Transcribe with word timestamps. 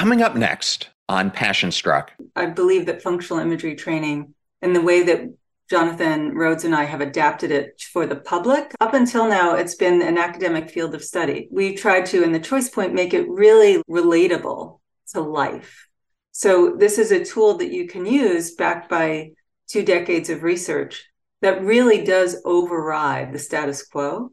Coming 0.00 0.22
up 0.22 0.34
next 0.34 0.88
on 1.10 1.30
Passion 1.30 1.70
Struck. 1.70 2.10
I 2.34 2.46
believe 2.46 2.86
that 2.86 3.02
functional 3.02 3.42
imagery 3.42 3.74
training 3.74 4.34
and 4.62 4.74
the 4.74 4.80
way 4.80 5.02
that 5.02 5.26
Jonathan 5.68 6.34
Rhodes 6.34 6.64
and 6.64 6.74
I 6.74 6.84
have 6.84 7.02
adapted 7.02 7.50
it 7.50 7.82
for 7.92 8.06
the 8.06 8.16
public. 8.16 8.72
Up 8.80 8.94
until 8.94 9.28
now, 9.28 9.56
it's 9.56 9.74
been 9.74 10.00
an 10.00 10.16
academic 10.16 10.70
field 10.70 10.94
of 10.94 11.04
study. 11.04 11.48
We 11.52 11.74
tried 11.74 12.06
to, 12.06 12.22
in 12.22 12.32
the 12.32 12.40
choice 12.40 12.70
point, 12.70 12.94
make 12.94 13.12
it 13.12 13.28
really 13.28 13.82
relatable 13.90 14.80
to 15.12 15.20
life. 15.20 15.86
So, 16.32 16.76
this 16.78 16.96
is 16.96 17.12
a 17.12 17.22
tool 17.22 17.58
that 17.58 17.70
you 17.70 17.86
can 17.86 18.06
use 18.06 18.54
backed 18.54 18.88
by 18.88 19.32
two 19.68 19.84
decades 19.84 20.30
of 20.30 20.42
research 20.42 21.04
that 21.42 21.62
really 21.62 22.04
does 22.04 22.40
override 22.46 23.34
the 23.34 23.38
status 23.38 23.86
quo. 23.86 24.32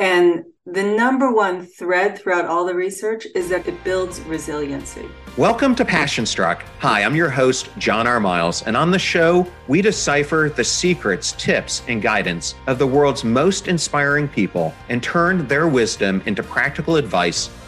And 0.00 0.46
the 0.64 0.82
number 0.82 1.30
one 1.30 1.66
thread 1.66 2.18
throughout 2.18 2.46
all 2.46 2.64
the 2.64 2.74
research 2.74 3.26
is 3.34 3.50
that 3.50 3.68
it 3.68 3.84
builds 3.84 4.22
resiliency. 4.22 5.06
Welcome 5.36 5.74
to 5.74 5.84
Passion 5.84 6.24
Struck. 6.24 6.64
Hi, 6.78 7.02
I'm 7.02 7.14
your 7.14 7.28
host, 7.28 7.68
John 7.76 8.06
R. 8.06 8.18
Miles, 8.18 8.62
and 8.62 8.78
on 8.78 8.90
the 8.90 8.98
show, 8.98 9.46
we 9.68 9.82
decipher 9.82 10.50
the 10.56 10.64
secrets, 10.64 11.32
tips, 11.32 11.82
and 11.86 12.00
guidance 12.00 12.54
of 12.66 12.78
the 12.78 12.86
world's 12.86 13.24
most 13.24 13.68
inspiring 13.68 14.26
people 14.26 14.72
and 14.88 15.02
turn 15.02 15.46
their 15.48 15.68
wisdom 15.68 16.22
into 16.24 16.42
practical 16.42 16.96
advice 16.96 17.50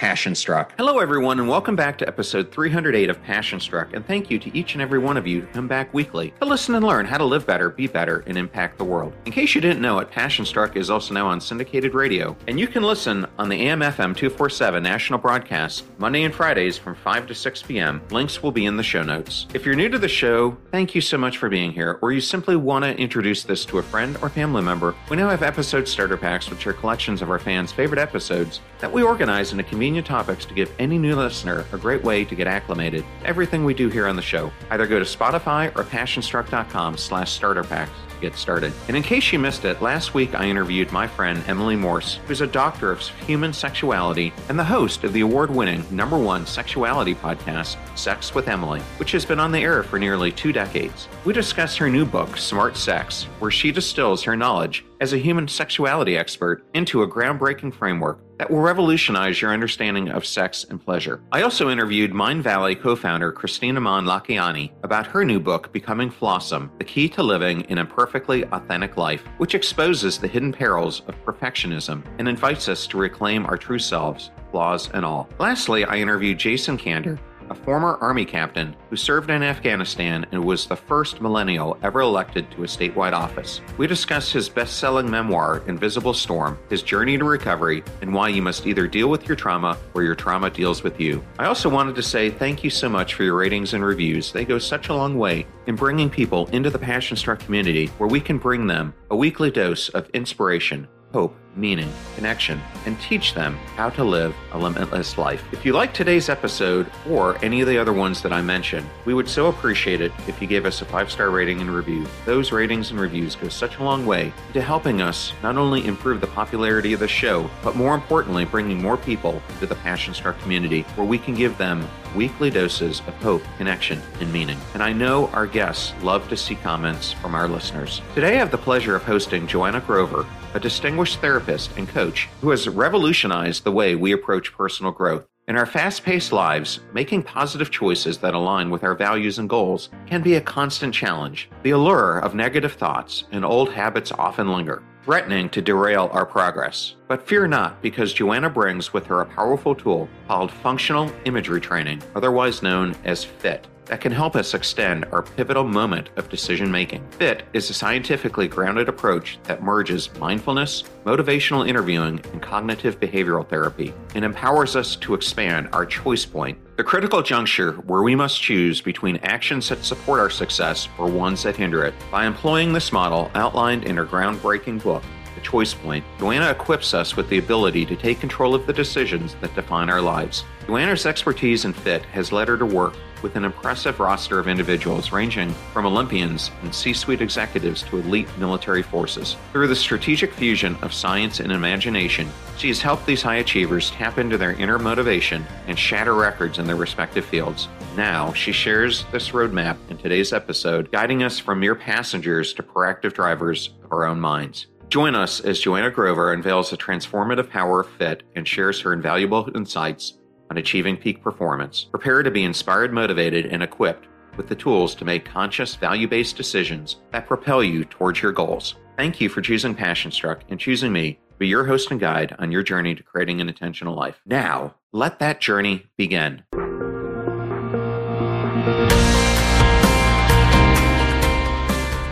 Passion 0.00 0.34
Struck. 0.34 0.72
Hello, 0.78 0.98
everyone, 0.98 1.40
and 1.40 1.46
welcome 1.46 1.76
back 1.76 1.98
to 1.98 2.08
episode 2.08 2.50
308 2.50 3.10
of 3.10 3.22
Passion 3.22 3.60
Struck. 3.60 3.92
And 3.92 4.02
thank 4.06 4.30
you 4.30 4.38
to 4.38 4.56
each 4.56 4.72
and 4.72 4.80
every 4.80 4.98
one 4.98 5.18
of 5.18 5.26
you 5.26 5.42
who 5.42 5.46
come 5.48 5.68
back 5.68 5.92
weekly 5.92 6.32
to 6.40 6.46
listen 6.46 6.74
and 6.74 6.86
learn 6.86 7.04
how 7.04 7.18
to 7.18 7.24
live 7.24 7.46
better, 7.46 7.68
be 7.68 7.86
better, 7.86 8.24
and 8.26 8.38
impact 8.38 8.78
the 8.78 8.84
world. 8.84 9.12
In 9.26 9.32
case 9.32 9.54
you 9.54 9.60
didn't 9.60 9.82
know 9.82 9.98
it, 9.98 10.10
Passion 10.10 10.46
Struck 10.46 10.74
is 10.74 10.88
also 10.88 11.12
now 11.12 11.26
on 11.26 11.38
syndicated 11.38 11.92
radio, 11.92 12.34
and 12.48 12.58
you 12.58 12.66
can 12.66 12.82
listen 12.82 13.26
on 13.38 13.50
the 13.50 13.68
AM/FM 13.68 14.16
247 14.16 14.82
national 14.82 15.18
broadcast 15.18 15.84
Monday 15.98 16.22
and 16.22 16.34
Fridays 16.34 16.78
from 16.78 16.94
5 16.94 17.26
to 17.26 17.34
6 17.34 17.62
p.m. 17.64 18.00
Links 18.10 18.42
will 18.42 18.52
be 18.52 18.64
in 18.64 18.78
the 18.78 18.82
show 18.82 19.02
notes. 19.02 19.48
If 19.52 19.66
you're 19.66 19.74
new 19.74 19.90
to 19.90 19.98
the 19.98 20.08
show, 20.08 20.56
thank 20.70 20.94
you 20.94 21.02
so 21.02 21.18
much 21.18 21.36
for 21.36 21.50
being 21.50 21.72
here, 21.72 21.98
or 22.00 22.10
you 22.10 22.22
simply 22.22 22.56
want 22.56 22.86
to 22.86 22.96
introduce 22.96 23.42
this 23.42 23.66
to 23.66 23.76
a 23.76 23.82
friend 23.82 24.16
or 24.22 24.30
family 24.30 24.62
member, 24.62 24.94
we 25.10 25.18
now 25.18 25.28
have 25.28 25.42
episode 25.42 25.86
starter 25.86 26.16
packs, 26.16 26.48
which 26.48 26.66
are 26.66 26.72
collections 26.72 27.20
of 27.20 27.28
our 27.28 27.38
fans' 27.38 27.70
favorite 27.70 28.00
episodes 28.00 28.60
that 28.78 28.90
we 28.90 29.02
organize 29.02 29.52
in 29.52 29.60
a 29.60 29.62
convenient 29.62 29.89
convenient 29.90 30.06
topics 30.06 30.44
to 30.44 30.54
give 30.54 30.70
any 30.78 30.98
new 30.98 31.16
listener 31.16 31.64
a 31.72 31.76
great 31.76 32.04
way 32.04 32.24
to 32.24 32.36
get 32.36 32.46
acclimated 32.46 33.02
to 33.02 33.26
everything 33.26 33.64
we 33.64 33.74
do 33.74 33.88
here 33.88 34.06
on 34.06 34.14
the 34.14 34.22
show. 34.22 34.52
Either 34.70 34.86
go 34.86 35.00
to 35.00 35.04
Spotify 35.04 35.66
or 35.76 35.82
passionstruck.com 35.82 36.96
slash 36.96 37.32
starter 37.32 37.64
packs 37.64 37.90
to 38.10 38.20
get 38.20 38.36
started. 38.36 38.72
And 38.86 38.96
in 38.96 39.02
case 39.02 39.32
you 39.32 39.40
missed 39.40 39.64
it, 39.64 39.82
last 39.82 40.14
week 40.14 40.32
I 40.36 40.48
interviewed 40.48 40.92
my 40.92 41.08
friend 41.08 41.42
Emily 41.48 41.74
Morse, 41.74 42.20
who's 42.28 42.40
a 42.40 42.46
doctor 42.46 42.92
of 42.92 43.00
human 43.26 43.52
sexuality 43.52 44.32
and 44.48 44.56
the 44.56 44.62
host 44.62 45.02
of 45.02 45.12
the 45.12 45.22
award-winning 45.22 45.84
number 45.90 46.16
one 46.16 46.46
sexuality 46.46 47.16
podcast, 47.16 47.76
Sex 47.98 48.32
with 48.32 48.46
Emily, 48.46 48.82
which 48.98 49.10
has 49.10 49.24
been 49.24 49.40
on 49.40 49.50
the 49.50 49.58
air 49.58 49.82
for 49.82 49.98
nearly 49.98 50.30
two 50.30 50.52
decades. 50.52 51.08
We 51.24 51.32
discuss 51.32 51.74
her 51.78 51.90
new 51.90 52.04
book, 52.04 52.36
Smart 52.36 52.76
Sex, 52.76 53.24
where 53.40 53.50
she 53.50 53.72
distills 53.72 54.22
her 54.22 54.36
knowledge 54.36 54.84
as 55.00 55.12
a 55.12 55.18
human 55.18 55.48
sexuality 55.48 56.16
expert 56.16 56.64
into 56.74 57.02
a 57.02 57.08
groundbreaking 57.08 57.74
framework 57.74 58.20
that 58.38 58.50
will 58.50 58.60
revolutionize 58.60 59.40
your 59.40 59.52
understanding 59.52 60.08
of 60.08 60.24
sex 60.24 60.64
and 60.70 60.82
pleasure. 60.82 61.20
I 61.32 61.42
also 61.42 61.68
interviewed 61.68 62.12
Mindvalley 62.12 62.80
co 62.80 62.96
founder 62.96 63.32
Kristina 63.32 63.82
Mand-Lakhiani 63.82 64.72
about 64.82 65.06
her 65.08 65.24
new 65.24 65.40
book, 65.40 65.72
Becoming 65.72 66.10
Flawsome 66.10 66.70
The 66.78 66.84
Key 66.84 67.08
to 67.10 67.22
Living 67.22 67.66
an 67.66 67.78
Imperfectly 67.78 68.44
Authentic 68.46 68.96
Life, 68.96 69.24
which 69.38 69.54
exposes 69.54 70.18
the 70.18 70.28
hidden 70.28 70.52
perils 70.52 71.02
of 71.06 71.22
perfectionism 71.24 72.02
and 72.18 72.28
invites 72.28 72.68
us 72.68 72.86
to 72.86 72.98
reclaim 72.98 73.44
our 73.46 73.58
true 73.58 73.78
selves, 73.78 74.30
flaws 74.50 74.90
and 74.92 75.04
all. 75.04 75.28
Lastly, 75.38 75.84
I 75.84 75.96
interviewed 75.96 76.38
Jason 76.38 76.78
Kander, 76.78 77.18
a 77.50 77.54
former 77.54 77.98
Army 78.00 78.24
captain 78.24 78.74
who 78.88 78.96
served 78.96 79.28
in 79.28 79.42
Afghanistan 79.42 80.24
and 80.32 80.42
was 80.42 80.66
the 80.66 80.76
first 80.76 81.20
millennial 81.20 81.76
ever 81.82 82.00
elected 82.00 82.50
to 82.52 82.62
a 82.62 82.66
statewide 82.66 83.12
office. 83.12 83.60
We 83.76 83.86
discuss 83.86 84.32
his 84.32 84.48
best 84.48 84.78
selling 84.78 85.10
memoir, 85.10 85.62
Invisible 85.66 86.14
Storm, 86.14 86.58
his 86.70 86.82
journey 86.82 87.18
to 87.18 87.24
recovery, 87.24 87.82
and 88.00 88.14
why 88.14 88.28
you 88.28 88.40
must 88.40 88.66
either 88.66 88.86
deal 88.86 89.08
with 89.08 89.26
your 89.26 89.36
trauma 89.36 89.76
or 89.94 90.02
your 90.02 90.14
trauma 90.14 90.48
deals 90.50 90.82
with 90.82 91.00
you. 91.00 91.22
I 91.38 91.46
also 91.46 91.68
wanted 91.68 91.96
to 91.96 92.02
say 92.02 92.30
thank 92.30 92.62
you 92.64 92.70
so 92.70 92.88
much 92.88 93.14
for 93.14 93.24
your 93.24 93.36
ratings 93.36 93.74
and 93.74 93.84
reviews. 93.84 94.32
They 94.32 94.44
go 94.44 94.58
such 94.58 94.88
a 94.88 94.94
long 94.94 95.18
way 95.18 95.46
in 95.66 95.74
bringing 95.74 96.08
people 96.08 96.46
into 96.48 96.70
the 96.70 96.78
Passion 96.78 97.16
Struck 97.16 97.40
community 97.40 97.88
where 97.98 98.08
we 98.08 98.20
can 98.20 98.38
bring 98.38 98.66
them 98.66 98.94
a 99.10 99.16
weekly 99.16 99.50
dose 99.50 99.88
of 99.90 100.08
inspiration, 100.10 100.88
hope, 101.12 101.36
meaning, 101.56 101.92
connection, 102.14 102.60
and 102.86 102.98
teach 103.00 103.34
them 103.34 103.56
how 103.76 103.90
to 103.90 104.04
live 104.04 104.34
a 104.52 104.58
limitless 104.58 105.18
life. 105.18 105.44
If 105.52 105.64
you 105.64 105.72
like 105.72 105.92
today's 105.92 106.28
episode 106.28 106.90
or 107.08 107.42
any 107.44 107.60
of 107.60 107.68
the 107.68 107.78
other 107.78 107.92
ones 107.92 108.22
that 108.22 108.32
I 108.32 108.40
mentioned, 108.40 108.88
we 109.04 109.14
would 109.14 109.28
so 109.28 109.48
appreciate 109.48 110.00
it 110.00 110.12
if 110.28 110.40
you 110.40 110.46
gave 110.46 110.64
us 110.64 110.80
a 110.80 110.84
five 110.84 111.10
star 111.10 111.30
rating 111.30 111.60
and 111.60 111.74
review. 111.74 112.06
Those 112.24 112.52
ratings 112.52 112.90
and 112.90 113.00
reviews 113.00 113.34
go 113.34 113.48
such 113.48 113.78
a 113.78 113.84
long 113.84 114.06
way 114.06 114.32
to 114.52 114.62
helping 114.62 115.02
us 115.02 115.32
not 115.42 115.56
only 115.56 115.86
improve 115.86 116.20
the 116.20 116.26
popularity 116.28 116.92
of 116.92 117.00
the 117.00 117.08
show, 117.08 117.50
but 117.62 117.76
more 117.76 117.94
importantly, 117.94 118.44
bringing 118.44 118.80
more 118.80 118.96
people 118.96 119.42
to 119.58 119.66
the 119.66 119.74
Passion 119.76 120.14
Struck 120.14 120.38
community 120.40 120.82
where 120.94 121.06
we 121.06 121.18
can 121.18 121.34
give 121.34 121.58
them 121.58 121.88
weekly 122.14 122.50
doses 122.50 123.00
of 123.06 123.14
hope, 123.16 123.42
connection, 123.56 124.00
and 124.20 124.32
meaning. 124.32 124.58
And 124.74 124.82
I 124.82 124.92
know 124.92 125.28
our 125.28 125.46
guests 125.46 125.92
love 126.02 126.28
to 126.28 126.36
see 126.36 126.54
comments 126.56 127.12
from 127.12 127.34
our 127.34 127.48
listeners. 127.48 128.02
Today 128.14 128.34
I 128.34 128.38
have 128.38 128.50
the 128.50 128.58
pleasure 128.58 128.96
of 128.96 129.02
hosting 129.04 129.46
Joanna 129.46 129.80
Grover, 129.80 130.26
a 130.54 130.60
distinguished 130.60 131.20
therapist 131.20 131.76
and 131.76 131.88
coach 131.88 132.28
who 132.40 132.50
has 132.50 132.68
revolutionized 132.68 133.64
the 133.64 133.72
way 133.72 133.94
we 133.94 134.12
approach 134.12 134.52
personal 134.52 134.92
growth. 134.92 135.26
In 135.48 135.56
our 135.56 135.66
fast 135.66 136.04
paced 136.04 136.32
lives, 136.32 136.80
making 136.92 137.24
positive 137.24 137.70
choices 137.70 138.18
that 138.18 138.34
align 138.34 138.70
with 138.70 138.84
our 138.84 138.94
values 138.94 139.38
and 139.38 139.48
goals 139.48 139.88
can 140.06 140.22
be 140.22 140.36
a 140.36 140.40
constant 140.40 140.94
challenge. 140.94 141.48
The 141.64 141.70
allure 141.70 142.20
of 142.20 142.34
negative 142.34 142.74
thoughts 142.74 143.24
and 143.32 143.44
old 143.44 143.72
habits 143.72 144.12
often 144.12 144.52
linger, 144.52 144.82
threatening 145.02 145.48
to 145.50 145.60
derail 145.60 146.08
our 146.12 146.24
progress. 146.24 146.94
But 147.08 147.26
fear 147.26 147.48
not, 147.48 147.82
because 147.82 148.12
Joanna 148.12 148.48
brings 148.48 148.92
with 148.92 149.06
her 149.06 149.22
a 149.22 149.26
powerful 149.26 149.74
tool 149.74 150.08
called 150.28 150.52
Functional 150.52 151.10
Imagery 151.24 151.60
Training, 151.60 152.00
otherwise 152.14 152.62
known 152.62 152.94
as 153.04 153.24
FIT 153.24 153.66
that 153.90 154.00
can 154.00 154.12
help 154.12 154.36
us 154.36 154.54
extend 154.54 155.04
our 155.06 155.20
pivotal 155.20 155.64
moment 155.64 156.10
of 156.16 156.28
decision 156.28 156.70
making. 156.70 157.04
FIT 157.10 157.42
is 157.54 157.68
a 157.70 157.74
scientifically 157.74 158.46
grounded 158.46 158.88
approach 158.88 159.40
that 159.42 159.64
merges 159.64 160.14
mindfulness, 160.14 160.84
motivational 161.04 161.68
interviewing, 161.68 162.20
and 162.32 162.40
cognitive 162.40 163.00
behavioral 163.00 163.46
therapy, 163.46 163.92
and 164.14 164.24
empowers 164.24 164.76
us 164.76 164.94
to 164.94 165.12
expand 165.12 165.68
our 165.72 165.84
choice 165.84 166.24
point, 166.24 166.56
the 166.76 166.84
critical 166.84 167.20
juncture 167.20 167.72
where 167.72 168.02
we 168.02 168.14
must 168.14 168.40
choose 168.40 168.80
between 168.80 169.16
actions 169.24 169.68
that 169.68 169.84
support 169.84 170.20
our 170.20 170.30
success 170.30 170.88
or 170.96 171.10
ones 171.10 171.42
that 171.42 171.56
hinder 171.56 171.84
it. 171.84 171.94
By 172.12 172.26
employing 172.26 172.72
this 172.72 172.92
model 172.92 173.28
outlined 173.34 173.82
in 173.82 173.96
her 173.96 174.06
groundbreaking 174.06 174.84
book, 174.84 175.02
the 175.34 175.40
choice 175.40 175.74
point, 175.74 176.04
Joanna 176.20 176.50
equips 176.50 176.94
us 176.94 177.16
with 177.16 177.28
the 177.28 177.38
ability 177.38 177.86
to 177.86 177.96
take 177.96 178.20
control 178.20 178.54
of 178.54 178.68
the 178.68 178.72
decisions 178.72 179.34
that 179.40 179.54
define 179.56 179.90
our 179.90 180.00
lives. 180.00 180.44
Joanna's 180.66 181.06
expertise 181.06 181.64
in 181.64 181.72
FIT 181.72 182.04
has 182.06 182.30
led 182.30 182.46
her 182.46 182.56
to 182.56 182.66
work 182.66 182.94
with 183.22 183.36
an 183.36 183.44
impressive 183.44 184.00
roster 184.00 184.38
of 184.38 184.48
individuals 184.48 185.12
ranging 185.12 185.52
from 185.72 185.86
Olympians 185.86 186.50
and 186.62 186.74
C 186.74 186.92
suite 186.92 187.20
executives 187.20 187.82
to 187.84 187.98
elite 187.98 188.28
military 188.38 188.82
forces. 188.82 189.36
Through 189.52 189.68
the 189.68 189.76
strategic 189.76 190.32
fusion 190.32 190.76
of 190.82 190.92
science 190.92 191.40
and 191.40 191.52
imagination, 191.52 192.28
she 192.56 192.68
has 192.68 192.80
helped 192.82 193.06
these 193.06 193.22
high 193.22 193.36
achievers 193.36 193.90
tap 193.90 194.18
into 194.18 194.36
their 194.36 194.52
inner 194.52 194.78
motivation 194.78 195.46
and 195.66 195.78
shatter 195.78 196.14
records 196.14 196.58
in 196.58 196.66
their 196.66 196.76
respective 196.76 197.24
fields. 197.24 197.68
Now, 197.96 198.32
she 198.32 198.52
shares 198.52 199.04
this 199.12 199.30
roadmap 199.30 199.76
in 199.88 199.96
today's 199.96 200.32
episode, 200.32 200.92
guiding 200.92 201.22
us 201.22 201.38
from 201.38 201.60
mere 201.60 201.74
passengers 201.74 202.52
to 202.54 202.62
proactive 202.62 203.14
drivers 203.14 203.70
of 203.84 203.92
our 203.92 204.04
own 204.04 204.20
minds. 204.20 204.66
Join 204.90 205.14
us 205.14 205.40
as 205.40 205.60
Joanna 205.60 205.90
Grover 205.90 206.32
unveils 206.32 206.70
the 206.70 206.76
transformative 206.76 207.48
power 207.48 207.80
of 207.80 207.90
FIT 207.90 208.24
and 208.34 208.46
shares 208.46 208.80
her 208.80 208.92
invaluable 208.92 209.48
insights 209.54 210.14
on 210.50 210.58
achieving 210.58 210.96
peak 210.96 211.22
performance, 211.22 211.84
prepare 211.84 212.22
to 212.22 212.30
be 212.30 212.44
inspired, 212.44 212.92
motivated, 212.92 213.46
and 213.46 213.62
equipped 213.62 214.08
with 214.36 214.48
the 214.48 214.54
tools 214.54 214.94
to 214.96 215.04
make 215.04 215.24
conscious, 215.24 215.76
value 215.76 216.08
based 216.08 216.36
decisions 216.36 216.96
that 217.12 217.26
propel 217.26 217.62
you 217.62 217.84
towards 217.84 218.20
your 218.20 218.32
goals. 218.32 218.74
Thank 218.96 219.20
you 219.20 219.28
for 219.28 219.40
choosing 219.40 219.74
Passion 219.74 220.10
Struck 220.10 220.42
and 220.50 220.58
choosing 220.58 220.92
me 220.92 221.14
to 221.30 221.36
be 221.38 221.48
your 221.48 221.64
host 221.64 221.90
and 221.90 222.00
guide 222.00 222.36
on 222.38 222.52
your 222.52 222.62
journey 222.62 222.94
to 222.94 223.02
creating 223.02 223.40
an 223.40 223.48
intentional 223.48 223.94
life. 223.94 224.20
Now, 224.26 224.74
let 224.92 225.20
that 225.20 225.40
journey 225.40 225.86
begin. 225.96 226.42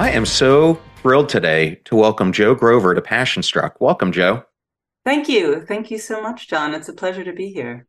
I 0.00 0.10
am 0.12 0.24
so 0.24 0.80
thrilled 1.02 1.28
today 1.28 1.80
to 1.84 1.96
welcome 1.96 2.32
Joe 2.32 2.54
Grover 2.54 2.94
to 2.94 3.02
Passion 3.02 3.42
Struck. 3.42 3.80
Welcome, 3.80 4.12
Joe. 4.12 4.44
Thank 5.04 5.28
you. 5.28 5.64
Thank 5.66 5.90
you 5.90 5.98
so 5.98 6.22
much, 6.22 6.48
John. 6.48 6.72
It's 6.74 6.88
a 6.88 6.92
pleasure 6.92 7.24
to 7.24 7.32
be 7.32 7.50
here. 7.50 7.86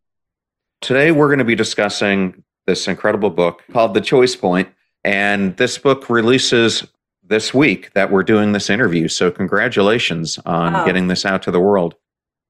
Today, 0.81 1.11
we're 1.11 1.27
going 1.27 1.39
to 1.39 1.45
be 1.45 1.55
discussing 1.55 2.43
this 2.65 2.87
incredible 2.87 3.29
book 3.29 3.63
called 3.71 3.93
The 3.93 4.01
Choice 4.01 4.35
Point. 4.35 4.69
And 5.03 5.55
this 5.57 5.77
book 5.77 6.09
releases 6.09 6.87
this 7.21 7.53
week 7.53 7.91
that 7.93 8.11
we're 8.11 8.23
doing 8.23 8.53
this 8.53 8.69
interview. 8.69 9.09
So, 9.09 9.29
congratulations 9.29 10.39
on 10.45 10.75
oh. 10.75 10.85
getting 10.85 11.07
this 11.07 11.25
out 11.25 11.41
to 11.43 11.51
the 11.51 11.59
world. 11.59 11.95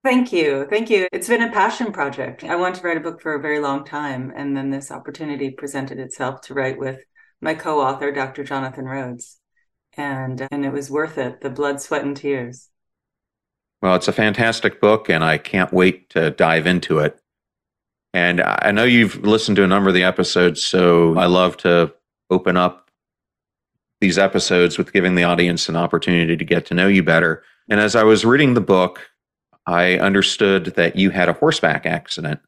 Thank 0.03 0.31
you. 0.31 0.67
Thank 0.69 0.89
you. 0.89 1.07
It's 1.11 1.27
been 1.27 1.41
a 1.41 1.51
passion 1.51 1.91
project. 1.91 2.43
I 2.43 2.55
wanted 2.55 2.79
to 2.79 2.87
write 2.87 2.97
a 2.97 3.01
book 3.01 3.19
for 3.19 3.33
a 3.33 3.41
very 3.41 3.59
long 3.59 3.83
time. 3.83 4.31
And 4.35 4.55
then 4.55 4.69
this 4.69 4.91
opportunity 4.91 5.49
presented 5.49 5.99
itself 5.99 6.41
to 6.41 6.53
write 6.53 6.77
with 6.77 7.03
my 7.41 7.55
co 7.55 7.81
author, 7.81 8.11
Dr. 8.11 8.43
Jonathan 8.43 8.85
Rhodes. 8.85 9.39
And, 9.97 10.47
and 10.51 10.65
it 10.65 10.71
was 10.71 10.91
worth 10.91 11.17
it 11.17 11.41
the 11.41 11.49
blood, 11.49 11.81
sweat, 11.81 12.05
and 12.05 12.15
tears. 12.15 12.69
Well, 13.81 13.95
it's 13.95 14.07
a 14.07 14.13
fantastic 14.13 14.79
book, 14.79 15.09
and 15.09 15.23
I 15.23 15.37
can't 15.37 15.73
wait 15.73 16.09
to 16.11 16.31
dive 16.31 16.67
into 16.67 16.99
it. 16.99 17.19
And 18.13 18.41
I 18.41 18.71
know 18.71 18.85
you've 18.85 19.23
listened 19.23 19.57
to 19.57 19.63
a 19.63 19.67
number 19.67 19.89
of 19.89 19.95
the 19.95 20.03
episodes, 20.03 20.63
so 20.63 21.17
I 21.17 21.27
love 21.27 21.57
to 21.57 21.93
open 22.29 22.57
up 22.57 22.89
these 24.01 24.17
episodes 24.17 24.77
with 24.77 24.93
giving 24.93 25.15
the 25.15 25.23
audience 25.23 25.69
an 25.69 25.75
opportunity 25.75 26.37
to 26.37 26.45
get 26.45 26.65
to 26.67 26.73
know 26.73 26.87
you 26.87 27.03
better. 27.03 27.43
And 27.69 27.79
as 27.79 27.95
I 27.95 28.03
was 28.03 28.25
reading 28.25 28.53
the 28.53 28.61
book, 28.61 29.09
I 29.65 29.99
understood 29.99 30.65
that 30.77 30.95
you 30.95 31.11
had 31.11 31.29
a 31.29 31.33
horseback 31.33 31.85
accident. 31.85 32.39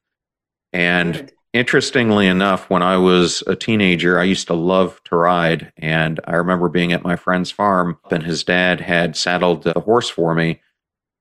And 0.73 1.13
Good. 1.13 1.33
interestingly 1.53 2.25
enough, 2.25 2.69
when 2.69 2.81
I 2.81 2.97
was 2.97 3.43
a 3.45 3.55
teenager, 3.55 4.19
I 4.19 4.23
used 4.23 4.47
to 4.47 4.53
love 4.53 4.99
to 5.05 5.15
ride. 5.15 5.71
And 5.77 6.19
I 6.25 6.35
remember 6.35 6.69
being 6.69 6.93
at 6.93 7.03
my 7.03 7.15
friend's 7.15 7.51
farm, 7.51 7.99
and 8.09 8.23
his 8.23 8.43
dad 8.43 8.81
had 8.81 9.15
saddled 9.15 9.63
the 9.63 9.79
horse 9.79 10.09
for 10.09 10.33
me. 10.33 10.61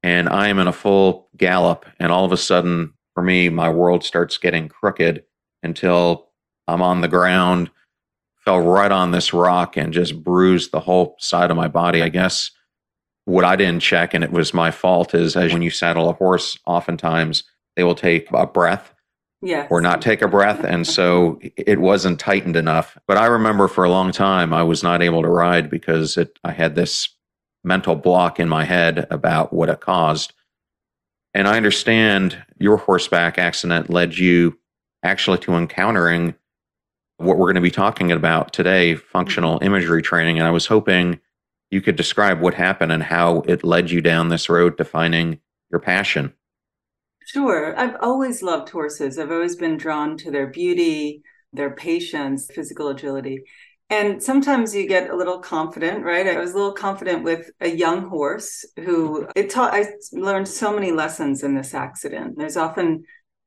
And 0.03 0.29
I 0.29 0.49
am 0.49 0.59
in 0.59 0.69
a 0.69 0.73
full 0.73 1.29
gallop. 1.37 1.85
And 1.99 2.11
all 2.11 2.25
of 2.25 2.33
a 2.33 2.39
sudden, 2.39 2.95
for 3.21 3.25
me, 3.27 3.51
my 3.51 3.69
world 3.69 4.03
starts 4.03 4.39
getting 4.39 4.67
crooked 4.67 5.25
until 5.63 6.31
I'm 6.67 6.81
on 6.81 7.03
the 7.03 7.09
ground 7.09 7.71
fell 8.39 8.61
right 8.61 8.91
on 8.91 9.11
this 9.11 9.35
rock 9.35 9.77
and 9.77 9.93
just 9.93 10.25
bruised 10.25 10.73
the 10.73 10.81
whole 10.81 11.17
side 11.19 11.51
of 11.51 11.57
my 11.59 11.69
body. 11.69 12.01
I 12.01 12.09
guess 12.09 12.51
what 13.27 13.45
I 13.45 13.57
didn't 13.57 13.83
check, 13.83 14.15
and 14.15 14.25
it 14.25 14.33
was 14.33 14.55
my 14.55 14.71
fault, 14.71 15.15
is 15.15 15.37
as 15.37 15.53
when 15.53 15.61
you 15.61 15.69
saddle 15.69 16.09
a 16.09 16.15
horse, 16.15 16.59
oftentimes 16.65 17.45
they 17.77 17.85
will 17.85 17.95
take 17.95 18.29
a 18.33 18.47
breath 18.47 18.95
yeah. 19.43 19.67
or 19.69 19.83
not 19.83 20.01
take 20.01 20.23
a 20.23 20.29
breath. 20.29 20.65
And 20.65 20.87
so 20.87 21.39
it 21.43 21.79
wasn't 21.79 22.19
tightened 22.19 22.57
enough. 22.57 22.97
But 23.07 23.19
I 23.19 23.27
remember 23.27 23.69
for 23.69 23.85
a 23.85 23.91
long 23.91 24.13
time, 24.13 24.55
I 24.55 24.63
was 24.63 24.83
not 24.83 25.03
able 25.03 25.21
to 25.21 25.29
ride 25.29 25.69
because 25.69 26.17
it, 26.17 26.39
I 26.43 26.53
had 26.53 26.75
this 26.75 27.15
mental 27.63 27.97
block 27.97 28.41
in 28.41 28.49
my 28.49 28.65
head 28.65 29.07
about 29.11 29.53
what 29.53 29.69
it 29.69 29.81
caused. 29.81 30.33
And 31.35 31.47
I 31.47 31.57
understand 31.57 32.43
your 32.59 32.77
horseback 32.77 33.39
accident 33.39 33.91
led 33.91 34.19
you 34.19 34.59
actually 35.03 35.39
to 35.39 35.55
encountering 35.55 36.35
what 37.19 37.37
we're 37.37 37.47
going 37.47 37.55
to 37.55 37.61
be 37.61 37.71
talking 37.71 38.11
about 38.11 38.53
today 38.53 38.95
functional 38.95 39.59
imagery 39.63 40.03
training. 40.03 40.39
And 40.39 40.47
I 40.47 40.51
was 40.51 40.67
hoping 40.67 41.21
you 41.71 41.81
could 41.81 41.97
describe 41.97 42.41
what 42.41 42.55
happened 42.55 42.93
and 42.93 43.03
how 43.03 43.43
it 43.47 43.63
led 43.63 43.91
you 43.91 44.01
down 44.01 44.29
this 44.29 44.49
road 44.49 44.77
to 44.79 44.85
finding 44.85 45.41
your 45.71 45.81
passion. 45.81 46.33
Sure. 47.27 47.79
I've 47.79 47.97
always 48.01 48.43
loved 48.43 48.71
horses. 48.71 49.19
I've 49.19 49.31
always 49.31 49.55
been 49.55 49.77
drawn 49.77 50.17
to 50.19 50.31
their 50.33 50.49
beauty, 50.49 51.23
their 51.53 51.71
patience, 51.71 52.51
physical 52.53 52.89
agility. 52.89 53.45
And 53.91 54.23
sometimes 54.23 54.75
you 54.75 54.87
get 54.87 55.11
a 55.11 55.17
little 55.17 55.41
confident, 55.41 56.05
right? 56.05 56.27
I 56.27 56.39
was 56.39 56.53
a 56.53 56.57
little 56.57 56.73
confident 56.73 57.25
with 57.25 57.51
a 57.61 57.69
young 57.69 58.09
horse 58.09 58.65
who 58.77 59.27
it 59.35 59.51
taught, 59.51 59.75
I 59.75 59.87
learned 60.13 60.49
so 60.49 60.73
many 60.73 60.93
lessons 60.93 61.43
in 61.43 61.55
this 61.55 61.75
accident. 61.75 62.39
There's 62.39 62.57
often 62.57 63.03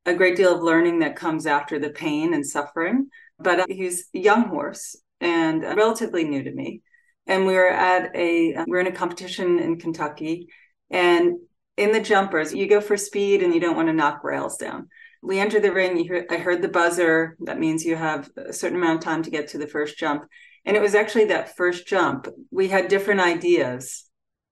a 0.05 0.13
great 0.13 0.35
deal 0.35 0.53
of 0.53 0.61
learning 0.61 0.99
that 0.99 1.15
comes 1.15 1.47
after 1.47 1.79
the 1.79 1.89
pain 1.89 2.33
and 2.33 2.45
suffering 2.45 3.07
but 3.39 3.59
uh, 3.59 3.65
he's 3.69 4.09
a 4.13 4.19
young 4.19 4.47
horse 4.47 4.95
and 5.19 5.61
relatively 5.61 6.23
new 6.23 6.43
to 6.43 6.51
me. 6.51 6.81
And 7.27 7.45
we 7.45 7.53
were 7.53 7.69
at 7.69 8.15
a 8.15 8.53
we 8.53 8.65
we're 8.67 8.79
in 8.79 8.87
a 8.87 8.91
competition 8.91 9.59
in 9.59 9.79
Kentucky, 9.79 10.49
and 10.89 11.37
in 11.77 11.91
the 11.91 12.01
jumpers, 12.01 12.53
you 12.53 12.67
go 12.67 12.81
for 12.81 12.97
speed 12.97 13.41
and 13.41 13.53
you 13.53 13.61
don't 13.61 13.77
want 13.77 13.87
to 13.87 13.93
knock 13.93 14.23
rails 14.23 14.57
down. 14.57 14.89
We 15.23 15.39
enter 15.39 15.59
the 15.59 15.71
ring. 15.71 16.25
I 16.29 16.37
heard 16.37 16.61
the 16.61 16.67
buzzer. 16.67 17.37
That 17.41 17.59
means 17.59 17.85
you 17.85 17.95
have 17.95 18.29
a 18.35 18.51
certain 18.51 18.77
amount 18.77 18.97
of 18.97 19.03
time 19.03 19.23
to 19.23 19.31
get 19.31 19.47
to 19.49 19.57
the 19.57 19.67
first 19.67 19.97
jump. 19.97 20.25
And 20.65 20.75
it 20.75 20.81
was 20.81 20.95
actually 20.95 21.25
that 21.25 21.55
first 21.55 21.87
jump. 21.87 22.27
We 22.51 22.67
had 22.67 22.87
different 22.87 23.21
ideas. 23.21 24.05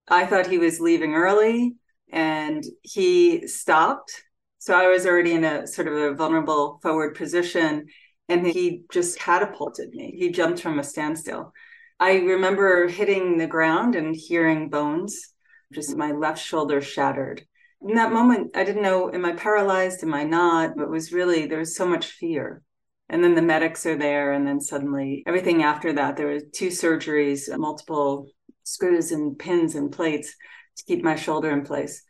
I 0.07 0.25
thought 0.25 0.47
he 0.47 0.57
was 0.57 0.79
leaving 0.79 1.13
early, 1.13 1.75
and 2.11 2.63
he 2.81 3.47
stopped. 3.47 4.23
So 4.59 4.73
I 4.73 4.87
was 4.87 5.05
already 5.05 5.33
in 5.33 5.43
a 5.43 5.67
sort 5.67 5.87
of 5.87 5.93
a 5.93 6.13
vulnerable 6.13 6.79
forward 6.81 7.15
position 7.15 7.87
and 8.31 8.47
he 8.47 8.83
just 8.91 9.19
catapulted 9.19 9.89
me. 9.93 10.15
He 10.17 10.31
jumped 10.31 10.61
from 10.61 10.79
a 10.79 10.83
standstill. 10.83 11.51
I 11.99 12.13
remember 12.13 12.87
hitting 12.87 13.37
the 13.37 13.47
ground 13.47 13.95
and 13.95 14.15
hearing 14.15 14.69
bones, 14.69 15.33
just 15.73 15.97
my 15.97 16.11
left 16.11 16.41
shoulder 16.41 16.81
shattered. 16.81 17.45
In 17.81 17.95
that 17.95 18.11
moment, 18.11 18.55
I 18.55 18.63
didn't 18.63 18.83
know, 18.83 19.11
am 19.11 19.25
I 19.25 19.33
paralyzed? 19.33 20.03
Am 20.03 20.13
I 20.13 20.23
not? 20.23 20.75
But 20.75 20.83
it 20.83 20.89
was 20.89 21.11
really, 21.11 21.47
there 21.47 21.59
was 21.59 21.75
so 21.75 21.87
much 21.87 22.07
fear. 22.07 22.61
And 23.09 23.23
then 23.23 23.35
the 23.35 23.41
medics 23.41 23.85
are 23.85 23.97
there. 23.97 24.33
And 24.33 24.45
then 24.45 24.61
suddenly, 24.61 25.23
everything 25.25 25.63
after 25.63 25.93
that, 25.93 26.15
there 26.15 26.27
were 26.27 26.39
two 26.39 26.67
surgeries, 26.67 27.49
multiple 27.57 28.27
screws 28.63 29.11
and 29.11 29.37
pins 29.37 29.75
and 29.75 29.91
plates 29.91 30.35
to 30.77 30.83
keep 30.85 31.03
my 31.03 31.15
shoulder 31.15 31.49
in 31.49 31.63
place. 31.63 32.03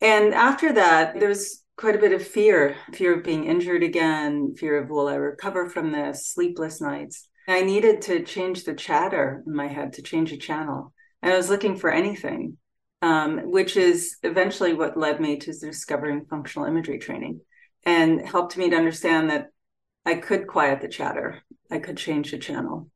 And 0.00 0.34
after 0.34 0.72
that, 0.74 1.18
there 1.18 1.28
was 1.28 1.62
quite 1.76 1.94
a 1.94 2.00
bit 2.00 2.12
of 2.12 2.26
fear 2.26 2.76
fear 2.92 3.16
of 3.16 3.24
being 3.24 3.44
injured 3.44 3.84
again, 3.84 4.54
fear 4.56 4.78
of 4.78 4.90
will 4.90 5.08
I 5.08 5.14
recover 5.14 5.68
from 5.68 5.92
this, 5.92 6.26
sleepless 6.26 6.80
nights. 6.80 7.28
I 7.46 7.62
needed 7.62 8.02
to 8.02 8.24
change 8.24 8.64
the 8.64 8.74
chatter 8.74 9.42
in 9.46 9.54
my 9.54 9.68
head 9.68 9.94
to 9.94 10.02
change 10.02 10.32
a 10.32 10.36
channel. 10.36 10.92
And 11.22 11.32
I 11.32 11.36
was 11.36 11.48
looking 11.48 11.76
for 11.76 11.90
anything, 11.90 12.58
um, 13.02 13.50
which 13.50 13.76
is 13.76 14.16
eventually 14.22 14.74
what 14.74 14.96
led 14.96 15.20
me 15.20 15.36
to 15.36 15.52
discovering 15.52 16.26
functional 16.26 16.66
imagery 16.66 16.98
training 16.98 17.40
and 17.84 18.26
helped 18.26 18.56
me 18.56 18.70
to 18.70 18.76
understand 18.76 19.30
that 19.30 19.50
I 20.04 20.14
could 20.14 20.46
quiet 20.46 20.80
the 20.80 20.88
chatter, 20.88 21.42
I 21.70 21.78
could 21.78 21.96
change 21.96 22.30
the 22.30 22.38
channel. 22.38 22.90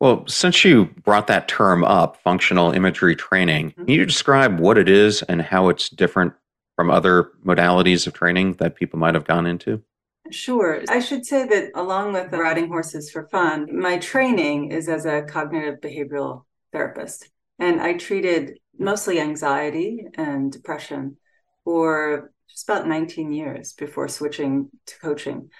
Well, 0.00 0.26
since 0.26 0.64
you 0.64 0.86
brought 1.04 1.28
that 1.28 1.48
term 1.48 1.84
up, 1.84 2.20
functional 2.22 2.72
imagery 2.72 3.14
training, 3.14 3.70
mm-hmm. 3.70 3.84
can 3.84 3.94
you 3.94 4.04
describe 4.06 4.58
what 4.58 4.76
it 4.76 4.88
is 4.88 5.22
and 5.22 5.40
how 5.40 5.68
it's 5.68 5.88
different 5.88 6.32
from 6.76 6.90
other 6.90 7.30
modalities 7.44 8.06
of 8.06 8.12
training 8.12 8.54
that 8.54 8.74
people 8.74 8.98
might 8.98 9.14
have 9.14 9.24
gone 9.24 9.46
into? 9.46 9.82
Sure. 10.30 10.82
I 10.88 11.00
should 11.00 11.24
say 11.24 11.46
that 11.46 11.70
along 11.74 12.14
with 12.14 12.32
riding 12.32 12.68
horses 12.68 13.10
for 13.10 13.28
fun, 13.28 13.68
my 13.78 13.98
training 13.98 14.72
is 14.72 14.88
as 14.88 15.04
a 15.04 15.22
cognitive 15.22 15.80
behavioral 15.80 16.44
therapist. 16.72 17.28
And 17.58 17.80
I 17.80 17.94
treated 17.94 18.58
mostly 18.78 19.20
anxiety 19.20 20.04
and 20.14 20.50
depression 20.50 21.16
for 21.64 22.32
just 22.48 22.68
about 22.68 22.86
19 22.86 23.32
years 23.32 23.72
before 23.72 24.08
switching 24.08 24.70
to 24.86 24.98
coaching. 24.98 25.50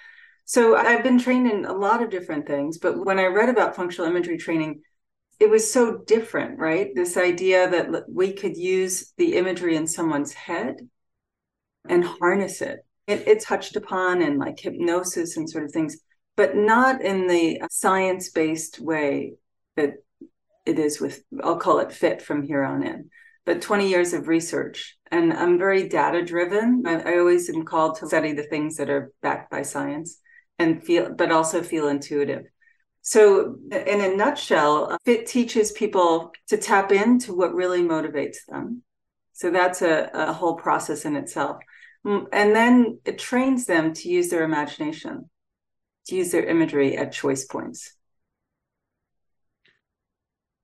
So 0.45 0.75
I've 0.75 1.03
been 1.03 1.19
trained 1.19 1.49
in 1.49 1.65
a 1.65 1.73
lot 1.73 2.03
of 2.03 2.11
different 2.11 2.45
things, 2.45 2.77
but 2.77 3.03
when 3.03 3.19
I 3.19 3.25
read 3.25 3.49
about 3.49 3.75
functional 3.75 4.09
imagery 4.09 4.37
training, 4.37 4.81
it 5.39 5.49
was 5.49 5.69
so 5.69 5.97
different, 5.97 6.59
right? 6.59 6.93
This 6.93 7.17
idea 7.17 7.69
that 7.69 8.05
we 8.09 8.33
could 8.33 8.55
use 8.55 9.11
the 9.17 9.35
imagery 9.35 9.75
in 9.75 9.87
someone's 9.87 10.33
head 10.33 10.77
and 11.89 12.03
harness 12.03 12.61
it. 12.61 12.79
it. 13.07 13.23
It's 13.27 13.45
touched 13.45 13.75
upon 13.75 14.21
in 14.21 14.37
like 14.37 14.59
hypnosis 14.59 15.35
and 15.35 15.49
sort 15.49 15.65
of 15.65 15.71
things, 15.71 15.97
but 16.35 16.55
not 16.55 17.01
in 17.01 17.27
the 17.27 17.61
uh, 17.61 17.67
science 17.69 18.29
based 18.29 18.79
way 18.79 19.33
that 19.75 19.95
it 20.65 20.79
is 20.79 20.99
with, 20.99 21.23
I'll 21.43 21.57
call 21.57 21.79
it 21.79 21.91
fit 21.91 22.21
from 22.21 22.43
here 22.43 22.63
on 22.63 22.83
in. 22.83 23.09
But 23.45 23.61
20 23.61 23.87
years 23.87 24.13
of 24.13 24.27
research. 24.27 24.97
And 25.11 25.31
I'm 25.31 25.59
very 25.59 25.87
data 25.87 26.23
driven. 26.23 26.83
I, 26.85 27.13
I 27.13 27.19
always 27.19 27.49
am 27.49 27.63
called 27.63 27.99
to 27.99 28.07
study 28.07 28.33
the 28.33 28.43
things 28.43 28.77
that 28.77 28.89
are 28.89 29.11
backed 29.21 29.51
by 29.51 29.61
science 29.61 30.19
and 30.57 30.83
feel, 30.83 31.13
but 31.13 31.31
also 31.31 31.61
feel 31.61 31.87
intuitive. 31.87 32.45
So, 33.01 33.57
in 33.71 34.01
a 34.01 34.15
nutshell, 34.15 34.97
FIT 35.05 35.27
teaches 35.27 35.71
people 35.71 36.31
to 36.47 36.57
tap 36.57 36.91
into 36.91 37.35
what 37.35 37.53
really 37.53 37.83
motivates 37.83 38.37
them. 38.47 38.81
So, 39.33 39.51
that's 39.51 39.83
a, 39.83 40.09
a 40.11 40.33
whole 40.33 40.55
process 40.55 41.05
in 41.05 41.15
itself. 41.15 41.57
And 42.03 42.55
then 42.55 42.99
it 43.05 43.19
trains 43.19 43.65
them 43.65 43.93
to 43.93 44.09
use 44.09 44.29
their 44.29 44.43
imagination, 44.43 45.29
to 46.07 46.15
use 46.15 46.31
their 46.31 46.45
imagery 46.45 46.97
at 46.97 47.11
choice 47.11 47.45
points. 47.45 47.94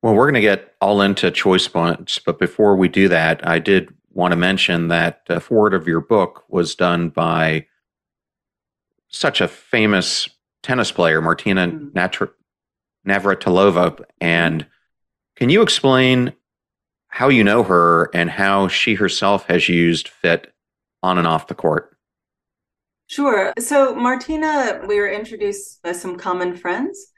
Well, 0.02 0.16
we're 0.16 0.26
going 0.26 0.34
to 0.36 0.42
get 0.42 0.76
all 0.82 1.02
into 1.02 1.30
choice 1.30 1.68
points, 1.68 2.18
but 2.20 2.40
before 2.40 2.76
we 2.76 2.88
do 2.88 3.08
that, 3.10 3.48
I 3.48 3.60
did 3.60 3.94
want 4.14 4.32
to 4.32 4.36
mention 4.36 4.88
that 4.88 5.22
the 5.28 5.40
foreword 5.40 5.74
of 5.74 5.88
your 5.88 6.02
book 6.02 6.44
was 6.50 6.74
done 6.74 7.10
by 7.10 7.68
such 9.10 9.42
a 9.42 9.48
famous 9.48 10.28
tennis 10.64 10.92
player, 10.92 11.22
Martina 11.22 11.68
mm. 11.68 12.34
Navratilova. 13.08 14.04
And 14.20 14.66
can 15.36 15.50
you 15.50 15.62
explain 15.62 16.34
how 17.08 17.30
you 17.30 17.44
know 17.44 17.62
her 17.64 18.10
and 18.14 18.30
how 18.30 18.68
she 18.68 18.96
herself 18.96 19.46
has 19.48 19.70
used 19.70 20.08
fit 20.08 20.54
on 21.04 21.18
and 21.18 21.28
off 21.28 21.48
the 21.48 21.56
court? 21.56 21.96
Sure. 23.08 23.54
So, 23.60 23.94
Martina, 23.94 24.82
we 24.88 24.96
were 24.96 25.10
introduced 25.10 25.84
by 25.84 25.92
some 25.92 26.18
common 26.18 26.56
friends. 26.56 27.11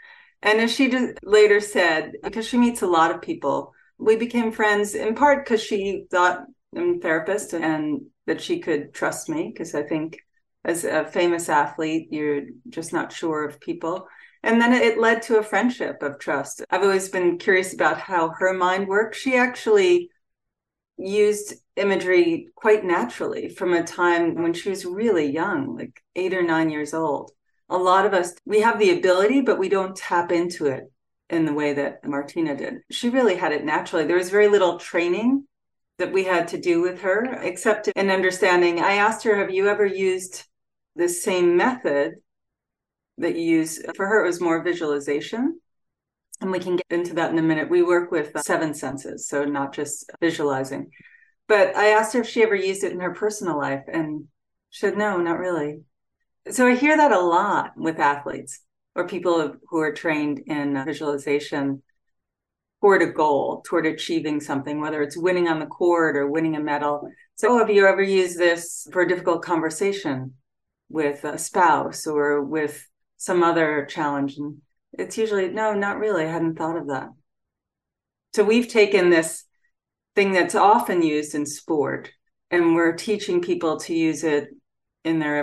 And 0.43 0.59
as 0.59 0.71
she 0.71 0.91
later 1.23 1.61
said, 1.61 2.13
because 2.21 2.45
she 2.45 2.57
meets 2.57 2.81
a 2.81 2.87
lot 2.87 3.11
of 3.11 3.21
people, 3.21 3.73
we 3.97 4.17
became 4.17 4.51
friends 4.51 4.93
in 4.93 5.15
part 5.15 5.45
because 5.45 5.63
she 5.63 6.05
thought 6.11 6.43
I'm 6.75 6.95
a 6.95 6.99
therapist 6.99 7.53
and 7.53 8.01
that 8.27 8.41
she 8.41 8.59
could 8.59 8.93
trust 8.93 9.29
me 9.29 9.51
because 9.53 9.73
I 9.73 9.83
think 9.83 10.19
as 10.65 10.83
a 10.83 11.05
famous 11.05 11.47
athlete, 11.47 12.09
you're 12.11 12.41
just 12.69 12.91
not 12.91 13.13
sure 13.13 13.45
of 13.45 13.61
people. 13.61 14.07
And 14.43 14.59
then 14.59 14.73
it 14.73 14.99
led 14.99 15.21
to 15.23 15.37
a 15.37 15.43
friendship 15.43 16.03
of 16.03 16.19
trust. 16.19 16.61
I've 16.69 16.83
always 16.83 17.07
been 17.07 17.37
curious 17.37 17.73
about 17.73 17.97
how 17.97 18.29
her 18.29 18.53
mind 18.53 18.89
works. 18.89 19.17
She 19.17 19.37
actually 19.37 20.09
used 20.97 21.53
imagery 21.77 22.49
quite 22.55 22.83
naturally 22.83 23.47
from 23.47 23.73
a 23.73 23.83
time 23.83 24.41
when 24.41 24.53
she 24.53 24.69
was 24.69 24.85
really 24.85 25.31
young, 25.31 25.77
like 25.77 26.01
eight 26.17 26.33
or 26.33 26.43
nine 26.43 26.69
years 26.69 26.93
old. 26.93 27.31
A 27.69 27.77
lot 27.77 28.05
of 28.05 28.13
us, 28.13 28.33
we 28.45 28.61
have 28.61 28.79
the 28.79 28.97
ability, 28.97 29.41
but 29.41 29.59
we 29.59 29.69
don't 29.69 29.95
tap 29.95 30.31
into 30.31 30.67
it 30.67 30.91
in 31.29 31.45
the 31.45 31.53
way 31.53 31.73
that 31.73 32.05
Martina 32.05 32.55
did. 32.55 32.81
She 32.91 33.09
really 33.09 33.35
had 33.35 33.51
it 33.51 33.65
naturally. 33.65 34.05
There 34.05 34.17
was 34.17 34.29
very 34.29 34.47
little 34.47 34.77
training 34.77 35.47
that 35.97 36.11
we 36.11 36.23
had 36.23 36.47
to 36.49 36.59
do 36.59 36.81
with 36.81 37.01
her, 37.01 37.23
except 37.41 37.87
in 37.87 38.09
understanding. 38.09 38.79
I 38.79 38.93
asked 38.93 39.23
her, 39.23 39.35
Have 39.37 39.51
you 39.51 39.67
ever 39.69 39.85
used 39.85 40.43
the 40.95 41.09
same 41.09 41.55
method 41.57 42.15
that 43.17 43.35
you 43.35 43.41
use? 43.41 43.81
For 43.95 44.05
her, 44.07 44.23
it 44.23 44.27
was 44.27 44.41
more 44.41 44.63
visualization. 44.63 45.59
And 46.41 46.51
we 46.51 46.59
can 46.59 46.75
get 46.75 46.85
into 46.89 47.13
that 47.13 47.31
in 47.31 47.39
a 47.39 47.43
minute. 47.43 47.69
We 47.69 47.83
work 47.83 48.11
with 48.11 48.37
seven 48.41 48.73
senses, 48.73 49.27
so 49.27 49.45
not 49.45 49.73
just 49.73 50.11
visualizing. 50.19 50.91
But 51.47 51.75
I 51.75 51.89
asked 51.89 52.13
her 52.13 52.21
if 52.21 52.29
she 52.29 52.43
ever 52.43 52.55
used 52.55 52.83
it 52.83 52.91
in 52.91 52.99
her 52.99 53.13
personal 53.13 53.57
life, 53.57 53.83
and 53.87 54.25
she 54.69 54.79
said, 54.81 54.97
No, 54.97 55.17
not 55.17 55.39
really. 55.39 55.81
So 56.51 56.67
I 56.67 56.75
hear 56.75 56.97
that 56.97 57.11
a 57.11 57.19
lot 57.19 57.71
with 57.77 57.99
athletes 57.99 58.59
or 58.95 59.07
people 59.07 59.55
who 59.69 59.79
are 59.79 59.93
trained 59.93 60.39
in 60.39 60.83
visualization 60.85 61.81
toward 62.81 63.01
a 63.01 63.07
goal, 63.07 63.61
toward 63.65 63.85
achieving 63.85 64.41
something, 64.41 64.81
whether 64.81 65.01
it's 65.01 65.15
winning 65.15 65.47
on 65.47 65.59
the 65.59 65.65
court 65.65 66.17
or 66.17 66.29
winning 66.29 66.57
a 66.57 66.59
medal. 66.59 67.09
So, 67.35 67.57
have 67.57 67.69
you 67.69 67.87
ever 67.87 68.03
used 68.03 68.37
this 68.37 68.85
for 68.91 69.01
a 69.01 69.07
difficult 69.07 69.41
conversation 69.41 70.33
with 70.89 71.23
a 71.23 71.37
spouse 71.37 72.05
or 72.05 72.43
with 72.43 72.85
some 73.15 73.41
other 73.41 73.85
challenge? 73.89 74.35
And 74.37 74.57
it's 74.91 75.17
usually, 75.17 75.47
no, 75.47 75.73
not 75.73 75.97
really. 75.97 76.25
I 76.25 76.31
hadn't 76.31 76.57
thought 76.57 76.77
of 76.77 76.87
that. 76.87 77.09
So, 78.35 78.43
we've 78.43 78.67
taken 78.67 79.09
this 79.09 79.45
thing 80.13 80.33
that's 80.33 80.55
often 80.55 81.01
used 81.01 81.35
in 81.35 81.45
sport 81.45 82.11
and 82.51 82.75
we're 82.75 82.97
teaching 82.97 83.41
people 83.41 83.79
to 83.79 83.95
use 83.95 84.25
it 84.25 84.49
in 85.05 85.19
their 85.19 85.42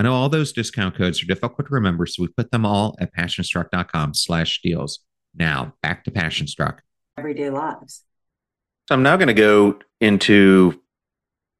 I 0.00 0.02
know 0.02 0.14
all 0.14 0.30
those 0.30 0.50
discount 0.50 0.94
codes 0.94 1.22
are 1.22 1.26
difficult 1.26 1.68
to 1.68 1.74
remember, 1.74 2.06
so 2.06 2.22
we 2.22 2.28
put 2.28 2.52
them 2.52 2.64
all 2.64 2.96
at 3.00 3.14
passionstruck.com 3.14 4.14
slash 4.14 4.62
deals. 4.62 5.00
Now 5.34 5.74
back 5.82 6.04
to 6.04 6.10
Passionstruck. 6.10 6.78
Everyday 7.18 7.50
lives. 7.50 8.02
So 8.88 8.94
I'm 8.94 9.02
now 9.02 9.18
going 9.18 9.28
to 9.28 9.34
go 9.34 9.78
into 10.00 10.80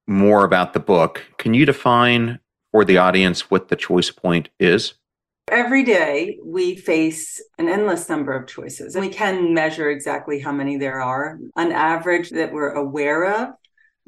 more 0.07 0.45
about 0.45 0.73
the 0.73 0.81
book. 0.81 1.23
Can 1.37 1.53
you 1.53 1.67
define 1.67 2.39
for 2.73 2.83
the 2.83 2.97
audience 2.97 3.51
what 3.51 3.69
the 3.69 3.77
choice 3.77 4.11
point 4.11 4.49
is? 4.59 4.95
Every 5.49 5.83
day 5.83 6.39
we 6.43 6.77
face 6.77 7.43
an 7.59 7.69
endless 7.69 8.09
number 8.09 8.33
of 8.33 8.49
choices, 8.49 8.95
and 8.95 9.05
we 9.05 9.13
can 9.13 9.53
measure 9.53 9.91
exactly 9.91 10.41
how 10.41 10.53
many 10.53 10.79
there 10.79 11.03
are. 11.03 11.39
On 11.57 11.73
average, 11.73 12.31
that 12.31 12.55
we're 12.55 12.71
aware 12.71 13.25
of, 13.25 13.51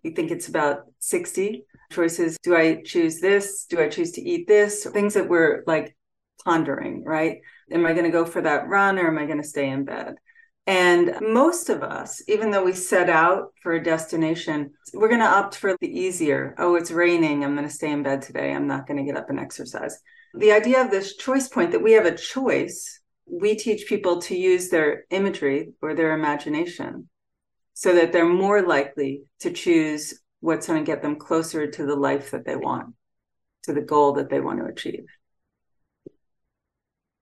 we 0.03 0.11
think 0.11 0.31
it's 0.31 0.49
about 0.49 0.85
60 0.99 1.65
choices. 1.91 2.39
Do 2.43 2.57
I 2.57 2.83
choose 2.83 3.21
this? 3.21 3.67
Do 3.67 3.81
I 3.81 3.89
choose 3.89 4.13
to 4.13 4.23
eat 4.23 4.49
this? 4.49 4.85
Things 4.87 5.15
that 5.15 5.29
we're 5.29 5.63
like 5.67 5.97
pondering, 6.45 7.05
right? 7.05 7.39
Am 7.71 7.87
I 7.87 7.93
going 7.93 8.05
to 8.05 8.11
go 8.11 8.25
for 8.25 8.43
that 8.43 8.69
run 8.69 8.99
or 8.99 9.09
am 9.09 9.19
I 9.19 9.27
going 9.27 9.41
to 9.41 9.49
stay 9.49 9.69
in 9.69 9.85
bed? 9.85 10.15
And 10.67 11.17
most 11.21 11.71
of 11.71 11.83
us, 11.83 12.23
even 12.29 12.51
though 12.51 12.65
we 12.65 12.73
set 12.73 13.11
out 13.11 13.53
for 13.63 13.73
a 13.73 13.83
destination, 13.83 14.73
we're 14.95 15.09
going 15.09 15.21
to 15.21 15.27
opt 15.27 15.57
for 15.57 15.77
the 15.81 15.89
easier. 15.89 16.55
Oh, 16.57 16.77
it's 16.77 16.93
raining. 16.93 17.45
I'm 17.45 17.57
going 17.57 17.69
to 17.69 17.75
stay 17.75 17.91
in 17.91 18.05
bed 18.05 18.23
today. 18.23 18.53
I'm 18.53 18.69
not 18.69 18.87
going 18.87 18.99
to 18.99 19.05
get 19.05 19.17
up 19.17 19.29
and 19.29 19.41
exercise. 19.41 19.99
The 20.35 20.53
idea 20.53 20.81
of 20.81 20.91
this 20.91 21.17
choice 21.17 21.49
point 21.49 21.73
that 21.73 21.83
we 21.83 21.93
have 21.93 22.07
a 22.07 22.17
choice, 22.17 23.01
we 23.27 23.57
teach 23.57 23.89
people 23.89 24.21
to 24.23 24.37
use 24.37 24.69
their 24.69 25.05
imagery 25.11 25.73
or 25.83 25.95
their 25.95 26.13
imagination 26.13 27.09
so 27.75 27.95
that 27.95 28.13
they're 28.13 28.27
more 28.29 28.63
likely 28.63 29.25
to 29.41 29.51
choose 29.51 30.21
what's 30.41 30.67
going 30.67 30.85
to 30.85 30.87
get 30.87 31.03
them 31.03 31.17
closer 31.17 31.67
to 31.67 31.87
the 31.87 31.97
life 31.97 32.33
that 32.33 32.45
they 32.45 32.57
want, 32.57 32.95
to 33.63 33.73
the 33.73 33.81
goal 33.81 34.13
that 34.15 34.29
they 34.29 34.41
want 34.41 34.59
to 34.59 34.67
achieve. 34.67 35.07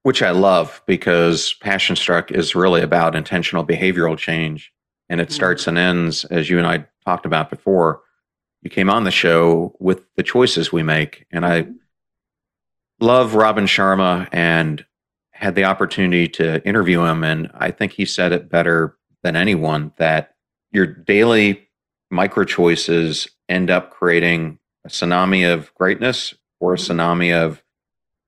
Which 0.03 0.23
I 0.23 0.31
love 0.31 0.81
because 0.87 1.53
Passion 1.61 1.95
Struck 1.95 2.31
is 2.31 2.55
really 2.55 2.81
about 2.81 3.15
intentional 3.15 3.65
behavioral 3.65 4.17
change. 4.17 4.73
And 5.09 5.21
it 5.21 5.25
mm-hmm. 5.25 5.33
starts 5.33 5.67
and 5.67 5.77
ends, 5.77 6.25
as 6.25 6.49
you 6.49 6.57
and 6.57 6.65
I 6.65 6.85
talked 7.05 7.25
about 7.25 7.49
before. 7.49 8.01
You 8.61 8.69
came 8.69 8.89
on 8.89 9.03
the 9.03 9.11
show 9.11 9.75
with 9.79 10.03
the 10.15 10.23
choices 10.23 10.71
we 10.71 10.83
make. 10.83 11.25
And 11.31 11.45
I 11.45 11.63
mm-hmm. 11.63 11.73
love 12.99 13.35
Robin 13.35 13.65
Sharma 13.65 14.27
and 14.31 14.83
had 15.31 15.55
the 15.55 15.65
opportunity 15.65 16.27
to 16.29 16.65
interview 16.67 17.01
him. 17.03 17.23
And 17.23 17.51
I 17.53 17.71
think 17.71 17.91
he 17.91 18.05
said 18.05 18.31
it 18.31 18.49
better 18.49 18.97
than 19.21 19.35
anyone 19.35 19.91
that 19.97 20.30
your 20.71 20.85
daily 20.85 21.67
micro 22.09 22.43
choices 22.43 23.27
end 23.49 23.69
up 23.69 23.91
creating 23.91 24.59
a 24.85 24.89
tsunami 24.89 25.51
of 25.51 25.73
greatness 25.75 26.33
or 26.59 26.73
a 26.73 26.77
mm-hmm. 26.77 26.99
tsunami 26.99 27.33
of 27.33 27.63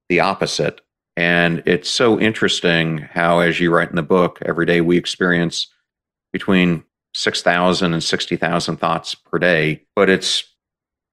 the 0.10 0.20
opposite. 0.20 0.82
And 1.16 1.62
it's 1.66 1.90
so 1.90 2.20
interesting 2.20 2.98
how, 2.98 3.40
as 3.40 3.60
you 3.60 3.72
write 3.72 3.90
in 3.90 3.96
the 3.96 4.04
book, 4.04 4.40
every 4.44 4.66
day 4.66 4.82
we 4.82 4.98
experience 4.98 5.68
between 6.32 6.84
6,000 7.14 7.94
and 7.94 8.04
60,000 8.04 8.78
thoughts 8.78 9.14
per 9.14 9.38
day. 9.38 9.84
But 9.96 10.10
it's, 10.10 10.44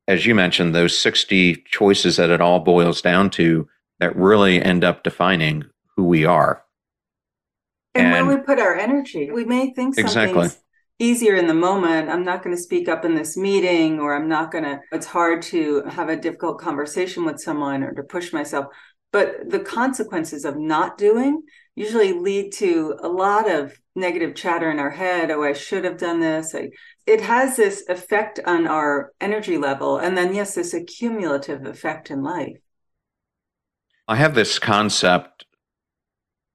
as 0.09 0.25
you 0.25 0.35
mentioned, 0.35 0.75
those 0.75 0.99
60 0.99 1.57
choices 1.67 2.17
that 2.17 2.31
it 2.31 2.41
all 2.41 2.61
boils 2.61 3.03
down 3.03 3.29
to 3.31 3.69
that 3.99 4.17
really 4.17 4.63
end 4.63 4.83
up 4.83 5.05
defining 5.05 5.65
who 5.95 6.05
we 6.05 6.25
are. 6.25 6.65
And, 7.95 8.07
and 8.07 8.27
where 8.27 8.39
we 8.39 8.43
put 8.43 8.59
our 8.59 8.75
energy, 8.75 9.31
we 9.31 9.45
may 9.45 9.75
think 9.75 9.95
something's 9.97 10.17
exactly. 10.17 10.49
Easier 11.01 11.35
in 11.35 11.49
the 11.49 11.55
moment. 11.55 12.11
I'm 12.11 12.25
not 12.25 12.45
going 12.45 12.55
to 12.55 12.63
speak 12.63 12.89
up 12.89 13.05
in 13.05 13.15
this 13.15 13.37
meeting, 13.37 13.99
or 13.99 14.15
I'm 14.15 14.29
not 14.29 14.53
going 14.53 14.65
to, 14.65 14.79
it's 14.93 15.07
hard 15.07 15.43
to 15.43 15.83
have 15.85 16.09
a 16.09 16.17
difficult 16.17 16.61
conversation 16.61 17.25
with 17.25 17.41
someone 17.41 17.83
or 17.83 17.93
to 17.95 18.03
push 18.03 18.33
myself. 18.33 18.67
But 19.11 19.51
the 19.51 19.59
consequences 19.61 20.45
of 20.45 20.57
not 20.57 20.99
doing 20.99 21.43
usually 21.75 22.13
lead 22.13 22.53
to 22.53 22.97
a 23.03 23.09
lot 23.09 23.51
of 23.51 23.77
negative 23.97 24.35
chatter 24.37 24.71
in 24.71 24.79
our 24.79 24.91
head. 24.91 25.31
Oh, 25.31 25.43
I 25.43 25.55
should 25.55 25.85
have 25.85 25.97
done 25.97 26.21
this. 26.21 26.55
I, 26.55 26.69
it 27.07 27.21
has 27.23 27.57
this 27.57 27.83
effect 27.89 28.39
on 28.47 28.69
our 28.69 29.13
energy 29.21 29.57
level. 29.57 29.99
And 29.99 30.17
then, 30.17 30.35
yes, 30.35 30.55
this 30.55 30.75
accumulative 30.75 31.65
effect 31.65 32.11
in 32.11 32.23
life. 32.23 32.59
I 34.07 34.17
have 34.17 34.35
this 34.35 34.59
concept 34.59 35.47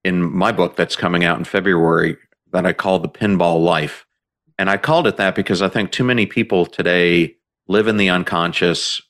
in 0.03 0.21
my 0.21 0.51
book 0.51 0.75
that's 0.75 0.95
coming 0.95 1.25
out 1.25 1.39
in 1.39 1.45
February 1.45 2.17
that 2.51 2.65
I 2.65 2.73
call 2.73 2.99
the 2.99 3.09
pinball 3.09 3.63
life. 3.63 4.05
And 4.57 4.69
I 4.69 4.77
called 4.77 5.07
it 5.07 5.17
that 5.17 5.35
because 5.35 5.61
I 5.61 5.69
think 5.69 5.91
too 5.91 6.03
many 6.03 6.25
people 6.25 6.65
today 6.65 7.35
live 7.67 7.87
in 7.87 7.97
the 7.97 8.09
unconscious 8.09 9.01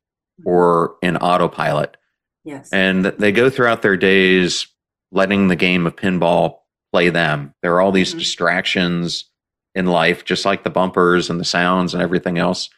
or 0.45 0.95
in 1.01 1.17
autopilot. 1.17 1.97
Yes. 2.43 2.69
And 2.71 3.05
they 3.05 3.31
go 3.31 3.49
throughout 3.49 3.81
their 3.81 3.97
days 3.97 4.67
letting 5.11 5.47
the 5.47 5.55
game 5.55 5.87
of 5.87 5.95
pinball 5.95 6.57
play 6.91 7.09
them. 7.09 7.53
There 7.61 7.73
are 7.73 7.81
all 7.81 7.91
these 7.91 8.09
mm-hmm. 8.09 8.19
distractions 8.19 9.25
in 9.73 9.87
life, 9.87 10.25
just 10.25 10.45
like 10.45 10.63
the 10.63 10.69
bumpers 10.69 11.29
and 11.29 11.39
the 11.39 11.45
sounds 11.45 11.93
and 11.93 12.01
everything 12.01 12.37
else 12.37 12.69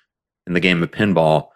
in 0.46 0.54
the 0.54 0.60
game 0.60 0.82
of 0.82 0.92
pinball. 0.92 1.50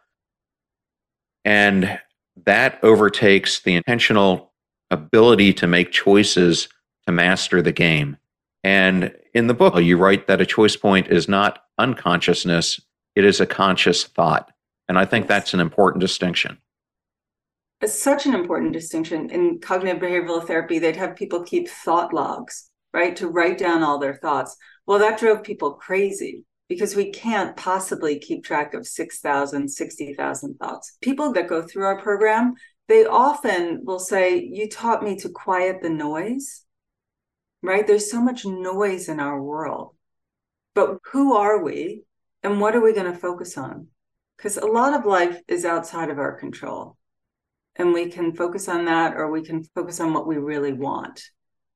And 1.43 1.99
that 2.45 2.79
overtakes 2.83 3.61
the 3.61 3.75
intentional 3.75 4.51
ability 4.91 5.53
to 5.53 5.67
make 5.67 5.91
choices 5.91 6.67
to 7.05 7.11
master 7.11 7.61
the 7.61 7.71
game. 7.71 8.17
And 8.63 9.15
in 9.33 9.47
the 9.47 9.53
book, 9.53 9.75
you 9.81 9.97
write 9.97 10.27
that 10.27 10.41
a 10.41 10.45
choice 10.45 10.75
point 10.75 11.07
is 11.07 11.27
not 11.27 11.63
unconsciousness, 11.77 12.81
it 13.15 13.25
is 13.25 13.39
a 13.39 13.45
conscious 13.45 14.03
thought. 14.03 14.51
And 14.87 14.97
I 14.97 15.05
think 15.05 15.23
yes. 15.23 15.29
that's 15.29 15.53
an 15.53 15.59
important 15.59 16.01
distinction. 16.01 16.57
It's 17.81 17.97
such 17.97 18.25
an 18.25 18.35
important 18.35 18.73
distinction. 18.73 19.29
In 19.29 19.59
cognitive 19.59 20.01
behavioral 20.01 20.45
therapy, 20.45 20.79
they'd 20.79 20.95
have 20.97 21.15
people 21.15 21.43
keep 21.43 21.67
thought 21.67 22.13
logs, 22.13 22.69
right, 22.93 23.15
to 23.15 23.27
write 23.27 23.57
down 23.57 23.83
all 23.83 23.99
their 23.99 24.15
thoughts. 24.15 24.55
Well, 24.85 24.99
that 24.99 25.19
drove 25.19 25.43
people 25.43 25.73
crazy 25.73 26.43
because 26.69 26.95
we 26.95 27.11
can't 27.11 27.57
possibly 27.57 28.19
keep 28.19 28.43
track 28.43 28.73
of 28.73 28.85
6,000, 28.85 29.67
60,000 29.67 30.55
thoughts. 30.55 30.97
People 31.01 31.33
that 31.33 31.47
go 31.47 31.61
through 31.61 31.85
our 31.85 31.99
program, 31.99 32.53
they 32.87 33.05
often 33.05 33.81
will 33.83 33.99
say, 33.99 34.37
You 34.37 34.69
taught 34.69 35.03
me 35.03 35.15
to 35.17 35.29
quiet 35.29 35.81
the 35.81 35.89
noise, 35.89 36.63
right? 37.61 37.85
There's 37.85 38.09
so 38.09 38.21
much 38.21 38.45
noise 38.45 39.09
in 39.09 39.19
our 39.19 39.41
world. 39.41 39.95
But 40.73 40.97
who 41.11 41.35
are 41.35 41.63
we 41.63 42.03
and 42.43 42.59
what 42.59 42.75
are 42.75 42.81
we 42.81 42.93
going 42.93 43.11
to 43.11 43.17
focus 43.17 43.57
on? 43.57 43.87
Because 44.37 44.57
a 44.57 44.65
lot 44.65 44.93
of 44.93 45.05
life 45.05 45.39
is 45.47 45.65
outside 45.65 46.09
of 46.09 46.17
our 46.17 46.33
control. 46.39 46.97
And 47.75 47.93
we 47.93 48.09
can 48.09 48.35
focus 48.35 48.67
on 48.67 48.85
that 48.85 49.15
or 49.15 49.29
we 49.29 49.43
can 49.43 49.63
focus 49.75 49.99
on 49.99 50.13
what 50.13 50.27
we 50.27 50.37
really 50.37 50.73
want, 50.73 51.21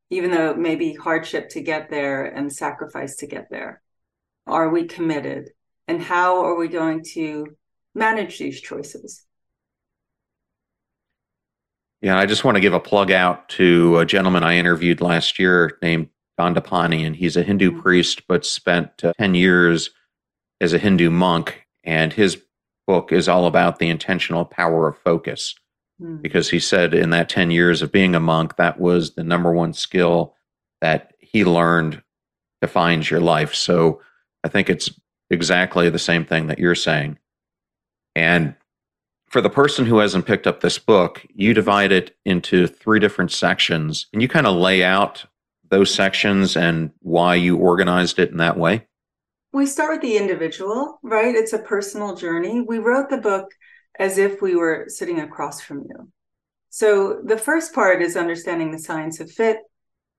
even 0.10 0.32
though 0.32 0.51
it 0.51 0.58
may 0.58 0.75
be 0.75 0.94
hardship 0.94 1.50
to 1.50 1.62
get 1.62 1.89
there 1.89 2.25
and 2.25 2.51
sacrifice 2.51 3.18
to 3.18 3.27
get 3.27 3.50
there. 3.50 3.82
Are 4.48 4.70
we 4.70 4.86
committed? 4.86 5.50
And 5.88 6.01
how 6.01 6.44
are 6.46 6.56
we 6.56 6.68
going 6.68 7.04
to 7.13 7.46
manage 7.94 8.39
these 8.39 8.60
choices? 8.60 9.25
Yeah, 12.06 12.20
I 12.20 12.28
just 12.28 12.44
want 12.44 12.54
to 12.54 12.62
give 12.62 12.76
a 12.76 12.80
plug 12.80 13.10
out 13.10 13.50
to 13.50 13.98
a 13.98 14.06
gentleman 14.06 14.44
I 14.44 14.58
interviewed 14.58 15.02
last 15.02 15.40
year 15.40 15.80
named 15.82 16.10
Dandapani, 16.40 17.04
and 17.04 17.16
he's 17.16 17.36
a 17.36 17.42
Hindu 17.42 17.72
mm-hmm. 17.72 17.82
priest, 17.82 18.27
but 18.27 18.46
spent 18.46 19.03
uh, 19.03 19.14
10 19.18 19.34
years 19.34 19.90
as 20.62 20.72
a 20.72 20.77
Hindu 20.77 21.10
monk. 21.10 21.66
And 21.84 22.14
his 22.14 22.40
book 22.86 23.12
is 23.12 23.27
all 23.27 23.48
about 23.48 23.79
the 23.79 23.90
intentional 23.90 24.46
power 24.46 24.88
of 24.88 25.00
focus. 25.00 25.56
Mm. 26.00 26.22
Because 26.22 26.48
he 26.48 26.60
said 26.60 26.94
in 26.94 27.10
that 27.10 27.27
10 27.27 27.50
years 27.50 27.82
of 27.82 27.92
being 27.92 28.14
a 28.14 28.20
monk, 28.20 28.58
that 28.58 28.79
was 28.79 29.16
the 29.16 29.24
number 29.24 29.51
one 29.51 29.74
skill 29.74 30.36
that 30.82 31.16
he 31.20 31.44
learned 31.44 32.03
defines 32.62 33.10
your 33.10 33.20
life. 33.20 33.56
So 33.56 34.00
I 34.44 34.50
think 34.50 34.70
it's 34.70 34.92
exactly 35.32 35.90
the 35.90 35.98
same 35.98 36.24
thing 36.24 36.46
that 36.48 36.60
you're 36.60 36.75
saying. 36.75 37.18
And 38.16 38.53
for 39.36 39.42
the 39.42 39.50
person 39.50 39.86
who 39.86 39.98
hasn't 39.98 40.26
picked 40.26 40.48
up 40.48 40.62
this 40.62 40.80
book, 40.80 41.26
you 41.34 41.54
divide 41.54 41.92
it 41.92 42.16
into 42.24 42.68
three 42.68 43.02
different 43.02 43.34
sections 43.34 44.08
and 44.14 44.22
you 44.22 44.30
kind 44.30 44.48
of 44.48 44.56
lay 44.56 44.82
out 44.82 45.26
those 45.68 45.94
sections 45.94 46.56
and 46.56 46.92
why 47.00 47.36
you 47.36 47.58
organized 47.58 48.18
it 48.18 48.32
in 48.32 48.38
that 48.38 48.58
way. 48.58 48.88
We 49.52 49.66
start 49.66 49.92
with 49.92 50.02
the 50.02 50.16
individual, 50.16 51.02
right? 51.04 51.36
It's 51.36 51.52
a 51.52 51.60
personal 51.60 52.16
journey. 52.16 52.62
We 52.62 52.78
wrote 52.78 53.10
the 53.10 53.18
book 53.18 53.52
as 54.00 54.18
if 54.18 54.42
we 54.42 54.56
were 54.56 54.86
sitting 54.88 55.20
across 55.20 55.60
from 55.60 55.80
you. 55.80 56.10
So 56.70 57.20
the 57.22 57.38
first 57.38 57.76
part 57.76 58.02
is 58.02 58.16
understanding 58.16 58.72
the 58.72 58.80
science 58.80 59.20
of 59.20 59.30
fit, 59.30 59.58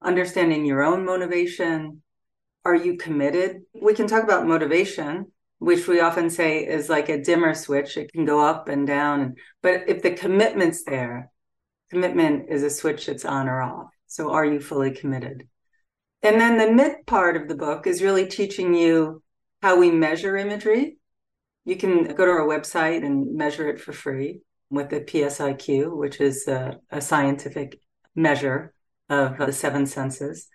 understanding 0.02 0.66
your 0.66 0.82
own 0.82 1.06
motivation, 1.06 2.02
are 2.66 2.76
you 2.76 2.98
committed? 2.98 3.62
We 3.80 3.94
can 3.94 4.08
talk 4.08 4.24
about 4.24 4.46
motivation, 4.46 5.32
which 5.58 5.88
we 5.88 6.00
often 6.00 6.30
say 6.30 6.66
is 6.66 6.88
like 6.88 7.08
a 7.08 7.22
dimmer 7.22 7.54
switch. 7.54 7.96
It 7.96 8.12
can 8.12 8.24
go 8.24 8.40
up 8.44 8.68
and 8.68 8.86
down. 8.86 9.36
But 9.62 9.88
if 9.88 10.02
the 10.02 10.12
commitment's 10.12 10.84
there, 10.84 11.30
commitment 11.90 12.46
is 12.50 12.62
a 12.62 12.70
switch 12.70 13.06
that's 13.06 13.24
on 13.24 13.48
or 13.48 13.62
off. 13.62 13.88
So 14.06 14.32
are 14.32 14.44
you 14.44 14.60
fully 14.60 14.90
committed? 14.90 15.48
And 16.22 16.40
then 16.40 16.58
the 16.58 16.72
mid 16.72 17.06
part 17.06 17.36
of 17.36 17.48
the 17.48 17.54
book 17.54 17.86
is 17.86 18.02
really 18.02 18.26
teaching 18.26 18.74
you 18.74 19.22
how 19.62 19.78
we 19.78 19.90
measure 19.90 20.36
imagery. 20.36 20.98
You 21.64 21.76
can 21.76 22.04
go 22.14 22.24
to 22.24 22.30
our 22.30 22.46
website 22.46 23.04
and 23.04 23.34
measure 23.34 23.68
it 23.68 23.80
for 23.80 23.92
free 23.92 24.40
with 24.70 24.90
the 24.90 25.00
PSIQ, 25.00 25.96
which 25.96 26.20
is 26.20 26.46
a, 26.48 26.78
a 26.90 27.00
scientific 27.00 27.80
measure 28.14 28.72
of 29.08 29.38
the 29.38 29.52
seven 29.52 29.86
senses 29.86 30.48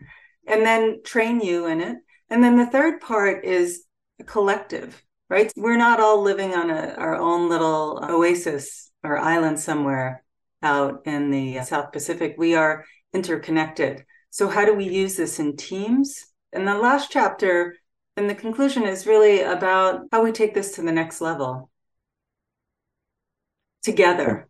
and 0.47 0.65
then 0.65 1.01
train 1.03 1.41
you 1.41 1.65
in 1.67 1.81
it. 1.81 1.97
And 2.29 2.43
then 2.43 2.57
the 2.57 2.65
third 2.65 3.01
part 3.01 3.45
is 3.45 3.83
collective, 4.25 5.03
right? 5.29 5.51
We're 5.55 5.77
not 5.77 5.99
all 5.99 6.21
living 6.21 6.53
on 6.53 6.69
a, 6.69 6.95
our 6.97 7.15
own 7.15 7.49
little 7.49 7.99
oasis 8.03 8.91
or 9.03 9.17
island 9.17 9.59
somewhere 9.59 10.23
out 10.61 11.01
in 11.05 11.31
the 11.31 11.59
uh, 11.59 11.63
South 11.63 11.91
Pacific. 11.91 12.35
We 12.37 12.55
are 12.55 12.85
interconnected. 13.13 14.05
So, 14.29 14.47
how 14.47 14.65
do 14.65 14.73
we 14.73 14.85
use 14.85 15.15
this 15.15 15.39
in 15.39 15.57
teams? 15.57 16.25
And 16.53 16.67
the 16.67 16.77
last 16.77 17.11
chapter 17.11 17.77
and 18.17 18.29
the 18.29 18.35
conclusion 18.35 18.83
is 18.83 19.07
really 19.07 19.41
about 19.41 20.01
how 20.11 20.23
we 20.23 20.31
take 20.31 20.53
this 20.53 20.75
to 20.75 20.81
the 20.81 20.91
next 20.91 21.21
level 21.21 21.69
together 23.83 24.49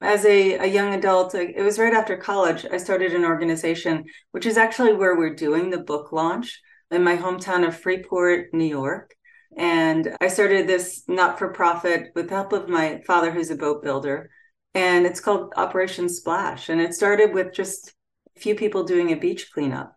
as 0.00 0.24
a, 0.24 0.58
a 0.58 0.66
young 0.66 0.94
adult, 0.94 1.34
it 1.34 1.62
was 1.62 1.78
right 1.78 1.94
after 1.94 2.16
college, 2.16 2.66
I 2.70 2.76
started 2.76 3.14
an 3.14 3.24
organization, 3.24 4.04
which 4.32 4.46
is 4.46 4.58
actually 4.58 4.92
where 4.92 5.16
we're 5.16 5.34
doing 5.34 5.70
the 5.70 5.78
book 5.78 6.12
launch 6.12 6.60
in 6.90 7.02
my 7.02 7.16
hometown 7.16 7.66
of 7.66 7.78
Freeport, 7.78 8.52
New 8.52 8.64
York. 8.64 9.14
And 9.56 10.16
I 10.20 10.28
started 10.28 10.66
this 10.66 11.04
not 11.08 11.38
for 11.38 11.52
profit 11.52 12.10
with 12.14 12.28
the 12.28 12.34
help 12.34 12.52
of 12.52 12.68
my 12.68 13.00
father, 13.06 13.30
who's 13.30 13.50
a 13.50 13.56
boat 13.56 13.82
builder. 13.82 14.30
And 14.74 15.06
it's 15.06 15.20
called 15.20 15.54
Operation 15.56 16.08
Splash. 16.08 16.68
And 16.68 16.80
it 16.80 16.94
started 16.94 17.32
with 17.32 17.54
just 17.54 17.94
a 18.36 18.40
few 18.40 18.54
people 18.54 18.84
doing 18.84 19.12
a 19.12 19.16
beach 19.16 19.50
cleanup. 19.52 19.96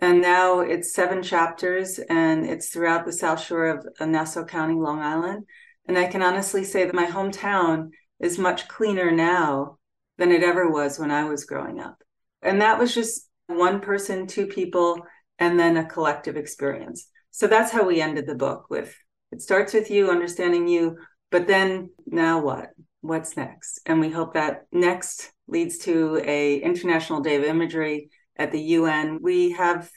And 0.00 0.20
now 0.20 0.60
it's 0.60 0.92
seven 0.92 1.22
chapters 1.22 1.98
and 1.98 2.44
it's 2.44 2.70
throughout 2.70 3.06
the 3.06 3.12
South 3.12 3.40
Shore 3.40 3.66
of 3.66 3.86
Nassau 4.08 4.44
County, 4.44 4.74
Long 4.74 5.00
Island. 5.00 5.44
And 5.86 5.96
I 5.96 6.06
can 6.06 6.22
honestly 6.22 6.64
say 6.64 6.84
that 6.84 6.94
my 6.94 7.06
hometown 7.06 7.90
is 8.18 8.38
much 8.38 8.68
cleaner 8.68 9.10
now 9.10 9.78
than 10.18 10.32
it 10.32 10.42
ever 10.42 10.68
was 10.68 10.98
when 10.98 11.10
I 11.10 11.24
was 11.24 11.44
growing 11.44 11.80
up. 11.80 12.02
And 12.42 12.60
that 12.60 12.78
was 12.78 12.94
just 12.94 13.28
one 13.46 13.80
person, 13.80 14.26
two 14.26 14.46
people, 14.46 15.00
and 15.38 15.58
then 15.58 15.76
a 15.76 15.84
collective 15.84 16.36
experience. 16.36 17.08
So 17.30 17.46
that's 17.46 17.72
how 17.72 17.84
we 17.84 18.00
ended 18.00 18.26
the 18.26 18.34
book 18.34 18.66
with 18.70 18.94
it 19.34 19.42
starts 19.42 19.74
with 19.74 19.90
you 19.90 20.12
understanding 20.12 20.68
you, 20.68 20.96
but 21.32 21.48
then 21.48 21.90
now 22.06 22.40
what? 22.40 22.70
What's 23.00 23.36
next? 23.36 23.80
And 23.84 23.98
we 23.98 24.08
hope 24.08 24.34
that 24.34 24.66
next 24.70 25.32
leads 25.48 25.78
to 25.78 26.22
a 26.24 26.58
International 26.60 27.20
Day 27.20 27.34
of 27.34 27.42
Imagery 27.42 28.10
at 28.36 28.52
the 28.52 28.60
UN. 28.60 29.18
We 29.20 29.50
have 29.50 29.90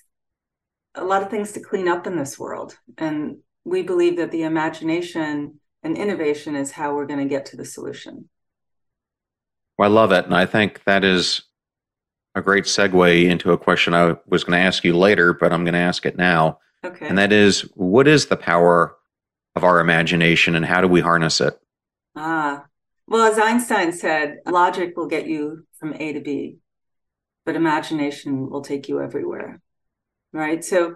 a 0.95 1.03
lot 1.03 1.21
of 1.21 1.29
things 1.29 1.51
to 1.51 1.59
clean 1.59 1.87
up 1.87 2.07
in 2.07 2.17
this 2.17 2.39
world. 2.39 2.75
And 2.97 3.37
we 3.63 3.83
believe 3.83 4.17
that 4.17 4.31
the 4.31 4.41
imagination 4.41 5.59
and 5.83 5.95
innovation 5.95 6.55
is 6.55 6.71
how 6.71 6.95
we're 6.95 7.05
going 7.05 7.19
to 7.19 7.29
get 7.29 7.45
to 7.47 7.57
the 7.57 7.65
solution. 7.65 8.29
Well, 9.77 9.91
I 9.91 9.93
love 9.93 10.11
it. 10.11 10.25
And 10.25 10.33
I 10.33 10.47
think 10.47 10.83
that 10.85 11.03
is 11.03 11.43
a 12.37 12.41
great 12.41 12.65
segue 12.65 13.29
into 13.29 13.51
a 13.51 13.57
question 13.57 13.93
I 13.93 14.15
was 14.27 14.43
going 14.43 14.57
to 14.57 14.65
ask 14.65 14.83
you 14.83 14.95
later, 14.95 15.33
but 15.33 15.51
I'm 15.51 15.63
going 15.63 15.73
to 15.73 15.79
ask 15.79 16.05
it 16.05 16.17
now. 16.17 16.59
Okay. 16.83 17.07
And 17.07 17.17
that 17.17 17.33
is 17.33 17.61
what 17.75 18.07
is 18.07 18.27
the 18.27 18.37
power 18.37 18.95
of 19.55 19.63
our 19.63 19.79
imagination 19.79 20.55
and 20.55 20.63
how 20.63 20.81
do 20.81 20.87
we 20.87 21.01
harness 21.01 21.41
it? 21.41 21.59
Ah, 22.15 22.65
well, 23.07 23.31
as 23.31 23.39
Einstein 23.39 23.91
said, 23.91 24.37
logic 24.45 24.95
will 24.95 25.07
get 25.07 25.27
you 25.27 25.65
from 25.79 25.95
A 25.95 26.13
to 26.13 26.21
B, 26.21 26.57
but 27.45 27.55
imagination 27.55 28.49
will 28.49 28.61
take 28.61 28.87
you 28.87 29.01
everywhere. 29.01 29.59
Right. 30.31 30.63
So 30.63 30.95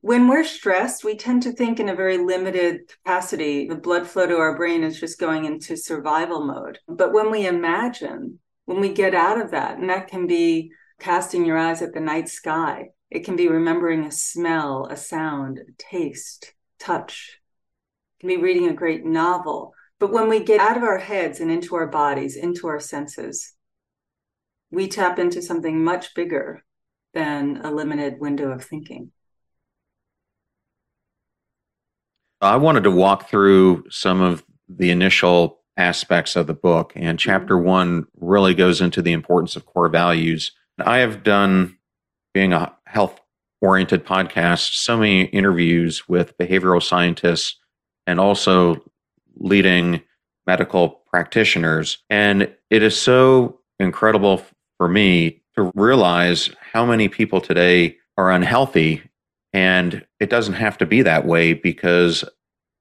when 0.00 0.26
we're 0.26 0.44
stressed, 0.44 1.04
we 1.04 1.14
tend 1.14 1.42
to 1.44 1.52
think 1.52 1.78
in 1.78 1.88
a 1.88 1.94
very 1.94 2.18
limited 2.18 2.88
capacity. 2.88 3.68
The 3.68 3.76
blood 3.76 4.06
flow 4.06 4.26
to 4.26 4.38
our 4.38 4.56
brain 4.56 4.82
is 4.82 4.98
just 4.98 5.20
going 5.20 5.44
into 5.44 5.76
survival 5.76 6.44
mode. 6.44 6.78
But 6.88 7.12
when 7.12 7.30
we 7.30 7.46
imagine, 7.46 8.40
when 8.64 8.80
we 8.80 8.92
get 8.92 9.14
out 9.14 9.40
of 9.40 9.50
that, 9.50 9.78
and 9.78 9.90
that 9.90 10.08
can 10.08 10.26
be 10.26 10.72
casting 11.00 11.44
your 11.44 11.58
eyes 11.58 11.82
at 11.82 11.92
the 11.94 12.00
night 12.00 12.28
sky, 12.28 12.90
it 13.10 13.24
can 13.24 13.34
be 13.34 13.48
remembering 13.48 14.04
a 14.04 14.12
smell, 14.12 14.86
a 14.90 14.96
sound, 14.96 15.58
a 15.58 15.72
taste, 15.78 16.54
touch, 16.78 17.40
it 18.16 18.20
can 18.20 18.28
be 18.28 18.42
reading 18.42 18.68
a 18.68 18.74
great 18.74 19.04
novel. 19.04 19.74
But 19.98 20.12
when 20.12 20.28
we 20.28 20.40
get 20.40 20.60
out 20.60 20.76
of 20.76 20.82
our 20.82 20.98
heads 20.98 21.40
and 21.40 21.50
into 21.50 21.74
our 21.74 21.86
bodies, 21.86 22.36
into 22.36 22.68
our 22.68 22.80
senses, 22.80 23.54
we 24.70 24.88
tap 24.88 25.18
into 25.18 25.42
something 25.42 25.82
much 25.82 26.14
bigger 26.14 26.64
than 27.12 27.60
a 27.64 27.70
limited 27.70 28.20
window 28.20 28.50
of 28.50 28.64
thinking. 28.64 29.10
I 32.40 32.56
wanted 32.56 32.84
to 32.84 32.90
walk 32.90 33.28
through 33.28 33.84
some 33.90 34.22
of 34.22 34.44
the 34.68 34.90
initial 34.90 35.60
aspects 35.76 36.36
of 36.36 36.46
the 36.46 36.54
book, 36.54 36.92
and 36.94 37.18
mm-hmm. 37.18 37.30
chapter 37.30 37.58
one 37.58 38.06
really 38.16 38.54
goes 38.54 38.80
into 38.80 39.02
the 39.02 39.12
importance 39.12 39.56
of 39.56 39.66
core 39.66 39.88
values. 39.88 40.52
I 40.82 40.98
have 40.98 41.22
done, 41.22 41.76
being 42.34 42.52
a 42.52 42.72
health 42.84 43.20
oriented 43.60 44.04
podcast, 44.04 44.74
so 44.74 44.96
many 44.96 45.24
interviews 45.24 46.08
with 46.08 46.36
behavioral 46.38 46.82
scientists 46.82 47.56
and 48.06 48.18
also 48.18 48.82
leading 49.36 50.02
medical 50.46 51.02
practitioners. 51.10 51.98
And 52.08 52.52
it 52.70 52.82
is 52.82 53.00
so 53.00 53.60
incredible 53.78 54.42
for 54.78 54.88
me 54.88 55.42
to 55.56 55.70
realize 55.74 56.50
how 56.72 56.86
many 56.86 57.08
people 57.08 57.40
today 57.40 57.96
are 58.16 58.30
unhealthy 58.30 59.02
and 59.52 60.06
it 60.20 60.30
doesn't 60.30 60.54
have 60.54 60.78
to 60.78 60.86
be 60.86 61.02
that 61.02 61.26
way 61.26 61.54
because 61.54 62.24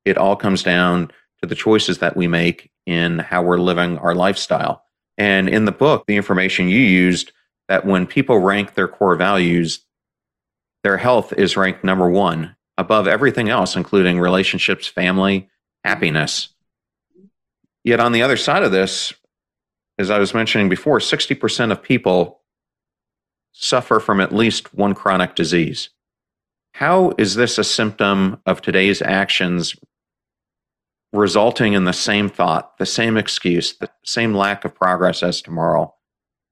it 0.06 0.18
all 0.18 0.36
comes 0.36 0.64
down 0.64 1.12
to 1.42 1.48
the 1.48 1.56
choices 1.56 2.00
that 2.00 2.16
we 2.16 2.28
make 2.28 2.72
in 2.86 3.20
how 3.20 3.42
we're 3.42 3.58
living 3.58 3.98
our 3.98 4.14
lifestyle. 4.14 4.84
And 5.18 5.50
in 5.50 5.66
the 5.66 5.72
book, 5.72 6.06
the 6.08 6.16
information 6.16 6.70
you 6.70 6.80
used 6.80 7.32
that 7.69 7.86
when 7.86 8.08
people 8.08 8.39
rank 8.39 8.73
their 8.73 8.88
core 8.88 9.15
values, 9.15 9.86
their 10.84 10.97
health 10.97 11.32
is 11.34 11.55
ranked 11.55 11.84
number 11.84 12.10
one 12.10 12.55
above 12.77 13.08
everything 13.08 13.47
else, 13.49 13.75
including 13.75 14.19
relationships, 14.19 14.88
family, 14.88 15.49
happiness. 15.84 16.49
Yet 17.84 17.99
on 17.99 18.12
the 18.12 18.23
other 18.23 18.38
side 18.38 18.63
of 18.63 18.71
this, 18.71 19.13
as 19.97 20.10
I 20.10 20.17
was 20.17 20.34
mentioning 20.34 20.67
before, 20.67 20.99
60% 20.99 21.71
of 21.71 21.84
people 21.84 22.41
suffer 23.51 23.99
from 23.99 24.19
at 24.19 24.34
least 24.34 24.73
one 24.73 24.93
chronic 24.93 25.36
disease. 25.36 25.89
How 26.73 27.13
is 27.17 27.36
this 27.36 27.58
a 27.58 27.63
symptom 27.63 28.41
of 28.45 28.62
today's 28.62 29.01
actions 29.01 29.75
resulting 31.12 31.73
in 31.73 31.84
the 31.84 31.93
same 31.93 32.29
thought, 32.29 32.77
the 32.77 32.86
same 32.86 33.17
excuse, 33.17 33.73
the 33.73 33.89
same 34.05 34.34
lack 34.34 34.65
of 34.65 34.73
progress 34.73 35.21
as 35.21 35.41
tomorrow? 35.41 35.93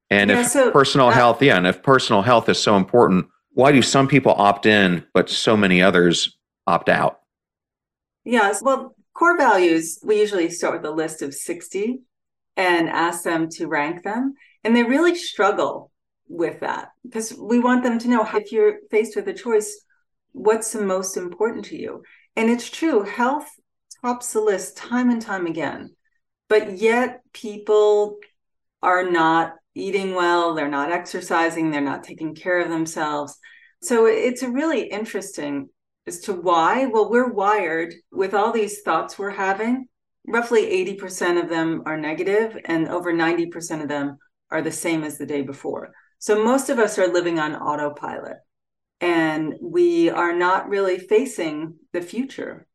And 0.10 0.30
yeah, 0.30 0.41
if 0.41 0.48
so, 0.48 0.72
personal 0.72 1.08
uh, 1.08 1.12
health, 1.12 1.41
yeah, 1.41 1.58
and 1.58 1.67
if 1.67 1.84
personal 1.84 2.22
health 2.22 2.50
is 2.50 2.60
so 2.60 2.78
important, 2.78 3.28
why 3.54 3.72
do 3.72 3.82
some 3.82 4.08
people 4.08 4.34
opt 4.34 4.65
in, 4.65 5.06
but 5.13 5.30
so 5.30 5.58
many 5.58 5.82
others 5.82 6.38
opt 6.65 6.89
out? 6.89 7.20
Yes, 8.24 8.62
well, 8.62 8.96
core 9.13 9.38
values, 9.38 10.00
we 10.04 10.20
usually 10.20 10.50
start 10.50 10.76
with 10.82 10.86
a 10.86 10.93
list 10.93 11.22
of 11.22 11.34
60 11.34 12.02
and 12.56 12.89
ask 12.89 13.24
them 13.24 13.50
to 13.52 13.67
rank 13.67 14.04
them. 14.04 14.36
And 14.63 14.76
they 14.76 14.84
really 14.84 15.15
struggle 15.15 15.91
with 16.28 16.60
that 16.60 16.89
because 17.04 17.34
we 17.34 17.60
want 17.60 17.84
them 17.84 18.00
to 18.00 18.08
know 18.08 18.28
if 18.34 18.52
you're 18.52 18.80
faced 18.91 19.15
with 19.15 19.28
a 19.28 19.34
choice, 19.34 19.86
what's 20.38 20.72
the 20.72 20.82
most 20.82 21.17
important 21.17 21.65
to 21.65 21.76
you 21.76 22.04
and 22.36 22.50
it's 22.50 22.70
true 22.70 23.02
health 23.02 23.50
tops 24.02 24.34
the 24.34 24.39
list 24.39 24.78
time 24.78 25.10
and 25.10 25.22
time 25.22 25.48
again 25.48 25.89
but 26.48 26.78
yet 26.78 27.22
people 27.34 28.17
are 28.84 29.10
not 29.10 29.56
eating 29.78 30.16
well 30.16 30.54
they're 30.54 30.68
not 30.68 30.92
exercising 30.92 31.72
they're 31.72 31.82
not 31.82 32.04
taking 32.04 32.36
care 32.36 32.60
of 32.60 32.70
themselves. 32.70 33.38
So 33.82 34.06
it's 34.06 34.42
a 34.42 34.50
really 34.50 34.84
interesting 34.84 35.70
as 36.08 36.20
to 36.22 36.34
why 36.34 36.86
well 36.88 37.10
we're 37.10 37.32
wired 37.32 37.94
with 38.12 38.34
all 38.34 38.52
these 38.52 38.82
thoughts 38.82 39.18
we're 39.18 39.30
having. 39.30 39.88
Roughly 40.26 40.63
80% 40.98 41.42
of 41.42 41.50
them 41.50 41.84
are 41.86 41.98
negative 41.98 42.58
and 42.66 42.90
over 42.90 43.13
90% 43.13 43.82
of 43.82 43.88
them 43.88 44.18
are 44.52 44.62
the 44.62 44.72
same 44.72 45.04
as 45.04 45.18
the 45.18 45.26
day 45.26 45.42
before. 45.42 45.92
So 46.20 46.44
most 46.44 46.70
of 46.70 46.80
us 46.80 46.98
are 46.98 47.08
living 47.08 47.40
on 47.40 47.56
autopilot 47.56 48.38
and 49.00 49.54
we 49.62 50.10
are 50.10 50.34
not 50.34 50.70
really 50.70 50.98
facing 50.98 51.76
the 51.94 52.02
future. 52.02 52.68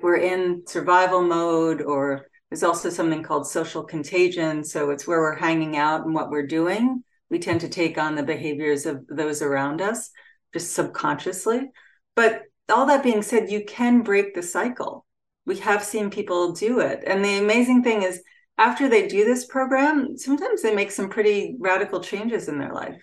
We're 0.00 0.18
in 0.18 0.62
survival 0.66 1.22
mode, 1.22 1.82
or 1.82 2.27
there's 2.50 2.62
also 2.62 2.90
something 2.90 3.22
called 3.22 3.46
social 3.46 3.82
contagion. 3.82 4.64
So 4.64 4.90
it's 4.90 5.06
where 5.06 5.20
we're 5.20 5.36
hanging 5.36 5.76
out 5.76 6.04
and 6.04 6.14
what 6.14 6.30
we're 6.30 6.46
doing. 6.46 7.02
We 7.30 7.38
tend 7.38 7.60
to 7.60 7.68
take 7.68 7.98
on 7.98 8.14
the 8.14 8.22
behaviors 8.22 8.86
of 8.86 9.06
those 9.08 9.42
around 9.42 9.82
us 9.82 10.10
just 10.54 10.72
subconsciously. 10.72 11.70
But 12.16 12.42
all 12.70 12.86
that 12.86 13.02
being 13.02 13.22
said, 13.22 13.50
you 13.50 13.64
can 13.64 14.02
break 14.02 14.34
the 14.34 14.42
cycle. 14.42 15.04
We 15.44 15.58
have 15.58 15.84
seen 15.84 16.10
people 16.10 16.52
do 16.52 16.80
it. 16.80 17.02
And 17.06 17.24
the 17.24 17.38
amazing 17.38 17.82
thing 17.82 18.02
is, 18.02 18.22
after 18.56 18.88
they 18.88 19.06
do 19.06 19.24
this 19.24 19.44
program, 19.44 20.16
sometimes 20.16 20.62
they 20.62 20.74
make 20.74 20.90
some 20.90 21.10
pretty 21.10 21.56
radical 21.60 22.00
changes 22.00 22.48
in 22.48 22.58
their 22.58 22.72
life 22.72 23.00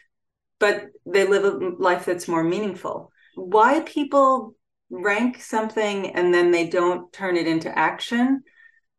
but 0.60 0.88
they 1.06 1.28
live 1.28 1.44
a 1.44 1.70
life 1.78 2.06
that's 2.06 2.28
more 2.28 2.44
meaningful. 2.44 3.12
Why 3.36 3.82
people 3.82 4.56
rank 4.90 5.42
something 5.42 6.16
and 6.16 6.34
then 6.34 6.52
they 6.52 6.68
don't 6.68 7.12
turn 7.12 7.36
it 7.38 7.48
into 7.48 7.78
action, 7.78 8.44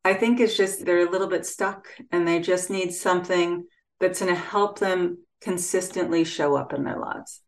I 0.07 0.15
think 0.15 0.39
it's 0.39 0.57
just 0.57 0.85
they're 0.85 1.05
a 1.05 1.11
little 1.11 1.27
bit 1.27 1.45
stuck 1.45 1.89
and 2.13 2.29
they 2.29 2.39
just 2.39 2.71
need 2.71 2.95
something 2.95 3.65
that's 3.99 4.21
going 4.21 4.33
to 4.33 4.41
help 4.41 4.79
them 4.79 5.19
consistently 5.41 6.23
show 6.23 6.55
up 6.55 6.73
in 6.73 6.85
their 6.85 7.01
lives. 7.01 7.41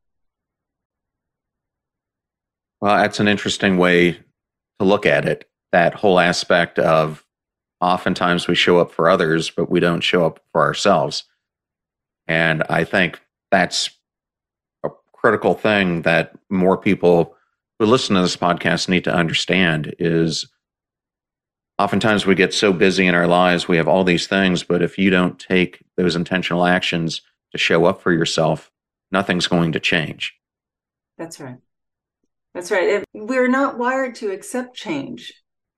Well, 2.80 2.96
that's 2.96 3.20
an 3.20 3.28
interesting 3.28 3.78
way 3.78 4.14
to 4.80 4.84
look 4.84 5.06
at 5.06 5.24
it. 5.24 5.48
That 5.70 5.94
whole 5.94 6.18
aspect 6.18 6.80
of 6.80 7.24
oftentimes 7.80 8.48
we 8.48 8.56
show 8.56 8.80
up 8.80 8.90
for 8.90 9.08
others, 9.08 9.50
but 9.50 9.70
we 9.70 9.78
don't 9.78 10.00
show 10.00 10.26
up 10.26 10.40
for 10.50 10.60
ourselves. 10.60 11.22
And 12.26 12.64
I 12.68 12.82
think 12.82 13.20
that's 13.52 13.88
a 14.82 14.88
critical 15.12 15.54
thing 15.54 16.02
that 16.02 16.32
more 16.50 16.76
people 16.76 17.36
who 17.78 17.86
listen 17.86 18.16
to 18.16 18.22
this 18.22 18.36
podcast 18.36 18.88
need 18.88 19.04
to 19.04 19.14
understand 19.14 19.94
is 20.00 20.48
oftentimes 21.78 22.26
we 22.26 22.34
get 22.34 22.52
so 22.52 22.72
busy 22.72 23.06
in 23.06 23.14
our 23.14 23.26
lives, 23.26 23.68
we 23.68 23.76
have 23.76 23.88
all 23.88 24.04
these 24.04 24.26
things, 24.26 24.62
but 24.62 24.82
if 24.82 24.98
you 24.98 25.10
don't 25.10 25.38
take 25.38 25.82
those 25.96 26.16
intentional 26.16 26.66
actions 26.66 27.22
to 27.52 27.58
show 27.58 27.84
up 27.84 28.02
for 28.02 28.12
yourself, 28.12 28.70
nothing's 29.10 29.46
going 29.46 29.72
to 29.72 29.80
change. 29.80 30.34
That's 31.16 31.40
right. 31.40 31.58
That's 32.54 32.70
right. 32.70 33.04
We're 33.14 33.48
not 33.48 33.78
wired 33.78 34.14
to 34.16 34.30
accept 34.32 34.76
change, 34.76 35.32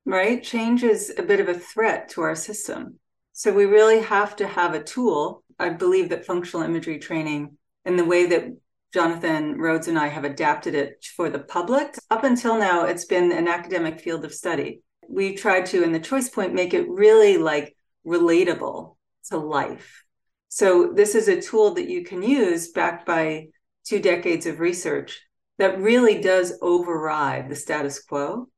right? 0.06 0.42
Change 0.42 0.82
is 0.82 1.12
a 1.16 1.22
bit 1.22 1.40
of 1.40 1.48
a 1.48 1.58
threat 1.58 2.08
to 2.10 2.22
our 2.22 2.34
system. 2.34 2.98
So 3.32 3.52
we 3.52 3.64
really 3.64 4.00
have 4.00 4.36
to 4.36 4.46
have 4.46 4.74
a 4.74 4.82
tool. 4.82 5.42
I 5.58 5.70
believe 5.70 6.08
that 6.10 6.26
functional 6.26 6.64
imagery 6.64 6.98
training 6.98 7.56
and 7.84 7.98
the 7.98 8.04
way 8.04 8.26
that 8.26 8.56
Jonathan 8.92 9.58
Rhodes 9.58 9.88
and 9.88 9.98
I 9.98 10.08
have 10.08 10.24
adapted 10.24 10.74
it 10.74 11.04
for 11.16 11.30
the 11.30 11.38
public. 11.38 11.96
Up 12.10 12.24
until 12.24 12.58
now, 12.58 12.84
it's 12.84 13.04
been 13.04 13.30
an 13.30 13.46
academic 13.46 14.00
field 14.00 14.24
of 14.24 14.34
study. 14.34 14.82
We 15.10 15.34
tried 15.34 15.66
to, 15.66 15.82
in 15.82 15.92
the 15.92 16.00
choice 16.00 16.28
point, 16.28 16.54
make 16.54 16.72
it 16.72 16.88
really 16.88 17.36
like 17.36 17.76
relatable 18.06 18.96
to 19.30 19.36
life. 19.36 20.04
So, 20.48 20.92
this 20.92 21.14
is 21.14 21.28
a 21.28 21.40
tool 21.40 21.74
that 21.74 21.88
you 21.88 22.04
can 22.04 22.22
use 22.22 22.70
backed 22.70 23.06
by 23.06 23.48
two 23.84 24.00
decades 24.00 24.46
of 24.46 24.60
research 24.60 25.20
that 25.58 25.78
really 25.78 26.20
does 26.20 26.58
override 26.62 27.48
the 27.48 27.56
status 27.56 28.02
quo. 28.02 28.48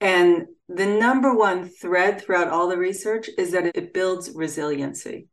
And 0.00 0.46
the 0.68 0.86
number 0.86 1.34
one 1.34 1.68
thread 1.68 2.20
throughout 2.20 2.48
all 2.48 2.68
the 2.68 2.78
research 2.78 3.28
is 3.38 3.52
that 3.52 3.76
it 3.76 3.94
builds 3.94 4.30
resiliency. 4.34 5.28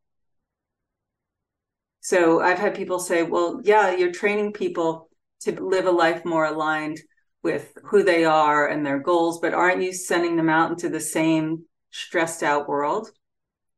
So 2.02 2.42
I've 2.42 2.60
had 2.60 2.76
people 2.76 3.00
say, 3.00 3.24
well, 3.24 3.62
yeah, 3.64 3.96
you're 3.96 4.12
training 4.12 4.52
people 4.52 5.10
to 5.42 5.64
live 5.64 5.86
a 5.86 5.92
life 5.92 6.26
more 6.26 6.46
aligned 6.46 7.00
with 7.44 7.78
who 7.84 8.04
they 8.04 8.26
are 8.26 8.68
and 8.68 8.86
their 8.86 9.00
goals, 9.00 9.40
but 9.40 9.54
aren't 9.54 9.84
you 9.84 9.94
sending 9.94 10.36
them 10.36 10.50
out 10.50 10.72
into 10.72 10.90
the 10.90 11.00
same 11.00 11.66
stressed 11.92 12.42
out 12.42 12.68
world 12.68 13.12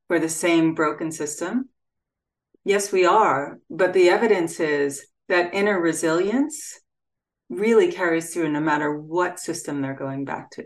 for 0.08 0.20
the 0.20 0.30
same 0.30 0.76
broken 0.76 1.12
system? 1.12 1.70
Yes, 2.64 2.92
we 2.92 3.06
are. 3.06 3.60
But 3.70 3.94
the 3.94 4.10
evidence 4.10 4.60
is 4.60 5.08
that 5.28 5.54
inner 5.54 5.80
resilience 5.80 6.80
really 7.50 7.92
carries 7.92 8.34
through 8.34 8.52
no 8.52 8.60
matter 8.60 8.96
what 8.96 9.40
system 9.40 9.82
they're 9.82 9.94
going 9.94 10.26
back 10.26 10.52
to. 10.52 10.64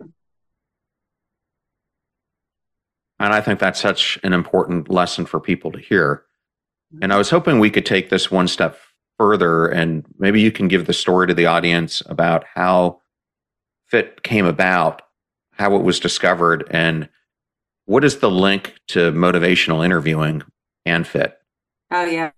And 3.22 3.34
I 3.34 3.42
think 3.42 3.60
that's 3.60 3.82
such 3.82 4.18
an 4.24 4.32
important 4.32 4.90
lesson 4.90 5.26
for 5.26 5.40
people 5.40 5.72
to 5.74 5.80
hear 5.80 6.26
and 7.02 7.04
I 7.04 7.08
mm-hmm. 7.08 7.18
was 7.20 7.30
hoping 7.30 7.60
we 7.60 7.70
could 7.70 7.86
take 7.86 8.10
this 8.10 8.32
one 8.32 8.48
step 8.48 8.80
further, 9.20 9.68
and 9.68 10.06
maybe 10.18 10.42
you 10.42 10.52
can 10.52 10.68
give 10.68 10.88
the 10.88 10.94
story 10.94 11.28
to 11.28 11.34
the 11.34 11.46
audience 11.46 12.02
about 12.08 12.46
how 12.56 13.02
FIT 13.88 14.24
came 14.24 14.46
about, 14.46 15.02
how 15.52 15.76
it 15.76 15.84
was 15.84 16.00
discovered, 16.00 16.66
and 16.72 17.10
what 17.86 18.04
is 18.04 18.20
the 18.20 18.32
link 18.32 18.76
to 18.88 19.12
motivational 19.12 19.84
interviewing 19.84 20.42
and 20.86 21.06
FIT? 21.06 21.38
Oh, 21.92 22.06
yeah. 22.06 22.32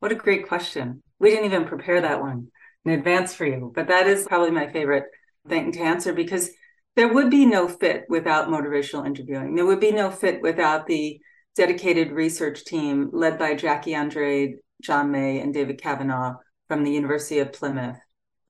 What 0.00 0.12
a 0.12 0.16
great 0.16 0.48
question. 0.48 1.02
We 1.18 1.30
didn't 1.30 1.44
even 1.44 1.66
prepare 1.66 2.00
that 2.00 2.20
one 2.20 2.48
in 2.84 2.92
advance 2.92 3.34
for 3.34 3.44
you, 3.44 3.70
but 3.74 3.88
that 3.88 4.06
is 4.06 4.26
probably 4.26 4.50
my 4.50 4.72
favorite 4.72 5.04
thing 5.48 5.72
to 5.72 5.80
answer 5.80 6.12
because 6.12 6.50
there 6.96 7.12
would 7.12 7.30
be 7.30 7.46
no 7.46 7.68
fit 7.68 8.04
without 8.08 8.48
motivational 8.48 9.06
interviewing. 9.06 9.54
There 9.54 9.66
would 9.66 9.80
be 9.80 9.92
no 9.92 10.10
fit 10.10 10.40
without 10.40 10.86
the 10.86 11.20
dedicated 11.56 12.12
research 12.12 12.64
team 12.64 13.10
led 13.12 13.38
by 13.38 13.54
Jackie 13.54 13.94
Andrade, 13.94 14.56
John 14.82 15.10
May, 15.10 15.40
and 15.40 15.54
David 15.54 15.80
Kavanagh 15.80 16.34
from 16.68 16.84
the 16.84 16.90
University 16.90 17.38
of 17.38 17.52
Plymouth. 17.52 17.98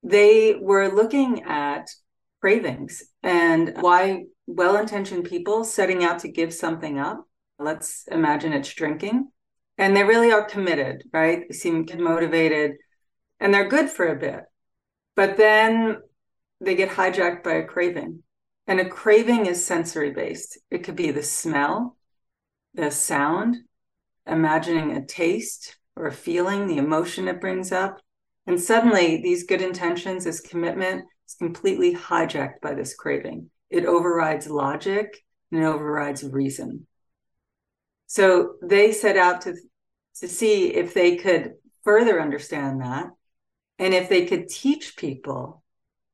They 0.01 0.55
were 0.59 0.89
looking 0.89 1.43
at 1.43 1.89
cravings 2.41 3.03
and 3.21 3.73
why 3.79 4.25
well 4.47 4.75
intentioned 4.75 5.25
people 5.25 5.63
setting 5.63 6.03
out 6.03 6.19
to 6.19 6.27
give 6.27 6.53
something 6.53 6.99
up. 6.99 7.25
Let's 7.57 8.05
imagine 8.11 8.51
it's 8.51 8.73
drinking. 8.73 9.29
And 9.77 9.95
they 9.95 10.03
really 10.03 10.31
are 10.31 10.45
committed, 10.45 11.03
right? 11.13 11.45
They 11.47 11.55
seem 11.55 11.87
motivated 11.97 12.73
and 13.39 13.53
they're 13.53 13.69
good 13.69 13.89
for 13.89 14.07
a 14.07 14.19
bit. 14.19 14.41
But 15.15 15.37
then 15.37 15.97
they 16.59 16.75
get 16.75 16.89
hijacked 16.89 17.43
by 17.43 17.53
a 17.53 17.65
craving. 17.65 18.23
And 18.67 18.79
a 18.79 18.89
craving 18.89 19.45
is 19.45 19.65
sensory 19.65 20.11
based. 20.11 20.57
It 20.71 20.83
could 20.83 20.95
be 20.95 21.11
the 21.11 21.23
smell, 21.23 21.97
the 22.73 22.91
sound, 22.91 23.57
imagining 24.25 24.95
a 24.95 25.05
taste 25.05 25.77
or 25.95 26.07
a 26.07 26.11
feeling, 26.11 26.67
the 26.67 26.77
emotion 26.77 27.27
it 27.27 27.41
brings 27.41 27.71
up. 27.71 27.99
And 28.45 28.59
suddenly, 28.59 29.21
these 29.21 29.45
good 29.45 29.61
intentions, 29.61 30.25
this 30.25 30.41
commitment 30.41 31.05
is 31.27 31.35
completely 31.35 31.95
hijacked 31.95 32.61
by 32.61 32.73
this 32.73 32.95
craving. 32.95 33.49
It 33.69 33.85
overrides 33.85 34.49
logic 34.49 35.23
and 35.51 35.61
it 35.61 35.65
overrides 35.65 36.23
reason. 36.23 36.87
So 38.07 38.55
they 38.61 38.91
set 38.91 39.17
out 39.17 39.41
to, 39.41 39.55
to 40.19 40.27
see 40.27 40.73
if 40.73 40.93
they 40.93 41.15
could 41.15 41.53
further 41.83 42.21
understand 42.21 42.81
that 42.81 43.07
and 43.79 43.93
if 43.93 44.09
they 44.09 44.25
could 44.25 44.49
teach 44.49 44.95
people 44.95 45.63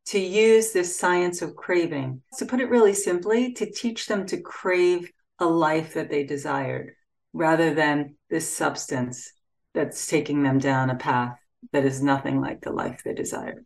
to 0.08 0.20
use 0.20 0.72
this 0.72 0.98
science 0.98 1.42
of 1.42 1.56
craving, 1.56 2.22
to 2.38 2.46
put 2.46 2.62
it 2.62 2.70
really 2.70 2.94
simply, 2.94 3.54
to 3.54 3.70
teach 3.70 4.08
them 4.08 4.26
to 4.26 4.42
crave 4.42 5.12
a 5.40 5.46
life 5.46 5.94
that 5.94 6.10
they 6.10 6.24
desired 6.24 6.94
rather 7.34 7.74
than 7.74 8.16
this 8.30 8.52
substance 8.52 9.32
that's 9.74 10.08
taking 10.08 10.44
them 10.44 10.60
down 10.60 10.90
a 10.90 10.96
path 10.96 11.38
that 11.72 11.86
is 11.86 12.02
nothing 12.02 12.42
like 12.42 12.62
the 12.62 12.72
life 12.72 13.02
they 13.04 13.14
desired. 13.14 13.66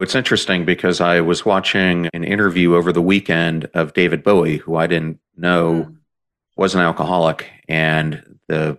It's 0.00 0.14
interesting 0.14 0.64
because 0.64 1.00
I 1.00 1.20
was 1.20 1.46
watching 1.46 2.08
an 2.12 2.24
interview 2.24 2.74
over 2.74 2.92
the 2.92 3.00
weekend 3.00 3.70
of 3.74 3.94
David 3.94 4.22
Bowie, 4.22 4.58
who 4.58 4.76
I 4.76 4.86
didn't 4.86 5.20
know 5.36 5.86
mm. 5.88 5.96
was 6.56 6.74
an 6.74 6.80
alcoholic. 6.80 7.50
And 7.68 8.38
the 8.48 8.78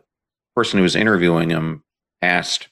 person 0.55 0.77
who 0.77 0.83
was 0.83 0.95
interviewing 0.95 1.49
him 1.49 1.83
asked 2.21 2.69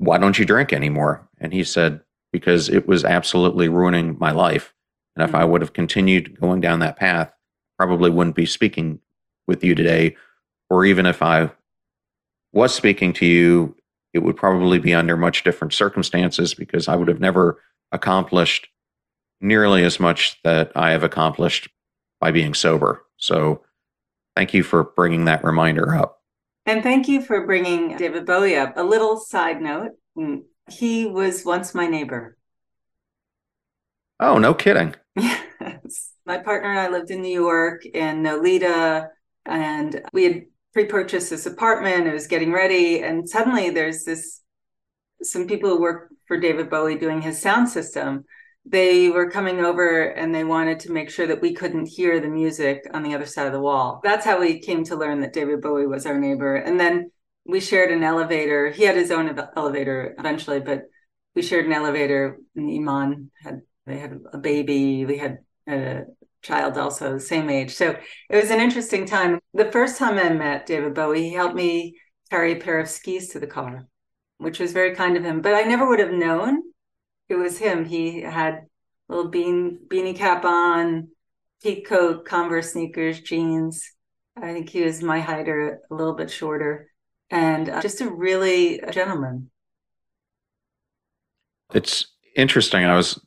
why 0.00 0.16
don't 0.16 0.38
you 0.38 0.46
drink 0.46 0.72
anymore? 0.72 1.28
And 1.38 1.52
he 1.52 1.62
said, 1.62 2.00
because 2.32 2.70
it 2.70 2.88
was 2.88 3.04
absolutely 3.04 3.68
ruining 3.68 4.18
my 4.18 4.30
life. 4.30 4.72
And 5.14 5.28
if 5.28 5.34
I 5.34 5.42
mm-hmm. 5.42 5.50
would 5.50 5.60
have 5.60 5.74
continued 5.74 6.40
going 6.40 6.62
down 6.62 6.78
that 6.78 6.96
path, 6.96 7.30
probably 7.76 8.08
wouldn't 8.08 8.34
be 8.34 8.46
speaking 8.46 9.00
with 9.50 9.62
you 9.62 9.74
today. 9.74 10.16
Or 10.70 10.86
even 10.86 11.04
if 11.04 11.20
I 11.20 11.50
was 12.52 12.72
speaking 12.74 13.12
to 13.14 13.26
you, 13.26 13.76
it 14.14 14.20
would 14.20 14.36
probably 14.36 14.78
be 14.78 14.94
under 14.94 15.16
much 15.16 15.44
different 15.44 15.74
circumstances 15.74 16.54
because 16.54 16.88
I 16.88 16.96
would 16.96 17.08
have 17.08 17.20
never 17.20 17.60
accomplished 17.92 18.68
nearly 19.40 19.84
as 19.84 20.00
much 20.00 20.40
that 20.44 20.72
I 20.74 20.92
have 20.92 21.02
accomplished 21.02 21.68
by 22.20 22.30
being 22.30 22.54
sober. 22.54 23.04
So 23.16 23.62
thank 24.36 24.54
you 24.54 24.62
for 24.62 24.84
bringing 24.84 25.24
that 25.26 25.44
reminder 25.44 25.94
up. 25.94 26.22
And 26.66 26.82
thank 26.82 27.08
you 27.08 27.20
for 27.20 27.44
bringing 27.46 27.96
David 27.96 28.26
Bowie 28.26 28.56
up. 28.56 28.76
A 28.76 28.82
little 28.82 29.18
side 29.18 29.60
note 29.60 29.92
mm, 30.16 30.42
he 30.70 31.06
was 31.06 31.44
once 31.44 31.74
my 31.74 31.86
neighbor. 31.86 32.36
Oh, 34.20 34.38
no 34.38 34.54
kidding. 34.54 34.94
Yes. 35.60 36.12
My 36.24 36.38
partner 36.38 36.70
and 36.70 36.78
I 36.78 36.88
lived 36.88 37.10
in 37.10 37.20
New 37.22 37.32
York 37.32 37.84
in 37.84 38.22
Nolita, 38.22 39.08
and 39.50 40.02
we 40.12 40.24
had 40.24 40.42
pre 40.72 40.86
purchased 40.86 41.30
this 41.30 41.46
apartment. 41.46 42.06
It 42.06 42.12
was 42.12 42.26
getting 42.26 42.52
ready. 42.52 43.02
And 43.02 43.28
suddenly 43.28 43.70
there's 43.70 44.04
this 44.04 44.40
some 45.22 45.46
people 45.46 45.70
who 45.70 45.80
work 45.80 46.10
for 46.26 46.38
David 46.38 46.70
Bowie 46.70 46.96
doing 46.96 47.20
his 47.20 47.40
sound 47.40 47.68
system 47.68 48.24
they 48.66 49.08
were 49.08 49.30
coming 49.30 49.60
over 49.60 50.02
and 50.10 50.34
they 50.34 50.44
wanted 50.44 50.80
to 50.80 50.92
make 50.92 51.10
sure 51.10 51.26
that 51.26 51.40
we 51.40 51.54
couldn't 51.54 51.86
hear 51.86 52.20
the 52.20 52.28
music 52.28 52.86
on 52.92 53.02
the 53.02 53.14
other 53.14 53.26
side 53.26 53.46
of 53.46 53.52
the 53.52 53.60
wall. 53.60 54.00
That's 54.04 54.24
how 54.24 54.40
we 54.40 54.60
came 54.60 54.84
to 54.84 54.96
learn 54.96 55.20
that 55.20 55.32
David 55.32 55.62
Bowie 55.62 55.86
was 55.86 56.06
our 56.06 56.18
neighbor. 56.18 56.56
And 56.56 56.78
then 56.78 57.10
we 57.46 57.60
shared 57.60 57.90
an 57.90 58.04
elevator. 58.04 58.70
He 58.70 58.84
had 58.84 58.96
his 58.96 59.10
own 59.10 59.38
elevator 59.56 60.14
eventually, 60.18 60.60
but 60.60 60.82
we 61.34 61.42
shared 61.42 61.66
an 61.66 61.72
elevator. 61.72 62.38
And 62.54 62.70
Iman 62.70 63.30
had 63.42 63.62
they 63.86 63.98
had 63.98 64.20
a 64.32 64.38
baby. 64.38 65.06
We 65.06 65.16
had 65.16 65.38
a 65.66 66.02
child 66.42 66.78
also, 66.78 67.14
the 67.14 67.20
same 67.20 67.50
age. 67.50 67.74
So 67.74 67.96
it 68.28 68.36
was 68.36 68.50
an 68.50 68.60
interesting 68.60 69.06
time. 69.06 69.40
The 69.54 69.70
first 69.70 69.98
time 69.98 70.18
I 70.18 70.28
met 70.30 70.66
David 70.66 70.94
Bowie, 70.94 71.28
he 71.28 71.34
helped 71.34 71.54
me 71.54 71.98
carry 72.30 72.52
a 72.52 72.56
pair 72.60 72.78
of 72.78 72.88
skis 72.88 73.28
to 73.30 73.40
the 73.40 73.46
car, 73.46 73.86
which 74.38 74.60
was 74.60 74.72
very 74.72 74.94
kind 74.94 75.16
of 75.16 75.24
him. 75.24 75.40
But 75.40 75.54
I 75.54 75.62
never 75.62 75.88
would 75.88 75.98
have 75.98 76.12
known 76.12 76.62
it 77.28 77.36
was 77.36 77.58
him. 77.58 77.84
He 77.84 78.20
had 78.20 78.54
a 79.08 79.14
little 79.14 79.30
bean 79.30 79.78
beanie 79.88 80.16
cap 80.16 80.44
on, 80.44 81.08
peak 81.62 81.86
coat, 81.86 82.24
Converse 82.24 82.72
sneakers, 82.72 83.20
jeans. 83.20 83.88
I 84.36 84.52
think 84.52 84.68
he 84.70 84.82
was 84.82 85.02
my 85.02 85.20
height 85.20 85.48
or 85.48 85.80
a 85.90 85.94
little 85.94 86.14
bit 86.14 86.30
shorter, 86.30 86.90
and 87.30 87.68
uh, 87.68 87.82
just 87.82 88.00
a 88.00 88.10
really 88.10 88.80
gentleman. 88.90 89.50
It's 91.72 92.06
interesting. 92.34 92.84
I 92.84 92.96
was 92.96 93.20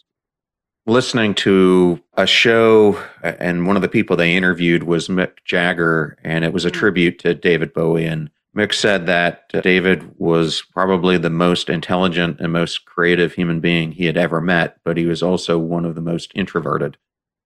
listening 0.85 1.33
to 1.33 2.01
a 2.15 2.27
show, 2.27 3.01
and 3.21 3.67
one 3.67 3.75
of 3.75 3.81
the 3.81 3.89
people 3.89 4.15
they 4.15 4.35
interviewed 4.35 4.83
was 4.83 5.07
Mick 5.07 5.37
Jagger, 5.45 6.17
and 6.23 6.43
it 6.43 6.53
was 6.53 6.65
a 6.65 6.71
mm. 6.71 6.73
tribute 6.73 7.19
to 7.19 7.33
David 7.33 7.73
Bowie. 7.73 8.05
And 8.05 8.29
Mick 8.55 8.73
said 8.73 9.05
that 9.07 9.49
David 9.63 10.13
was 10.17 10.61
probably 10.61 11.17
the 11.17 11.29
most 11.29 11.69
intelligent 11.69 12.39
and 12.39 12.51
most 12.51 12.85
creative 12.85 13.33
human 13.33 13.59
being 13.59 13.91
he 13.91 14.05
had 14.05 14.17
ever 14.17 14.41
met, 14.41 14.77
but 14.83 14.97
he 14.97 15.05
was 15.05 15.23
also 15.23 15.57
one 15.57 15.85
of 15.85 15.95
the 15.95 16.01
most 16.01 16.31
introverted. 16.35 16.97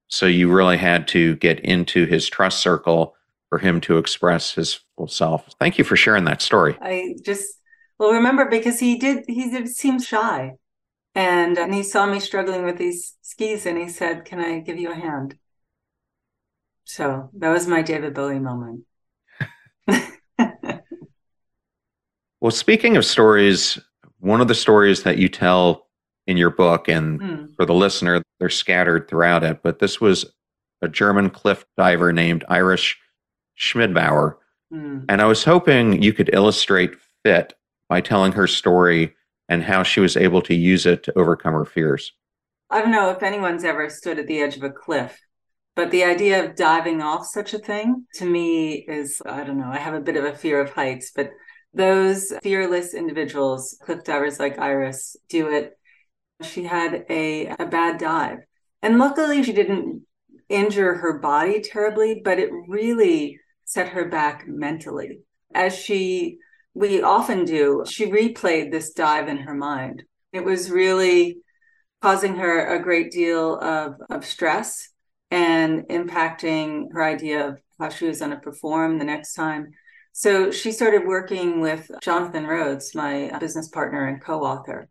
So 0.10 0.26
you 0.26 0.52
really 0.52 0.78
had 0.78 1.08
to 1.10 1.36
get 1.36 1.60
into 1.60 2.06
his 2.06 2.28
trust 2.30 2.60
circle 2.60 3.16
for 3.50 3.60
him 3.60 3.80
to 3.82 3.98
express 3.98 4.54
his 4.54 4.80
full 4.96 5.08
self. 5.08 5.48
Thank 5.60 5.78
you 5.78 5.84
for 5.84 5.96
sharing 5.96 6.26
that 6.26 6.42
story. 6.42 6.78
I 6.82 7.16
just 7.24 7.60
well 8.00 8.12
remember 8.12 8.50
because 8.50 8.80
he 8.80 8.98
did 8.98 9.26
he 9.28 9.50
did 9.50 9.68
seem 9.70 10.02
shy. 10.02 10.54
And 11.18 11.58
and 11.58 11.74
he 11.74 11.84
saw 11.84 12.06
me 12.06 12.20
struggling 12.20 12.64
with 12.64 12.78
these 12.78 13.16
skis 13.22 13.66
and 13.66 13.78
he 13.78 13.90
said, 13.90 14.24
"Can 14.24 14.40
I 14.40 14.60
give 14.60 14.78
you 14.78 14.92
a 14.92 14.96
hand?" 14.96 15.36
So, 16.86 17.30
that 17.34 17.50
was 17.50 17.68
my 17.68 17.82
David 17.82 18.14
Bowie 18.14 18.40
moment. 18.40 18.86
Well, 22.40 22.52
speaking 22.52 22.98
of 22.98 23.06
stories, 23.06 23.80
one 24.20 24.42
of 24.42 24.48
the 24.48 24.56
stories 24.56 25.04
that 25.04 25.18
you 25.18 25.28
tell 25.28 25.88
in 26.28 26.38
your 26.38 26.52
book, 26.52 26.88
and 26.88 27.20
mm. 27.20 27.56
for 27.56 27.66
the 27.66 27.74
listener, 27.74 28.22
they're 28.40 28.50
scattered 28.50 29.08
throughout 29.08 29.44
it, 29.44 29.64
but 29.64 29.80
this 29.80 30.00
was 30.00 30.26
a 30.82 30.88
German 30.88 31.30
cliff 31.32 31.66
diver 31.78 32.14
named 32.14 32.46
Iris 32.48 32.94
Schmidbauer. 33.60 34.36
Mm. 34.72 35.06
And 35.10 35.22
I 35.22 35.26
was 35.26 35.44
hoping 35.44 36.02
you 36.02 36.14
could 36.14 36.30
illustrate 36.32 36.94
FIT 37.24 37.54
by 37.90 38.02
telling 38.02 38.34
her 38.34 38.46
story 38.46 39.16
and 39.50 39.64
how 39.64 39.84
she 39.84 40.00
was 40.00 40.18
able 40.18 40.42
to 40.44 40.56
use 40.56 40.86
it 40.86 41.04
to 41.04 41.18
overcome 41.18 41.54
her 41.54 41.66
fears. 41.66 42.14
I 42.70 42.82
don't 42.82 42.92
know 42.92 43.10
if 43.12 43.24
anyone's 43.24 43.64
ever 43.64 43.90
stood 43.90 44.20
at 44.20 44.28
the 44.28 44.40
edge 44.40 44.58
of 44.58 44.64
a 44.64 44.70
cliff, 44.70 45.18
but 45.76 45.92
the 45.92 46.04
idea 46.04 46.44
of 46.44 46.56
diving 46.56 47.02
off 47.02 47.26
such 47.26 47.54
a 47.54 47.60
thing 47.60 48.06
to 48.16 48.26
me 48.26 48.74
is, 48.74 49.22
I 49.26 49.44
don't 49.44 49.60
know, 49.60 49.70
I 49.72 49.78
have 49.78 49.94
a 49.94 50.02
bit 50.02 50.18
of 50.18 50.26
a 50.26 50.36
fear 50.36 50.60
of 50.60 50.72
heights, 50.72 51.12
but 51.16 51.32
those 51.74 52.34
fearless 52.44 52.94
individuals, 52.94 53.78
cliff 53.82 54.04
divers 54.04 54.40
like 54.40 54.60
Iris, 54.60 55.16
do 55.30 55.50
it. 55.50 55.78
She 56.42 56.64
had 56.64 57.06
a, 57.10 57.48
a 57.48 57.66
bad 57.66 58.00
dive. 58.00 58.40
And 58.82 58.98
luckily, 58.98 59.44
she 59.44 59.54
didn't 59.54 60.04
injure 60.50 60.96
her 60.96 61.20
body 61.20 61.62
terribly, 61.62 62.22
but 62.24 62.40
it 62.40 62.50
really 62.68 63.40
set 63.66 63.90
her 63.90 64.06
back 64.06 64.46
mentally. 64.48 65.20
As 65.54 65.76
she, 65.76 66.38
we 66.78 67.02
often 67.02 67.44
do, 67.44 67.84
she 67.88 68.06
replayed 68.06 68.72
this 68.72 68.94
dive 68.94 69.28
in 69.28 69.38
her 69.38 69.56
mind. 69.56 70.04
It 70.32 70.46
was 70.46 70.70
really 70.70 71.40
causing 72.02 72.36
her 72.36 72.68
a 72.68 72.82
great 72.82 73.12
deal 73.12 73.58
of, 73.60 73.96
of 74.10 74.24
stress 74.24 74.90
and 75.32 75.88
impacting 75.88 76.94
her 76.94 77.04
idea 77.04 77.48
of 77.48 77.60
how 77.80 77.90
she 77.90 78.06
was 78.06 78.20
going 78.20 78.32
to 78.32 78.38
perform 78.38 79.00
the 79.00 79.06
next 79.06 79.34
time. 79.34 79.72
So 80.12 80.52
she 80.52 80.72
started 80.72 81.08
working 81.08 81.62
with 81.62 81.90
Jonathan 82.02 82.46
Rhodes, 82.46 82.94
my 82.94 83.36
business 83.40 83.70
partner 83.70 84.08
and 84.08 84.22
co 84.22 84.42
author, 84.42 84.88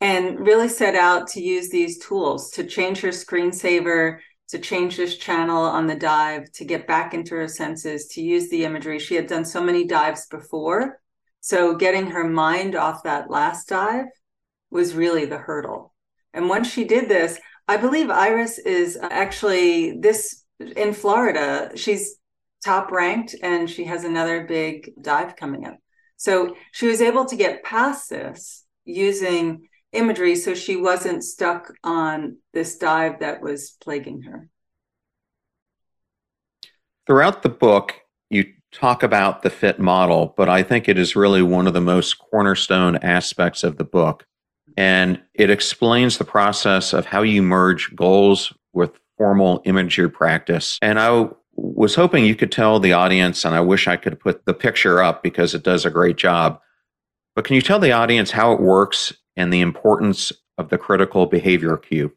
and 0.00 0.40
really 0.40 0.68
set 0.68 0.96
out 0.96 1.28
to 1.28 1.40
use 1.40 1.70
these 1.70 2.04
tools 2.04 2.50
to 2.52 2.64
change 2.64 3.00
her 3.00 3.08
screensaver, 3.08 4.18
to 4.48 4.58
change 4.58 4.96
this 4.96 5.16
channel 5.16 5.62
on 5.62 5.86
the 5.86 5.94
dive, 5.94 6.50
to 6.52 6.64
get 6.64 6.88
back 6.88 7.14
into 7.14 7.36
her 7.36 7.48
senses, 7.48 8.08
to 8.08 8.20
use 8.20 8.48
the 8.48 8.64
imagery. 8.64 8.98
She 8.98 9.14
had 9.14 9.28
done 9.28 9.44
so 9.44 9.62
many 9.62 9.84
dives 9.84 10.26
before. 10.26 11.00
So 11.40 11.74
getting 11.74 12.06
her 12.10 12.24
mind 12.24 12.74
off 12.74 13.02
that 13.04 13.30
last 13.30 13.68
dive 13.68 14.06
was 14.70 14.94
really 14.94 15.24
the 15.24 15.38
hurdle. 15.38 15.94
And 16.32 16.48
once 16.48 16.70
she 16.70 16.84
did 16.84 17.08
this, 17.08 17.40
I 17.66 17.76
believe 17.76 18.10
Iris 18.10 18.58
is 18.58 18.96
uh, 18.96 19.08
actually 19.10 19.98
this 19.98 20.44
in 20.76 20.92
Florida. 20.92 21.70
She's 21.74 22.16
top 22.64 22.90
ranked 22.90 23.34
and 23.42 23.68
she 23.68 23.84
has 23.84 24.04
another 24.04 24.44
big 24.44 24.90
dive 25.00 25.36
coming 25.36 25.66
up. 25.66 25.76
So 26.16 26.56
she 26.72 26.86
was 26.86 27.00
able 27.00 27.24
to 27.24 27.36
get 27.36 27.64
past 27.64 28.10
this 28.10 28.64
using 28.84 29.68
imagery 29.92 30.36
so 30.36 30.54
she 30.54 30.76
wasn't 30.76 31.24
stuck 31.24 31.72
on 31.82 32.36
this 32.52 32.76
dive 32.76 33.20
that 33.20 33.40
was 33.40 33.76
plaguing 33.82 34.22
her. 34.22 34.48
Throughout 37.06 37.42
the 37.42 37.48
book, 37.48 37.94
you 38.28 38.52
talk 38.72 39.02
about 39.02 39.42
the 39.42 39.50
fit 39.50 39.78
model, 39.78 40.34
but 40.36 40.48
I 40.48 40.62
think 40.62 40.88
it 40.88 40.98
is 40.98 41.16
really 41.16 41.42
one 41.42 41.66
of 41.66 41.74
the 41.74 41.80
most 41.80 42.18
cornerstone 42.18 42.96
aspects 42.96 43.64
of 43.64 43.76
the 43.76 43.84
book. 43.84 44.26
And 44.76 45.20
it 45.34 45.50
explains 45.50 46.18
the 46.18 46.24
process 46.24 46.92
of 46.92 47.06
how 47.06 47.22
you 47.22 47.42
merge 47.42 47.94
goals 47.94 48.52
with 48.72 48.92
formal 49.18 49.62
imagery 49.64 50.08
practice. 50.08 50.78
And 50.80 50.98
I 51.00 51.28
was 51.56 51.94
hoping 51.94 52.24
you 52.24 52.36
could 52.36 52.52
tell 52.52 52.78
the 52.78 52.92
audience, 52.92 53.44
and 53.44 53.54
I 53.54 53.60
wish 53.60 53.88
I 53.88 53.96
could 53.96 54.18
put 54.18 54.46
the 54.46 54.54
picture 54.54 55.02
up 55.02 55.22
because 55.22 55.54
it 55.54 55.62
does 55.62 55.84
a 55.84 55.90
great 55.90 56.16
job. 56.16 56.60
But 57.34 57.44
can 57.44 57.56
you 57.56 57.62
tell 57.62 57.78
the 57.78 57.92
audience 57.92 58.30
how 58.30 58.52
it 58.52 58.60
works 58.60 59.12
and 59.36 59.52
the 59.52 59.60
importance 59.60 60.32
of 60.58 60.68
the 60.68 60.78
critical 60.78 61.26
behavior 61.26 61.76
cue? 61.76 62.12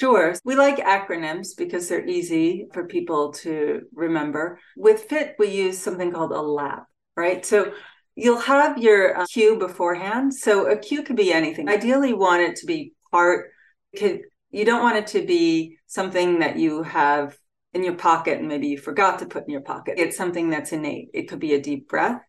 Sure. 0.00 0.34
We 0.44 0.54
like 0.54 0.78
acronyms 0.78 1.48
because 1.54 1.86
they're 1.86 2.06
easy 2.06 2.66
for 2.72 2.86
people 2.86 3.32
to 3.44 3.82
remember. 3.92 4.58
With 4.74 5.04
FIT, 5.10 5.36
we 5.38 5.48
use 5.48 5.78
something 5.78 6.10
called 6.10 6.32
a 6.32 6.40
LAP, 6.40 6.86
right? 7.18 7.44
So 7.44 7.74
you'll 8.14 8.40
have 8.40 8.78
your 8.78 9.18
uh, 9.18 9.26
cue 9.26 9.58
beforehand. 9.58 10.32
So 10.32 10.70
a 10.70 10.78
cue 10.78 11.02
could 11.02 11.16
be 11.16 11.34
anything. 11.34 11.68
Ideally, 11.68 12.14
want 12.14 12.40
it 12.40 12.56
to 12.56 12.66
be 12.66 12.94
part, 13.10 13.50
could, 13.94 14.22
you 14.50 14.64
don't 14.64 14.82
want 14.82 14.96
it 14.96 15.06
to 15.08 15.26
be 15.26 15.76
something 15.86 16.38
that 16.38 16.56
you 16.56 16.82
have 16.82 17.36
in 17.74 17.84
your 17.84 17.96
pocket 17.96 18.38
and 18.38 18.48
maybe 18.48 18.68
you 18.68 18.78
forgot 18.78 19.18
to 19.18 19.26
put 19.26 19.44
in 19.44 19.50
your 19.50 19.60
pocket. 19.60 19.96
It's 19.98 20.16
something 20.16 20.48
that's 20.48 20.72
innate. 20.72 21.10
It 21.12 21.28
could 21.28 21.40
be 21.40 21.52
a 21.52 21.60
deep 21.60 21.88
breath, 21.88 22.22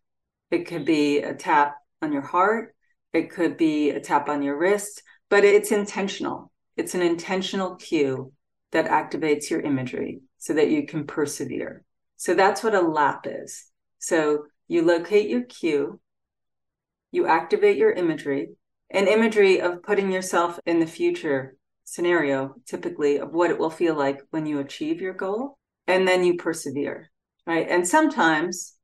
it 0.52 0.68
could 0.68 0.86
be 0.86 1.20
a 1.20 1.34
tap 1.34 1.76
on 2.02 2.12
your 2.12 2.22
heart, 2.22 2.76
it 3.14 3.32
could 3.32 3.56
be 3.56 3.92
a 3.92 4.02
tap 4.02 4.28
on 4.28 4.42
your 4.42 4.60
wrist, 4.60 5.04
but 5.30 5.46
it's 5.46 5.72
intentional. 5.72 6.51
It's 6.78 6.96
an 6.96 7.02
intentional 7.02 7.76
cue 7.76 8.34
that 8.72 8.86
activates 8.86 9.50
your 9.50 9.62
imagery 9.62 10.22
so 10.38 10.54
that 10.54 10.70
you 10.70 10.86
can 10.86 11.06
persevere. 11.06 11.84
So 12.18 12.34
that's 12.34 12.64
what 12.64 12.76
a 12.76 12.82
lap 12.82 13.26
is. 13.26 13.66
So 14.00 14.46
you 14.68 14.84
locate 14.84 15.30
your 15.30 15.44
cue, 15.44 16.00
you 17.12 17.28
activate 17.28 17.78
your 17.78 17.92
imagery, 17.92 18.50
an 18.90 19.08
imagery 19.08 19.62
of 19.62 19.84
putting 19.84 20.12
yourself 20.12 20.60
in 20.66 20.80
the 20.80 20.88
future 20.88 21.56
scenario 21.92 22.56
typically 22.66 23.18
of 23.18 23.34
what 23.34 23.50
it 23.50 23.58
will 23.58 23.70
feel 23.70 23.96
like 23.96 24.22
when 24.30 24.46
you 24.46 24.60
achieve 24.60 25.02
your 25.02 25.14
goal 25.14 25.58
and 25.88 26.08
then 26.08 26.24
you 26.24 26.38
persevere 26.38 27.12
right 27.46 27.68
and 27.70 27.86
sometimes 27.86 28.76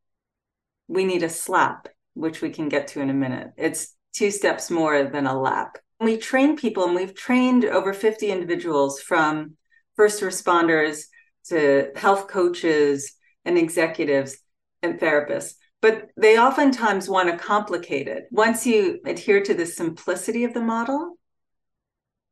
we 0.89 1.05
need 1.05 1.23
a 1.23 1.29
slap 1.29 1.87
which 2.15 2.41
we 2.41 2.49
can 2.49 2.67
get 2.67 2.87
to 2.87 2.99
in 2.99 3.09
a 3.09 3.13
minute 3.13 3.51
it's 3.55 3.95
two 4.13 4.29
steps 4.29 4.69
more 4.69 5.03
than 5.05 5.25
a 5.25 5.39
lap 5.39 5.77
we 5.99 6.17
train 6.17 6.55
people 6.55 6.85
and 6.85 6.95
we've 6.95 7.15
trained 7.15 7.65
over 7.65 7.93
50 7.93 8.29
individuals 8.29 9.01
from 9.01 9.57
first 9.95 10.21
responders 10.21 11.03
to 11.49 11.91
health 11.95 12.27
coaches 12.27 13.13
and 13.45 13.57
executives 13.57 14.37
and 14.83 14.99
therapists 14.99 15.53
but 15.81 16.07
they 16.17 16.39
oftentimes 16.39 17.07
want 17.07 17.29
to 17.29 17.37
complicate 17.37 18.07
it 18.07 18.25
once 18.31 18.65
you 18.65 18.99
adhere 19.05 19.41
to 19.41 19.53
the 19.53 19.65
simplicity 19.65 20.43
of 20.43 20.53
the 20.53 20.61
model 20.61 21.17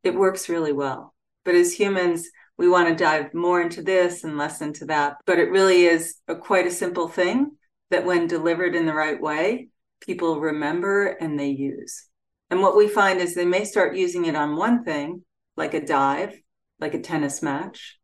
it 0.06 0.14
works 0.14 0.48
really 0.48 0.72
well. 0.72 1.14
But 1.44 1.56
as 1.56 1.74
humans, 1.74 2.30
we 2.58 2.70
want 2.70 2.88
to 2.88 3.04
dive 3.04 3.34
more 3.34 3.60
into 3.60 3.82
this 3.82 4.24
and 4.24 4.38
less 4.38 4.62
into 4.62 4.86
that. 4.86 5.18
But 5.26 5.40
it 5.40 5.50
really 5.50 5.86
is 5.86 6.16
a, 6.28 6.36
quite 6.36 6.68
a 6.68 6.72
simple 6.72 7.10
thing 7.10 7.52
that 7.90 8.06
when 8.06 8.28
delivered 8.28 8.76
in 8.76 8.86
the 8.86 8.94
right 8.94 9.20
way, 9.20 9.70
people 10.00 10.40
remember 10.40 11.08
and 11.08 11.40
they 11.40 11.50
use. 11.50 12.06
And 12.50 12.62
what 12.62 12.78
we 12.78 12.88
find 12.88 13.20
is 13.20 13.34
they 13.34 13.46
may 13.46 13.66
start 13.66 13.96
using 13.96 14.26
it 14.26 14.36
on 14.36 14.56
one 14.56 14.84
thing, 14.84 15.24
like 15.58 15.74
a 15.74 15.86
dive, 15.86 16.40
like 16.80 16.94
a 16.94 17.02
tennis 17.02 17.42
match, 17.42 18.00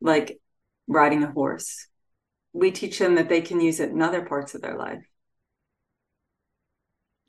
like 0.00 0.40
riding 0.88 1.22
a 1.22 1.30
horse. 1.30 1.88
We 2.52 2.70
teach 2.70 2.98
them 2.98 3.16
that 3.16 3.28
they 3.28 3.40
can 3.40 3.60
use 3.60 3.80
it 3.80 3.90
in 3.90 4.02
other 4.02 4.24
parts 4.24 4.54
of 4.54 4.62
their 4.62 4.76
life. 4.76 5.04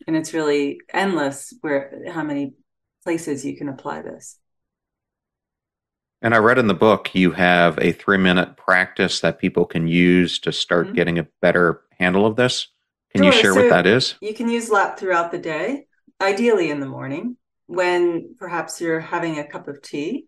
And 0.08 0.15
it's 0.15 0.34
really 0.34 0.80
endless 0.93 1.54
where 1.62 2.04
how 2.12 2.23
many 2.23 2.54
places 3.04 3.45
you 3.45 3.58
can 3.58 3.69
apply 3.69 4.01
this. 4.01 4.38
And 6.21 6.34
I 6.34 6.39
read 6.39 6.58
in 6.58 6.67
the 6.67 6.73
book 6.73 7.13
you 7.13 7.32
have 7.32 7.78
a 7.80 7.91
three 7.91 8.17
minute 8.17 8.58
practice 8.58 9.19
that 9.21 9.39
people 9.39 9.65
can 9.65 9.88
use 9.88 10.39
to 10.39 10.51
start 10.51 10.88
mm-hmm. 10.88 10.95
getting 10.95 11.19
a 11.19 11.28
better 11.41 11.82
handle 11.99 12.25
of 12.25 12.36
this. 12.36 12.67
Can 13.12 13.23
sure. 13.23 13.32
you 13.32 13.39
share 13.39 13.54
so 13.54 13.62
what 13.62 13.69
that 13.69 13.88
is? 13.88 14.15
You 14.21 14.34
can 14.34 14.49
use 14.49 14.69
LAP 14.69 14.99
throughout 14.99 15.32
the 15.32 15.38
day, 15.38 15.85
ideally 16.21 16.69
in 16.69 16.80
the 16.80 16.86
morning 16.86 17.38
when 17.67 18.36
perhaps 18.38 18.80
you're 18.80 18.99
having 18.99 19.39
a 19.39 19.47
cup 19.47 19.67
of 19.67 19.82
tea, 19.82 20.28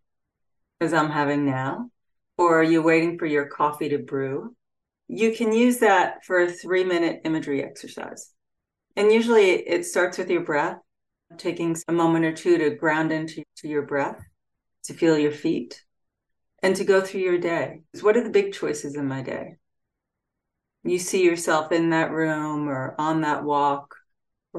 as 0.81 0.93
I'm 0.93 1.09
having 1.09 1.45
now, 1.45 1.89
or 2.37 2.63
you're 2.63 2.83
waiting 2.83 3.17
for 3.17 3.25
your 3.25 3.47
coffee 3.47 3.89
to 3.89 3.97
brew. 3.97 4.55
You 5.07 5.33
can 5.33 5.53
use 5.53 5.79
that 5.79 6.25
for 6.25 6.41
a 6.41 6.51
three 6.51 6.83
minute 6.83 7.21
imagery 7.23 7.63
exercise. 7.63 8.31
And 8.95 9.11
usually 9.11 9.51
it 9.51 9.85
starts 9.85 10.17
with 10.17 10.29
your 10.29 10.43
breath 10.43 10.77
taking 11.37 11.75
a 11.87 11.93
moment 11.93 12.25
or 12.25 12.31
two 12.31 12.57
to 12.57 12.69
ground 12.71 13.11
into 13.11 13.43
to 13.57 13.67
your 13.67 13.81
breath, 13.81 14.23
to 14.85 14.93
feel 14.93 15.17
your 15.17 15.31
feet, 15.31 15.83
and 16.63 16.75
to 16.75 16.83
go 16.83 17.01
through 17.01 17.21
your 17.21 17.37
day. 17.37 17.81
What 18.01 18.17
are 18.17 18.23
the 18.23 18.29
big 18.29 18.53
choices 18.53 18.95
in 18.95 19.07
my 19.07 19.21
day? 19.21 19.57
You 20.83 20.99
see 20.99 21.23
yourself 21.23 21.71
in 21.71 21.89
that 21.89 22.11
room 22.11 22.69
or 22.69 22.95
on 22.97 23.21
that 23.21 23.43
walk 23.43 23.96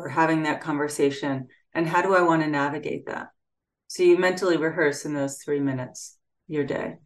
or 0.04 0.08
having 0.08 0.42
that 0.42 0.61
conversation. 0.61 1.48
And 1.74 1.87
how 1.87 2.02
do 2.02 2.14
I 2.14 2.22
want 2.22 2.42
to 2.42 2.48
navigate 2.48 3.06
that? 3.06 3.28
So 3.88 4.02
you 4.02 4.18
mentally 4.18 4.56
rehearse 4.56 5.04
in 5.04 5.14
those 5.14 5.38
three 5.42 5.61
minutes 5.61 6.18
your 6.46 6.64
day. 6.64 6.96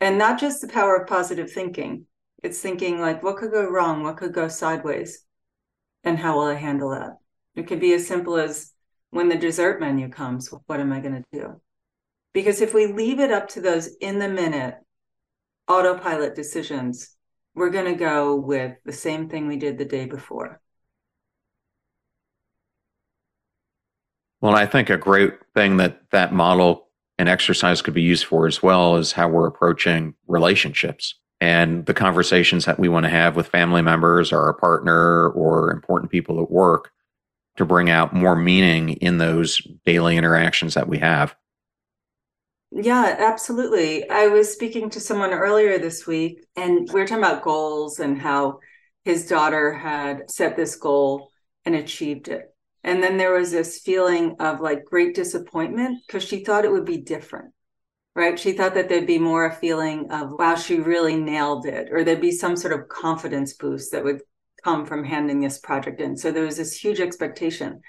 And 0.00 0.18
not 0.18 0.38
just 0.38 0.60
the 0.60 0.68
power 0.68 0.96
of 0.96 1.08
positive 1.08 1.50
thinking, 1.50 2.06
it's 2.42 2.60
thinking 2.60 3.00
like, 3.00 3.22
what 3.22 3.36
could 3.36 3.50
go 3.50 3.68
wrong? 3.68 4.02
What 4.02 4.16
could 4.16 4.32
go 4.32 4.48
sideways? 4.48 5.24
And 6.04 6.18
how 6.18 6.36
will 6.36 6.46
I 6.46 6.54
handle 6.54 6.90
that? 6.90 7.16
It 7.56 7.66
could 7.66 7.80
be 7.80 7.92
as 7.94 8.06
simple 8.06 8.36
as 8.36 8.72
when 9.10 9.28
the 9.28 9.36
dessert 9.36 9.80
menu 9.80 10.08
comes, 10.08 10.52
what 10.66 10.80
am 10.80 10.92
I 10.92 11.00
going 11.00 11.14
to 11.14 11.38
do? 11.38 11.60
Because 12.32 12.60
if 12.60 12.74
we 12.74 12.86
leave 12.86 13.18
it 13.18 13.32
up 13.32 13.48
to 13.50 13.60
those 13.60 13.88
in 14.00 14.18
the 14.18 14.28
minute 14.28 14.76
autopilot 15.66 16.36
decisions, 16.36 17.16
we're 17.54 17.70
going 17.70 17.92
to 17.92 17.98
go 17.98 18.36
with 18.36 18.76
the 18.84 18.92
same 18.92 19.28
thing 19.28 19.48
we 19.48 19.56
did 19.56 19.78
the 19.78 19.84
day 19.84 20.06
before. 20.06 20.60
Well, 24.40 24.54
I 24.54 24.66
think 24.66 24.88
a 24.90 24.96
great 24.96 25.34
thing 25.54 25.78
that 25.78 26.10
that 26.10 26.32
model 26.32 26.88
and 27.18 27.28
exercise 27.28 27.82
could 27.82 27.94
be 27.94 28.02
used 28.02 28.24
for 28.24 28.46
as 28.46 28.62
well 28.62 28.96
is 28.96 29.12
how 29.12 29.28
we're 29.28 29.48
approaching 29.48 30.14
relationships 30.28 31.14
and 31.40 31.86
the 31.86 31.94
conversations 31.94 32.64
that 32.64 32.78
we 32.78 32.88
want 32.88 33.04
to 33.04 33.10
have 33.10 33.36
with 33.36 33.48
family 33.48 33.82
members 33.82 34.32
or 34.32 34.40
our 34.40 34.54
partner 34.54 35.28
or 35.30 35.72
important 35.72 36.10
people 36.10 36.40
at 36.40 36.50
work 36.50 36.90
to 37.56 37.64
bring 37.64 37.90
out 37.90 38.14
more 38.14 38.36
meaning 38.36 38.90
in 38.90 39.18
those 39.18 39.60
daily 39.84 40.16
interactions 40.16 40.74
that 40.74 40.88
we 40.88 40.98
have. 40.98 41.34
Yeah, 42.70 43.16
absolutely. 43.18 44.08
I 44.08 44.28
was 44.28 44.52
speaking 44.52 44.90
to 44.90 45.00
someone 45.00 45.32
earlier 45.32 45.78
this 45.78 46.06
week, 46.06 46.44
and 46.54 46.88
we 46.92 47.00
were 47.00 47.06
talking 47.06 47.24
about 47.24 47.42
goals 47.42 47.98
and 47.98 48.20
how 48.20 48.60
his 49.04 49.26
daughter 49.26 49.72
had 49.72 50.30
set 50.30 50.56
this 50.56 50.76
goal 50.76 51.30
and 51.64 51.74
achieved 51.74 52.28
it. 52.28 52.54
And 52.84 53.02
then 53.02 53.16
there 53.16 53.32
was 53.32 53.50
this 53.50 53.80
feeling 53.80 54.36
of 54.38 54.60
like 54.60 54.84
great 54.84 55.14
disappointment 55.14 56.02
because 56.06 56.24
she 56.24 56.44
thought 56.44 56.64
it 56.64 56.72
would 56.72 56.84
be 56.84 56.98
different, 56.98 57.52
right? 58.14 58.38
She 58.38 58.52
thought 58.52 58.74
that 58.74 58.88
there'd 58.88 59.06
be 59.06 59.18
more 59.18 59.46
a 59.46 59.54
feeling 59.54 60.10
of, 60.10 60.32
wow, 60.38 60.54
she 60.54 60.78
really 60.78 61.16
nailed 61.16 61.66
it, 61.66 61.88
or 61.90 62.04
there'd 62.04 62.20
be 62.20 62.32
some 62.32 62.56
sort 62.56 62.72
of 62.72 62.88
confidence 62.88 63.54
boost 63.54 63.92
that 63.92 64.04
would 64.04 64.20
come 64.62 64.86
from 64.86 65.04
handing 65.04 65.40
this 65.40 65.58
project 65.58 66.00
in. 66.00 66.16
So 66.16 66.30
there 66.30 66.44
was 66.44 66.56
this 66.56 66.76
huge 66.76 67.00
expectation. 67.00 67.80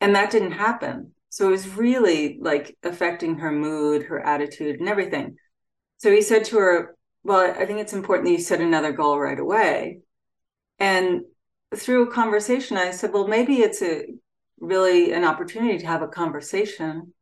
And 0.00 0.14
that 0.14 0.30
didn't 0.30 0.52
happen. 0.52 1.12
So 1.30 1.48
it 1.48 1.52
was 1.52 1.68
really 1.68 2.38
like 2.40 2.76
affecting 2.82 3.38
her 3.38 3.50
mood, 3.50 4.04
her 4.04 4.20
attitude, 4.20 4.80
and 4.80 4.88
everything. 4.88 5.36
So 5.98 6.10
he 6.10 6.22
said 6.22 6.44
to 6.46 6.58
her, 6.58 6.96
Well, 7.22 7.40
I 7.40 7.66
think 7.66 7.80
it's 7.80 7.92
important 7.92 8.26
that 8.26 8.32
you 8.32 8.38
set 8.38 8.60
another 8.60 8.92
goal 8.92 9.18
right 9.18 9.38
away. 9.38 10.00
And 10.78 11.22
through 11.76 12.08
a 12.08 12.12
conversation, 12.12 12.76
I 12.76 12.90
said, 12.90 13.12
well, 13.12 13.26
maybe 13.26 13.56
it's 13.56 13.82
a 13.82 14.06
really 14.64 15.12
an 15.12 15.24
opportunity 15.24 15.78
to 15.78 15.86
have 15.86 16.02
a 16.02 16.08
conversation 16.08 17.12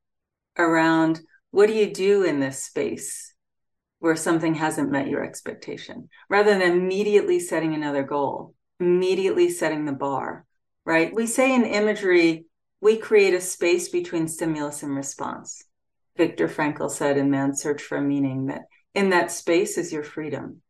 around 0.59 1.21
what 1.51 1.67
do 1.67 1.75
you 1.75 1.93
do 1.93 2.23
in 2.25 2.41
this 2.41 2.63
space 2.63 3.35
where 3.99 4.17
something 4.17 4.55
hasn't 4.55 4.91
met 4.91 5.09
your 5.09 5.25
expectation 5.25 6.09
rather 6.29 6.51
than 6.51 6.63
immediately 6.63 7.39
setting 7.39 7.75
another 7.75 8.03
goal, 8.03 8.55
immediately 8.81 9.49
setting 9.49 9.85
the 9.85 9.93
bar, 9.93 10.45
right? 10.85 11.15
We 11.15 11.27
say 11.27 11.55
in 11.55 11.65
imagery, 11.65 12.47
we 12.81 12.97
create 12.97 13.35
a 13.35 13.41
space 13.41 13.89
between 13.91 14.27
stimulus 14.27 14.83
and 14.83 14.97
response. 14.97 15.65
Viktor 16.17 16.49
Frankl 16.49 16.91
said 16.91 17.17
in 17.17 17.31
Man's 17.31 17.63
Search 17.63 17.83
for 17.83 18.01
Meaning 18.01 18.47
that 18.47 18.63
in 18.95 19.11
that 19.11 19.31
space 19.31 19.79
is 19.79 19.93
your 19.93 20.03
freedom, 20.03 20.63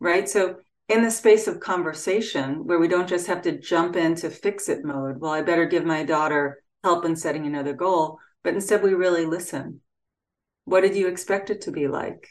right? 0.00 0.28
So 0.28 0.56
in 0.88 1.02
the 1.02 1.10
space 1.10 1.48
of 1.48 1.60
conversation 1.60 2.64
where 2.66 2.78
we 2.78 2.88
don't 2.88 3.08
just 3.08 3.26
have 3.26 3.42
to 3.42 3.58
jump 3.58 3.96
into 3.96 4.30
fix 4.30 4.68
it 4.68 4.84
mode, 4.84 5.18
well, 5.18 5.32
I 5.32 5.42
better 5.42 5.66
give 5.66 5.84
my 5.84 6.04
daughter 6.04 6.62
help 6.84 7.04
in 7.04 7.16
setting 7.16 7.46
another 7.46 7.72
goal, 7.72 8.18
but 8.44 8.54
instead 8.54 8.82
we 8.82 8.94
really 8.94 9.26
listen. 9.26 9.80
What 10.64 10.82
did 10.82 10.94
you 10.94 11.08
expect 11.08 11.50
it 11.50 11.62
to 11.62 11.72
be 11.72 11.88
like? 11.88 12.28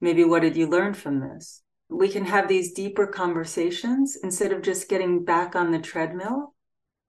Maybe 0.00 0.24
what 0.24 0.42
did 0.42 0.56
you 0.56 0.66
learn 0.66 0.94
from 0.94 1.20
this? 1.20 1.62
We 1.88 2.08
can 2.08 2.26
have 2.26 2.48
these 2.48 2.72
deeper 2.72 3.06
conversations 3.06 4.16
instead 4.22 4.52
of 4.52 4.62
just 4.62 4.88
getting 4.88 5.24
back 5.24 5.56
on 5.56 5.70
the 5.70 5.78
treadmill. 5.78 6.54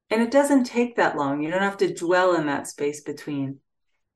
And 0.09 0.21
it 0.21 0.31
doesn't 0.31 0.65
take 0.65 0.95
that 0.95 1.15
long. 1.15 1.41
You 1.41 1.51
don't 1.51 1.61
have 1.61 1.77
to 1.77 1.93
dwell 1.93 2.35
in 2.35 2.45
that 2.47 2.67
space 2.67 3.01
between, 3.01 3.59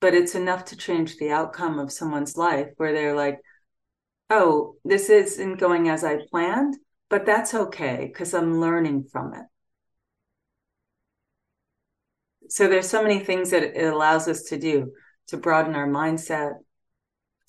but 0.01 0.13
it's 0.13 0.35
enough 0.35 0.65
to 0.65 0.77
change 0.77 1.17
the 1.17 1.31
outcome 1.31 1.79
of 1.79 1.91
someone's 1.91 2.35
life 2.35 2.67
where 2.77 2.93
they're 2.93 3.15
like, 3.15 3.39
oh, 4.29 4.75
this 4.83 5.09
isn't 5.09 5.57
going 5.57 5.89
as 5.89 6.03
I 6.03 6.19
planned, 6.29 6.75
but 7.09 7.25
that's 7.25 7.53
okay 7.53 8.09
because 8.11 8.33
I'm 8.33 8.59
learning 8.59 9.05
from 9.11 9.33
it. 9.33 9.45
So 12.49 12.67
there's 12.67 12.89
so 12.89 13.01
many 13.01 13.19
things 13.19 13.51
that 13.51 13.63
it 13.63 13.85
allows 13.85 14.27
us 14.27 14.43
to 14.43 14.57
do 14.57 14.93
to 15.27 15.37
broaden 15.37 15.75
our 15.75 15.87
mindset, 15.87 16.53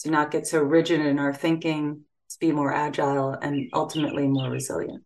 to 0.01 0.11
not 0.11 0.31
get 0.31 0.47
so 0.47 0.61
rigid 0.62 1.01
in 1.01 1.18
our 1.18 1.35
thinking, 1.35 2.03
to 2.31 2.39
be 2.39 2.53
more 2.53 2.72
agile 2.72 3.33
and 3.33 3.68
ultimately 3.72 4.27
more 4.27 4.51
resilient. 4.51 5.05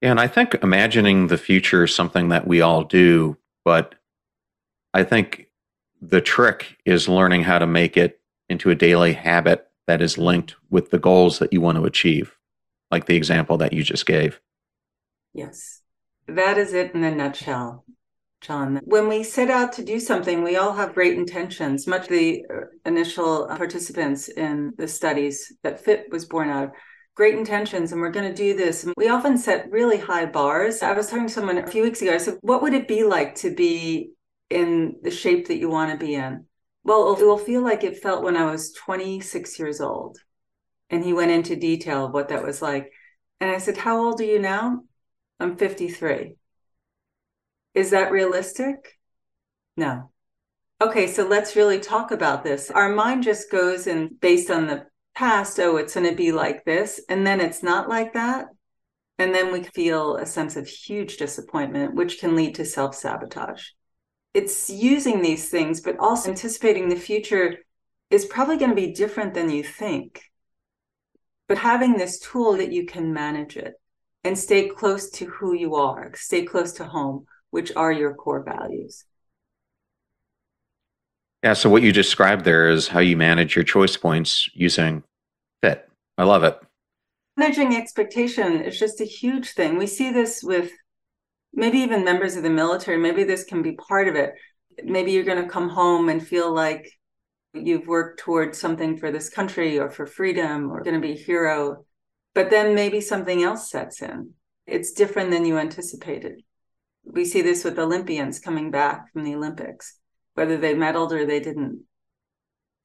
Yeah, 0.00 0.10
and 0.10 0.20
I 0.20 0.26
think 0.26 0.54
imagining 0.62 1.26
the 1.26 1.38
future 1.38 1.84
is 1.84 1.94
something 1.94 2.28
that 2.28 2.46
we 2.46 2.60
all 2.60 2.84
do, 2.84 3.36
but 3.64 3.94
I 4.92 5.02
think 5.04 5.48
the 6.00 6.20
trick 6.20 6.78
is 6.84 7.08
learning 7.08 7.42
how 7.42 7.58
to 7.58 7.66
make 7.66 7.96
it 7.96 8.20
into 8.54 8.70
a 8.70 8.74
daily 8.76 9.12
habit 9.12 9.66
that 9.88 10.00
is 10.00 10.16
linked 10.16 10.54
with 10.70 10.90
the 10.90 10.98
goals 10.98 11.40
that 11.40 11.52
you 11.52 11.60
want 11.60 11.76
to 11.76 11.84
achieve, 11.84 12.36
like 12.92 13.06
the 13.06 13.16
example 13.16 13.58
that 13.58 13.72
you 13.72 13.82
just 13.82 14.06
gave. 14.06 14.40
Yes, 15.32 15.80
that 16.28 16.56
is 16.56 16.72
it 16.72 16.94
in 16.94 17.02
a 17.02 17.12
nutshell, 17.12 17.84
John. 18.40 18.80
When 18.84 19.08
we 19.08 19.24
set 19.24 19.50
out 19.50 19.72
to 19.72 19.84
do 19.84 19.98
something, 19.98 20.44
we 20.44 20.56
all 20.56 20.72
have 20.72 20.94
great 20.94 21.18
intentions. 21.18 21.88
Much 21.88 22.02
of 22.02 22.10
the 22.10 22.44
uh, 22.48 22.60
initial 22.86 23.48
participants 23.48 24.28
in 24.28 24.72
the 24.78 24.86
studies 24.86 25.52
that 25.64 25.84
FIT 25.84 26.06
was 26.12 26.24
born 26.24 26.48
out 26.48 26.64
of 26.64 26.70
great 27.16 27.34
intentions 27.34 27.90
and 27.90 28.00
we're 28.00 28.10
going 28.10 28.28
to 28.28 28.34
do 28.34 28.56
this. 28.56 28.84
And 28.84 28.94
we 28.96 29.08
often 29.08 29.36
set 29.36 29.70
really 29.70 29.98
high 29.98 30.26
bars. 30.26 30.80
I 30.80 30.92
was 30.92 31.08
talking 31.08 31.26
to 31.26 31.32
someone 31.32 31.58
a 31.58 31.66
few 31.66 31.82
weeks 31.82 32.02
ago. 32.02 32.14
I 32.14 32.18
said, 32.18 32.38
What 32.40 32.62
would 32.62 32.74
it 32.74 32.86
be 32.86 33.02
like 33.02 33.34
to 33.36 33.52
be 33.52 34.12
in 34.48 34.96
the 35.02 35.10
shape 35.10 35.48
that 35.48 35.58
you 35.58 35.68
want 35.68 35.90
to 35.90 36.06
be 36.06 36.14
in? 36.14 36.46
Well, 36.84 37.16
it 37.16 37.24
will 37.24 37.38
feel 37.38 37.62
like 37.62 37.82
it 37.82 38.02
felt 38.02 38.22
when 38.22 38.36
I 38.36 38.50
was 38.50 38.72
26 38.72 39.58
years 39.58 39.80
old. 39.80 40.18
And 40.90 41.02
he 41.02 41.14
went 41.14 41.30
into 41.30 41.56
detail 41.56 42.06
of 42.06 42.12
what 42.12 42.28
that 42.28 42.44
was 42.44 42.60
like. 42.60 42.92
And 43.40 43.50
I 43.50 43.58
said, 43.58 43.78
How 43.78 44.04
old 44.04 44.20
are 44.20 44.24
you 44.24 44.38
now? 44.38 44.82
I'm 45.40 45.56
53. 45.56 46.36
Is 47.72 47.90
that 47.90 48.12
realistic? 48.12 48.98
No. 49.76 50.10
Okay, 50.80 51.06
so 51.06 51.26
let's 51.26 51.56
really 51.56 51.80
talk 51.80 52.10
about 52.10 52.44
this. 52.44 52.70
Our 52.70 52.90
mind 52.90 53.24
just 53.24 53.50
goes 53.50 53.86
and 53.86 54.20
based 54.20 54.50
on 54.50 54.66
the 54.66 54.86
past, 55.14 55.58
oh, 55.58 55.78
it's 55.78 55.94
going 55.94 56.08
to 56.08 56.14
be 56.14 56.32
like 56.32 56.64
this. 56.64 57.00
And 57.08 57.26
then 57.26 57.40
it's 57.40 57.62
not 57.62 57.88
like 57.88 58.12
that. 58.12 58.46
And 59.18 59.34
then 59.34 59.52
we 59.52 59.62
feel 59.62 60.16
a 60.16 60.26
sense 60.26 60.56
of 60.56 60.66
huge 60.66 61.16
disappointment, 61.16 61.94
which 61.94 62.18
can 62.18 62.36
lead 62.36 62.56
to 62.56 62.64
self 62.64 62.94
sabotage 62.94 63.64
it's 64.34 64.68
using 64.68 65.22
these 65.22 65.48
things, 65.48 65.80
but 65.80 65.98
also 65.98 66.30
anticipating 66.30 66.88
the 66.88 66.96
future 66.96 67.58
is 68.10 68.26
probably 68.26 68.58
going 68.58 68.70
to 68.70 68.76
be 68.76 68.92
different 68.92 69.32
than 69.32 69.48
you 69.48 69.62
think. 69.62 70.22
But 71.48 71.58
having 71.58 71.96
this 71.96 72.18
tool 72.18 72.56
that 72.56 72.72
you 72.72 72.84
can 72.84 73.12
manage 73.12 73.56
it 73.56 73.74
and 74.24 74.36
stay 74.38 74.68
close 74.68 75.10
to 75.10 75.26
who 75.26 75.54
you 75.54 75.76
are, 75.76 76.12
stay 76.16 76.44
close 76.44 76.72
to 76.74 76.84
home, 76.84 77.26
which 77.50 77.72
are 77.76 77.92
your 77.92 78.14
core 78.14 78.42
values. 78.42 79.04
Yeah. 81.42 81.52
So, 81.52 81.68
what 81.68 81.82
you 81.82 81.92
described 81.92 82.44
there 82.44 82.70
is 82.70 82.88
how 82.88 83.00
you 83.00 83.16
manage 83.16 83.54
your 83.54 83.64
choice 83.64 83.96
points 83.96 84.48
using 84.54 85.04
FIT. 85.62 85.86
I 86.16 86.24
love 86.24 86.42
it. 86.42 86.58
Managing 87.36 87.76
expectation 87.76 88.62
is 88.62 88.78
just 88.78 89.00
a 89.00 89.04
huge 89.04 89.50
thing. 89.50 89.76
We 89.76 89.86
see 89.86 90.10
this 90.10 90.42
with 90.42 90.72
maybe 91.54 91.78
even 91.78 92.04
members 92.04 92.36
of 92.36 92.42
the 92.42 92.50
military, 92.50 92.98
maybe 92.98 93.24
this 93.24 93.44
can 93.44 93.62
be 93.62 93.72
part 93.72 94.08
of 94.08 94.16
it. 94.16 94.32
Maybe 94.82 95.12
you're 95.12 95.24
going 95.24 95.42
to 95.42 95.48
come 95.48 95.68
home 95.68 96.08
and 96.08 96.26
feel 96.26 96.52
like 96.52 96.90
you've 97.52 97.86
worked 97.86 98.20
towards 98.20 98.58
something 98.58 98.98
for 98.98 99.12
this 99.12 99.28
country 99.28 99.78
or 99.78 99.90
for 99.90 100.06
freedom 100.06 100.70
or 100.70 100.82
going 100.82 101.00
to 101.00 101.06
be 101.06 101.12
a 101.12 101.24
hero. 101.24 101.84
But 102.34 102.50
then 102.50 102.74
maybe 102.74 103.00
something 103.00 103.42
else 103.42 103.70
sets 103.70 104.02
in. 104.02 104.30
It's 104.66 104.92
different 104.92 105.30
than 105.30 105.44
you 105.44 105.58
anticipated. 105.58 106.42
We 107.04 107.24
see 107.24 107.42
this 107.42 107.62
with 107.64 107.78
Olympians 107.78 108.40
coming 108.40 108.70
back 108.70 109.12
from 109.12 109.24
the 109.24 109.34
Olympics, 109.34 109.98
whether 110.34 110.56
they 110.56 110.74
medaled 110.74 111.12
or 111.12 111.26
they 111.26 111.38
didn't. 111.38 111.84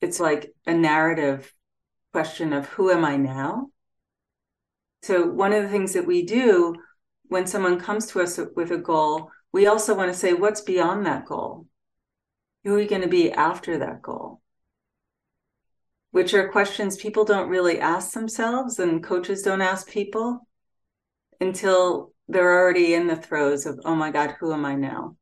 It's 0.01 0.19
like 0.19 0.53
a 0.67 0.73
narrative 0.73 1.51
question 2.11 2.53
of 2.53 2.67
who 2.67 2.91
am 2.91 3.05
I 3.05 3.17
now? 3.17 3.69
So, 5.01 5.25
one 5.25 5.53
of 5.53 5.63
the 5.63 5.69
things 5.69 5.93
that 5.93 6.05
we 6.05 6.25
do 6.25 6.75
when 7.29 7.47
someone 7.47 7.79
comes 7.79 8.07
to 8.07 8.21
us 8.21 8.39
with 8.55 8.71
a 8.71 8.77
goal, 8.77 9.31
we 9.53 9.67
also 9.67 9.95
want 9.95 10.11
to 10.11 10.17
say, 10.17 10.33
what's 10.33 10.61
beyond 10.61 11.05
that 11.05 11.25
goal? 11.25 11.67
Who 12.63 12.75
are 12.75 12.81
you 12.81 12.89
going 12.89 13.03
to 13.03 13.07
be 13.07 13.31
after 13.31 13.77
that 13.77 14.01
goal? 14.01 14.41
Which 16.11 16.33
are 16.33 16.51
questions 16.51 16.97
people 16.97 17.23
don't 17.23 17.49
really 17.49 17.79
ask 17.79 18.13
themselves, 18.13 18.79
and 18.79 19.03
coaches 19.03 19.43
don't 19.43 19.61
ask 19.61 19.87
people 19.87 20.47
until 21.39 22.13
they're 22.27 22.59
already 22.59 22.95
in 22.95 23.07
the 23.07 23.15
throes 23.15 23.65
of, 23.65 23.79
oh 23.85 23.95
my 23.95 24.11
God, 24.11 24.35
who 24.39 24.51
am 24.51 24.65
I 24.65 24.75
now? 24.75 25.15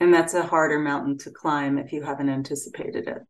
And 0.00 0.12
that's 0.12 0.34
a 0.34 0.42
harder 0.42 0.80
mountain 0.80 1.18
to 1.18 1.30
climb 1.30 1.78
if 1.78 1.92
you 1.92 2.02
haven't 2.02 2.28
anticipated 2.28 3.08
it. 3.08 3.22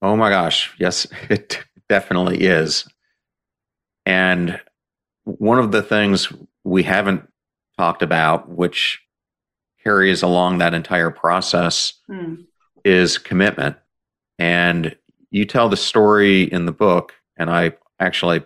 Oh 0.00 0.16
my 0.16 0.30
gosh. 0.30 0.74
Yes, 0.78 1.06
it 1.30 1.62
definitely 1.88 2.44
is. 2.44 2.86
And 4.06 4.60
one 5.24 5.58
of 5.58 5.72
the 5.72 5.82
things 5.82 6.32
we 6.64 6.84
haven't 6.84 7.28
talked 7.76 8.02
about, 8.02 8.48
which 8.48 9.02
carries 9.82 10.22
along 10.22 10.58
that 10.58 10.74
entire 10.74 11.10
process, 11.10 11.94
mm. 12.08 12.44
is 12.84 13.18
commitment. 13.18 13.76
And 14.38 14.96
you 15.30 15.44
tell 15.44 15.68
the 15.68 15.76
story 15.76 16.42
in 16.42 16.66
the 16.66 16.72
book, 16.72 17.14
and 17.36 17.50
I 17.50 17.72
actually 17.98 18.44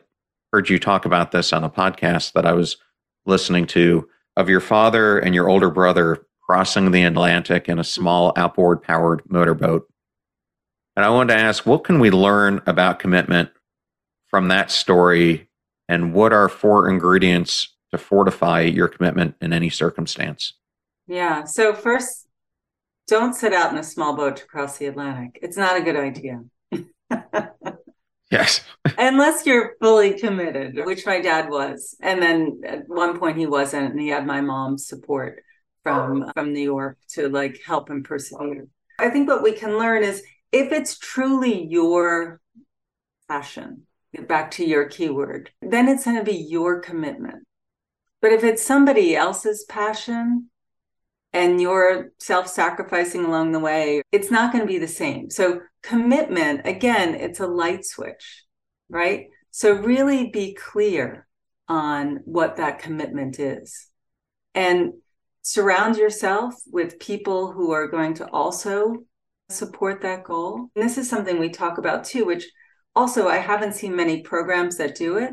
heard 0.52 0.70
you 0.70 0.78
talk 0.78 1.04
about 1.04 1.30
this 1.30 1.52
on 1.52 1.62
a 1.62 1.70
podcast 1.70 2.32
that 2.32 2.46
I 2.46 2.52
was 2.52 2.78
listening 3.26 3.66
to 3.68 4.08
of 4.36 4.48
your 4.48 4.60
father 4.60 5.18
and 5.18 5.34
your 5.34 5.48
older 5.48 5.70
brother 5.70 6.24
crossing 6.40 6.90
the 6.90 7.04
Atlantic 7.04 7.68
in 7.68 7.78
a 7.78 7.84
small 7.84 8.32
outboard 8.34 8.82
powered 8.82 9.22
motorboat. 9.28 9.86
And 10.96 11.04
I 11.04 11.10
wanted 11.10 11.34
to 11.34 11.40
ask, 11.40 11.66
what 11.66 11.84
can 11.84 12.00
we 12.00 12.10
learn 12.10 12.62
about 12.66 12.98
commitment 12.98 13.50
from 14.28 14.48
that 14.48 14.70
story 14.70 15.49
and 15.90 16.14
what 16.14 16.32
are 16.32 16.48
four 16.48 16.88
ingredients 16.88 17.74
to 17.90 17.98
fortify 17.98 18.60
your 18.60 18.86
commitment 18.86 19.34
in 19.40 19.52
any 19.52 19.68
circumstance? 19.68 20.52
Yeah. 21.08 21.44
So, 21.44 21.74
first, 21.74 22.28
don't 23.08 23.34
set 23.34 23.52
out 23.52 23.72
in 23.72 23.78
a 23.78 23.82
small 23.82 24.14
boat 24.14 24.36
to 24.36 24.46
cross 24.46 24.78
the 24.78 24.86
Atlantic. 24.86 25.40
It's 25.42 25.56
not 25.56 25.76
a 25.76 25.82
good 25.82 25.96
idea. 25.96 26.44
yes. 28.30 28.60
Unless 28.98 29.46
you're 29.46 29.74
fully 29.80 30.16
committed, 30.16 30.78
which 30.86 31.04
my 31.04 31.20
dad 31.20 31.50
was. 31.50 31.96
And 32.00 32.22
then 32.22 32.60
at 32.64 32.88
one 32.88 33.18
point 33.18 33.36
he 33.36 33.46
wasn't, 33.46 33.90
and 33.90 34.00
he 34.00 34.08
had 34.08 34.24
my 34.24 34.40
mom's 34.40 34.86
support 34.86 35.42
from 35.82 36.30
from 36.34 36.52
New 36.52 36.60
York 36.60 36.98
to 37.14 37.28
like 37.28 37.60
help 37.66 37.90
him 37.90 38.04
persevere. 38.04 38.68
I 39.00 39.10
think 39.10 39.28
what 39.28 39.42
we 39.42 39.52
can 39.52 39.76
learn 39.76 40.04
is 40.04 40.22
if 40.52 40.70
it's 40.70 40.98
truly 40.98 41.64
your 41.64 42.40
passion, 43.28 43.86
back 44.28 44.50
to 44.52 44.64
your 44.64 44.86
keyword, 44.88 45.50
then 45.62 45.88
it's 45.88 46.04
going 46.04 46.16
to 46.16 46.24
be 46.24 46.36
your 46.36 46.80
commitment. 46.80 47.44
But 48.22 48.32
if 48.32 48.44
it's 48.44 48.62
somebody 48.62 49.16
else's 49.16 49.64
passion 49.68 50.50
and 51.32 51.60
you're 51.60 52.12
self 52.18 52.48
sacrificing 52.48 53.24
along 53.24 53.52
the 53.52 53.60
way, 53.60 54.02
it's 54.12 54.30
not 54.30 54.52
going 54.52 54.62
to 54.64 54.68
be 54.72 54.78
the 54.78 54.88
same. 54.88 55.30
So, 55.30 55.60
commitment, 55.82 56.62
again, 56.66 57.14
it's 57.14 57.40
a 57.40 57.46
light 57.46 57.84
switch. 57.86 58.44
right? 58.88 59.26
So 59.50 59.72
really 59.74 60.30
be 60.30 60.54
clear 60.54 61.26
on 61.68 62.20
what 62.24 62.56
that 62.56 62.78
commitment 62.80 63.38
is. 63.40 63.88
And 64.54 64.94
surround 65.42 65.96
yourself 65.96 66.54
with 66.70 66.98
people 67.00 67.52
who 67.52 67.70
are 67.72 67.88
going 67.88 68.14
to 68.14 68.28
also 68.30 69.04
support 69.48 70.02
that 70.02 70.24
goal. 70.24 70.68
And 70.74 70.84
this 70.84 70.98
is 70.98 71.08
something 71.08 71.38
we 71.38 71.48
talk 71.50 71.78
about 71.78 72.04
too, 72.04 72.24
which 72.24 72.50
also 73.00 73.28
I 73.28 73.38
haven't 73.38 73.74
seen 73.74 73.96
many 73.96 74.20
programs 74.22 74.76
that 74.76 74.94
do 74.94 75.16
it. 75.16 75.30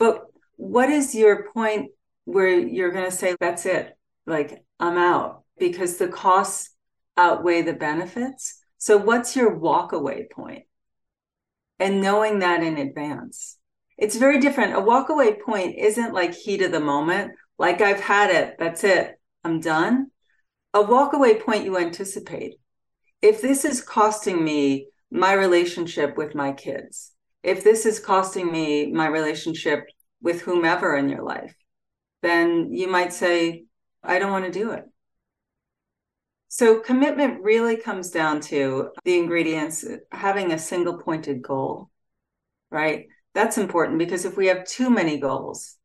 But 0.00 0.24
what 0.56 0.90
is 0.90 1.14
your 1.14 1.48
point 1.52 1.92
where 2.24 2.48
you're 2.48 2.90
going 2.90 3.08
to 3.08 3.16
say, 3.16 3.36
that's 3.38 3.66
it, 3.66 3.96
like 4.26 4.64
I'm 4.80 4.98
out 4.98 5.44
because 5.58 5.96
the 5.96 6.08
costs 6.08 6.70
outweigh 7.16 7.62
the 7.62 7.72
benefits? 7.72 8.60
So, 8.78 8.96
what's 8.96 9.36
your 9.36 9.58
walkaway 9.58 10.28
point? 10.28 10.64
And 11.78 12.00
knowing 12.00 12.40
that 12.40 12.62
in 12.62 12.78
advance. 12.78 13.58
It's 13.96 14.16
very 14.16 14.40
different. 14.40 14.74
A 14.74 14.80
walkaway 14.80 15.40
point 15.40 15.76
isn't 15.78 16.12
like 16.12 16.34
heat 16.34 16.62
of 16.62 16.72
the 16.72 16.80
moment, 16.80 17.32
like 17.58 17.80
I've 17.80 18.00
had 18.00 18.30
it, 18.30 18.56
that's 18.58 18.82
it, 18.82 19.14
I'm 19.44 19.60
done. 19.60 20.10
A 20.72 20.82
walkaway 20.82 21.40
point 21.40 21.64
you 21.64 21.78
anticipate. 21.78 22.54
If 23.22 23.40
this 23.40 23.64
is 23.64 23.80
costing 23.80 24.44
me 24.44 24.88
my 25.14 25.32
relationship 25.32 26.16
with 26.16 26.34
my 26.34 26.52
kids, 26.52 27.12
if 27.44 27.62
this 27.62 27.86
is 27.86 28.00
costing 28.00 28.50
me 28.50 28.90
my 28.90 29.06
relationship 29.06 29.86
with 30.20 30.42
whomever 30.42 30.96
in 30.96 31.08
your 31.08 31.22
life, 31.22 31.54
then 32.22 32.72
you 32.72 32.88
might 32.88 33.12
say, 33.12 33.64
I 34.02 34.18
don't 34.18 34.32
want 34.32 34.44
to 34.46 34.50
do 34.50 34.72
it. 34.72 34.82
So, 36.48 36.80
commitment 36.80 37.42
really 37.42 37.76
comes 37.76 38.10
down 38.10 38.40
to 38.42 38.90
the 39.04 39.16
ingredients, 39.16 39.84
having 40.10 40.50
a 40.50 40.58
single 40.58 40.98
pointed 40.98 41.42
goal, 41.42 41.90
right? 42.72 43.06
That's 43.34 43.56
important 43.56 44.00
because 44.00 44.24
if 44.24 44.36
we 44.36 44.48
have 44.48 44.66
too 44.66 44.90
many 44.90 45.18
goals, 45.18 45.76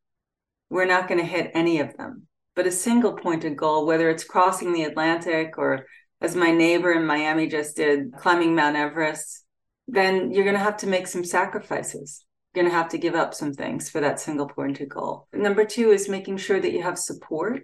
we're 0.70 0.86
not 0.86 1.06
going 1.06 1.20
to 1.20 1.26
hit 1.26 1.52
any 1.54 1.78
of 1.78 1.96
them. 1.96 2.26
But 2.56 2.66
a 2.66 2.72
single 2.72 3.12
pointed 3.12 3.56
goal, 3.56 3.86
whether 3.86 4.10
it's 4.10 4.24
crossing 4.24 4.72
the 4.72 4.84
Atlantic 4.84 5.56
or 5.56 5.86
as 6.20 6.36
my 6.36 6.50
neighbor 6.50 6.92
in 6.92 7.06
Miami 7.06 7.46
just 7.46 7.76
did, 7.76 8.12
climbing 8.12 8.54
Mount 8.54 8.76
Everest, 8.76 9.44
then 9.88 10.32
you're 10.32 10.44
going 10.44 10.56
to 10.56 10.62
have 10.62 10.76
to 10.78 10.86
make 10.86 11.06
some 11.06 11.24
sacrifices. 11.24 12.24
You're 12.54 12.64
going 12.64 12.72
to 12.72 12.78
have 12.78 12.90
to 12.90 12.98
give 12.98 13.14
up 13.14 13.34
some 13.34 13.52
things 13.52 13.88
for 13.88 14.00
that 14.00 14.20
single 14.20 14.48
pointed 14.48 14.88
goal. 14.88 15.28
Number 15.32 15.64
two 15.64 15.90
is 15.90 16.08
making 16.08 16.36
sure 16.36 16.60
that 16.60 16.72
you 16.72 16.82
have 16.82 16.98
support 16.98 17.62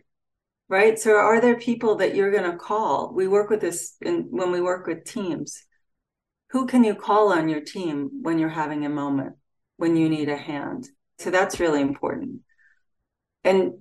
right? 0.69 0.99
So 0.99 1.17
are 1.17 1.41
there 1.41 1.57
people 1.57 1.97
that 1.97 2.15
you're 2.15 2.31
going 2.31 2.51
to 2.51 2.57
call? 2.57 3.13
We 3.15 3.29
work 3.29 3.51
with 3.51 3.61
this 3.61 3.97
in, 4.01 4.27
when 4.31 4.51
we 4.51 4.61
work 4.61 4.87
with 4.87 5.05
teams. 5.05 5.65
Who 6.51 6.67
can 6.67 6.85
you 6.85 6.95
call 6.95 7.33
on 7.33 7.49
your 7.49 7.61
team 7.61 8.11
when 8.23 8.39
you're 8.39 8.49
having 8.49 8.85
a 8.85 8.91
moment, 8.91 9.35
when 9.77 9.97
you 9.97 10.09
need 10.09 10.29
a 10.29 10.37
hand? 10.37 10.89
So 11.19 11.31
that's 11.31 11.61
really 11.61 11.81
important. 11.81 12.41
And 13.45 13.73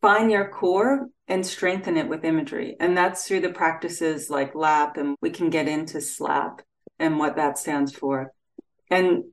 find 0.00 0.30
your 0.30 0.48
core 0.48 1.08
and 1.30 1.46
strengthen 1.46 1.96
it 1.96 2.08
with 2.08 2.24
imagery. 2.24 2.76
And 2.78 2.94
that's 2.94 3.26
through 3.26 3.40
the 3.40 3.50
practices 3.50 4.28
like 4.28 4.54
LAP, 4.54 4.98
and 4.98 5.16
we 5.22 5.30
can 5.30 5.48
get 5.48 5.68
into 5.68 6.02
SLAP 6.02 6.60
and 6.98 7.18
what 7.18 7.36
that 7.36 7.56
stands 7.56 7.94
for. 7.94 8.32
And 8.90 9.24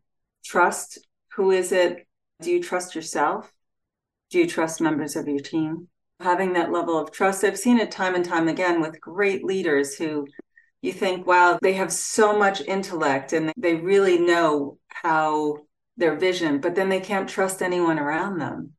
trust 0.45 1.00
who 1.34 1.52
is 1.52 1.74
it? 1.74 2.08
Do 2.41 2.52
you 2.52 2.64
trust 2.64 2.95
yourself? 2.95 3.52
Do 4.30 4.38
you 4.39 4.48
trust 4.48 4.80
members 4.80 5.18
of 5.18 5.28
your 5.28 5.39
team? 5.39 5.89
having 6.20 6.54
that 6.54 6.72
level 6.72 6.98
of 6.98 7.12
trust. 7.12 7.43
I've 7.43 7.58
seen 7.58 7.80
it 7.80 7.91
time 7.91 8.16
and 8.16 8.26
time 8.26 8.48
again 8.48 8.82
with 8.82 9.00
great 9.00 9.43
leaders 9.43 9.95
who 9.95 10.28
you 10.82 10.91
think, 10.91 11.28
wow, 11.28 11.60
they 11.62 11.74
have 11.74 11.91
so 11.91 12.38
much 12.38 12.62
intellect 12.62 13.34
and 13.34 13.52
they 13.58 13.76
really 13.76 14.18
know 14.20 14.78
how 14.88 15.58
their 15.95 16.16
vision, 16.16 16.60
but 16.60 16.76
then 16.76 16.89
they 16.89 17.00
can't 17.00 17.30
trust 17.30 17.62
anyone 17.62 18.00
around 18.00 18.39
them. 18.39 18.74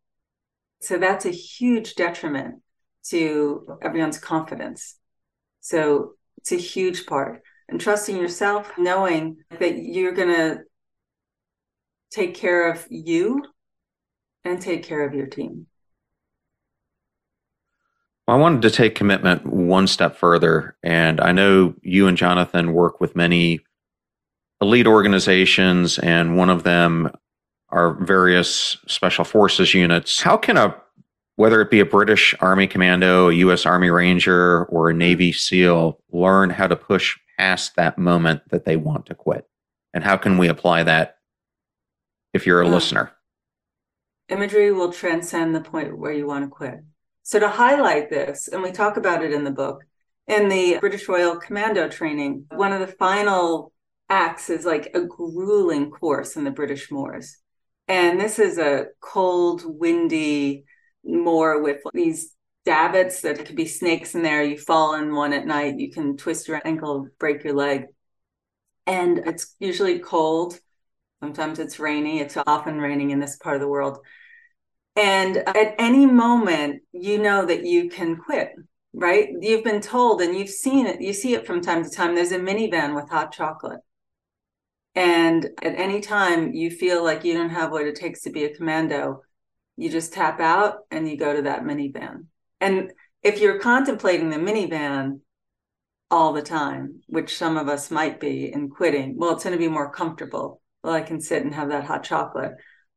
So 0.80 0.98
that's 0.98 1.26
a 1.26 1.30
huge 1.30 1.94
detriment 1.94 2.62
to 3.10 3.78
everyone's 3.82 4.18
confidence. 4.18 4.96
So 5.60 6.12
it's 6.38 6.52
a 6.52 6.56
huge 6.56 7.06
part. 7.06 7.42
And 7.68 7.80
trusting 7.80 8.16
yourself, 8.16 8.72
knowing 8.78 9.38
that 9.58 9.76
you're 9.76 10.12
going 10.12 10.34
to 10.34 10.60
take 12.10 12.34
care 12.34 12.70
of 12.70 12.86
you 12.88 13.44
and 14.44 14.60
take 14.60 14.82
care 14.82 15.06
of 15.06 15.14
your 15.14 15.26
team. 15.26 15.66
I 18.26 18.36
wanted 18.36 18.62
to 18.62 18.70
take 18.70 18.94
commitment 18.94 19.46
one 19.46 19.86
step 19.86 20.16
further. 20.16 20.76
And 20.82 21.20
I 21.20 21.32
know 21.32 21.74
you 21.82 22.06
and 22.06 22.16
Jonathan 22.16 22.72
work 22.72 23.00
with 23.00 23.16
many 23.16 23.60
elite 24.60 24.86
organizations, 24.86 25.98
and 25.98 26.36
one 26.36 26.50
of 26.50 26.62
them 26.62 27.10
are 27.70 27.94
various 28.04 28.76
special 28.86 29.24
forces 29.24 29.72
units. 29.72 30.20
How 30.20 30.36
can 30.36 30.56
a 30.56 30.74
whether 31.38 31.60
it 31.60 31.70
be 31.70 31.78
a 31.78 31.86
British 31.86 32.34
Army 32.40 32.66
Commando, 32.66 33.28
a 33.28 33.32
U.S. 33.32 33.64
Army 33.64 33.90
Ranger, 33.90 34.64
or 34.64 34.90
a 34.90 34.94
Navy 34.94 35.30
SEAL, 35.30 36.00
learn 36.10 36.50
how 36.50 36.66
to 36.66 36.74
push 36.74 37.16
past 37.38 37.76
that 37.76 37.96
moment 37.96 38.42
that 38.50 38.64
they 38.64 38.74
want 38.74 39.06
to 39.06 39.14
quit? 39.14 39.48
And 39.94 40.02
how 40.02 40.16
can 40.16 40.36
we 40.36 40.48
apply 40.48 40.82
that 40.82 41.18
if 42.34 42.44
you're 42.44 42.60
a 42.60 42.66
uh, 42.66 42.70
listener? 42.70 43.12
Imagery 44.28 44.72
will 44.72 44.92
transcend 44.92 45.54
the 45.54 45.60
point 45.60 45.96
where 45.96 46.10
you 46.10 46.26
want 46.26 46.44
to 46.44 46.50
quit. 46.50 46.80
So, 47.22 47.38
to 47.38 47.48
highlight 47.48 48.10
this, 48.10 48.48
and 48.48 48.60
we 48.60 48.72
talk 48.72 48.96
about 48.96 49.22
it 49.22 49.32
in 49.32 49.44
the 49.44 49.52
book, 49.52 49.84
in 50.26 50.48
the 50.48 50.78
British 50.80 51.06
Royal 51.08 51.36
Commando 51.36 51.88
training, 51.88 52.46
one 52.50 52.72
of 52.72 52.80
the 52.80 52.92
final 52.96 53.72
acts 54.08 54.50
is 54.50 54.64
like 54.64 54.90
a 54.92 55.02
grueling 55.02 55.92
course 55.92 56.34
in 56.34 56.42
the 56.42 56.50
British 56.50 56.90
moors. 56.90 57.36
And 57.86 58.20
this 58.20 58.40
is 58.40 58.58
a 58.58 58.86
cold, 59.00 59.62
windy 59.64 60.64
moor 61.04 61.62
with 61.62 61.80
these 61.92 62.34
davits 62.64 63.22
that 63.22 63.44
could 63.46 63.56
be 63.56 63.66
snakes 63.66 64.14
in 64.14 64.22
there. 64.22 64.42
You 64.42 64.58
fall 64.58 64.94
in 64.94 65.14
one 65.14 65.32
at 65.32 65.46
night, 65.46 65.78
you 65.78 65.90
can 65.90 66.16
twist 66.16 66.48
your 66.48 66.60
ankle, 66.64 67.08
break 67.18 67.44
your 67.44 67.54
leg. 67.54 67.86
And 68.86 69.18
it's 69.18 69.54
usually 69.58 69.98
cold. 69.98 70.58
Sometimes 71.20 71.58
it's 71.58 71.78
rainy. 71.78 72.20
It's 72.20 72.36
often 72.46 72.78
raining 72.78 73.10
in 73.10 73.20
this 73.20 73.36
part 73.36 73.56
of 73.56 73.60
the 73.60 73.68
world. 73.68 73.98
And 74.96 75.36
at 75.36 75.76
any 75.78 76.06
moment, 76.06 76.82
you 76.92 77.18
know 77.18 77.46
that 77.46 77.64
you 77.64 77.88
can 77.88 78.16
quit, 78.16 78.50
right? 78.92 79.28
You've 79.40 79.64
been 79.64 79.80
told 79.80 80.20
and 80.20 80.36
you've 80.36 80.48
seen 80.48 80.86
it, 80.86 81.00
you 81.00 81.12
see 81.12 81.34
it 81.34 81.46
from 81.46 81.60
time 81.60 81.84
to 81.84 81.90
time. 81.90 82.14
There's 82.14 82.32
a 82.32 82.38
minivan 82.38 82.96
with 82.96 83.08
hot 83.08 83.32
chocolate. 83.32 83.80
And 84.94 85.44
at 85.62 85.78
any 85.78 86.00
time 86.00 86.52
you 86.52 86.70
feel 86.70 87.04
like 87.04 87.24
you 87.24 87.34
don't 87.34 87.50
have 87.50 87.70
what 87.70 87.86
it 87.86 87.94
takes 87.94 88.22
to 88.22 88.30
be 88.30 88.44
a 88.44 88.54
commando, 88.54 89.22
you 89.78 89.88
just 89.88 90.12
tap 90.12 90.40
out 90.40 90.80
and 90.90 91.08
you 91.08 91.16
go 91.16 91.32
to 91.34 91.42
that 91.42 91.62
minivan. 91.62 92.24
And 92.60 92.92
if 93.22 93.40
you're 93.40 93.60
contemplating 93.60 94.28
the 94.28 94.36
minivan 94.36 95.20
all 96.10 96.32
the 96.32 96.42
time, 96.42 97.00
which 97.06 97.36
some 97.36 97.56
of 97.56 97.68
us 97.68 97.88
might 97.88 98.18
be 98.18 98.52
in 98.52 98.70
quitting, 98.70 99.16
well, 99.16 99.34
it's 99.34 99.44
going 99.44 99.52
to 99.52 99.58
be 99.58 99.68
more 99.68 99.92
comfortable. 99.92 100.60
Well, 100.82 100.94
I 100.94 101.02
can 101.02 101.20
sit 101.20 101.44
and 101.44 101.54
have 101.54 101.68
that 101.68 101.84
hot 101.84 102.02
chocolate. 102.02 102.54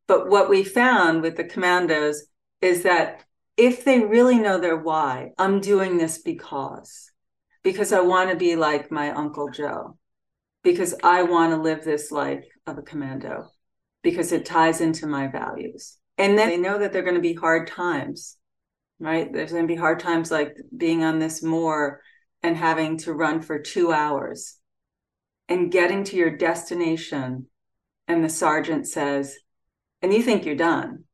But 0.07 0.27
what 0.27 0.49
we 0.49 0.63
found 0.63 1.21
with 1.21 1.37
the 1.37 1.43
commandos 1.43 2.23
is 2.61 2.81
that 2.81 3.25
if 3.57 3.85
they 3.85 3.99
really 3.99 4.39
know 4.39 4.59
their 4.59 4.77
why, 4.77 5.29
I'm 5.37 5.61
doing 5.61 5.99
this 5.99 6.17
because, 6.17 7.11
because 7.63 7.93
I 7.93 8.01
want 8.01 8.31
to 8.31 8.35
be 8.35 8.55
like 8.55 8.91
my 8.91 9.11
Uncle 9.11 9.51
Joe, 9.51 9.99
because 10.63 10.95
I 11.03 11.21
want 11.23 11.51
to 11.51 11.61
live 11.61 11.83
this 11.83 12.11
life 12.11 12.45
of 12.65 12.79
a 12.79 12.81
commando, 12.81 13.49
because 14.01 14.31
it 14.31 14.45
ties 14.45 14.81
into 14.81 15.05
my 15.05 15.27
values. 15.27 15.99
And 16.21 16.37
then 16.37 16.49
they 16.49 16.57
know 16.57 16.77
that 16.77 16.93
they're 16.93 17.01
going 17.01 17.15
to 17.15 17.19
be 17.19 17.33
hard 17.33 17.65
times, 17.65 18.37
right? 18.99 19.33
There's 19.33 19.51
going 19.51 19.63
to 19.63 19.73
be 19.73 19.75
hard 19.75 19.99
times 19.99 20.29
like 20.29 20.55
being 20.77 21.03
on 21.03 21.17
this 21.17 21.41
moor 21.41 22.03
and 22.43 22.55
having 22.55 22.97
to 22.99 23.11
run 23.11 23.41
for 23.41 23.57
two 23.57 23.91
hours 23.91 24.59
and 25.49 25.71
getting 25.71 26.03
to 26.03 26.15
your 26.15 26.29
destination. 26.37 27.47
And 28.07 28.23
the 28.23 28.29
sergeant 28.29 28.87
says, 28.87 29.35
and 30.03 30.13
you 30.13 30.21
think 30.21 30.45
you're 30.45 30.53
done. 30.53 31.05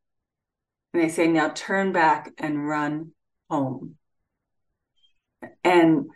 And 0.93 1.01
they 1.01 1.07
say, 1.07 1.29
now 1.29 1.51
turn 1.55 1.93
back 1.93 2.33
and 2.37 2.67
run 2.67 3.11
home. 3.49 3.95
And 5.63 6.07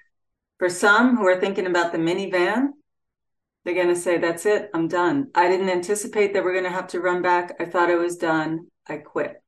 for 0.59 0.67
some 0.67 1.15
who 1.15 1.25
are 1.27 1.39
thinking 1.39 1.65
about 1.65 1.93
the 1.93 1.97
minivan, 1.97 2.71
they're 3.63 3.73
going 3.73 3.87
to 3.87 3.95
say, 3.95 4.17
that's 4.17 4.45
it, 4.45 4.69
I'm 4.73 4.89
done. 4.89 5.29
I 5.33 5.47
didn't 5.47 5.69
anticipate 5.69 6.33
that 6.33 6.43
we're 6.43 6.51
going 6.51 6.65
to 6.65 6.71
have 6.71 6.87
to 6.87 6.99
run 6.99 7.21
back. 7.21 7.55
I 7.57 7.63
thought 7.63 7.89
I 7.89 7.95
was 7.95 8.17
done. 8.17 8.67
I 8.87 8.97
quit. 8.97 9.41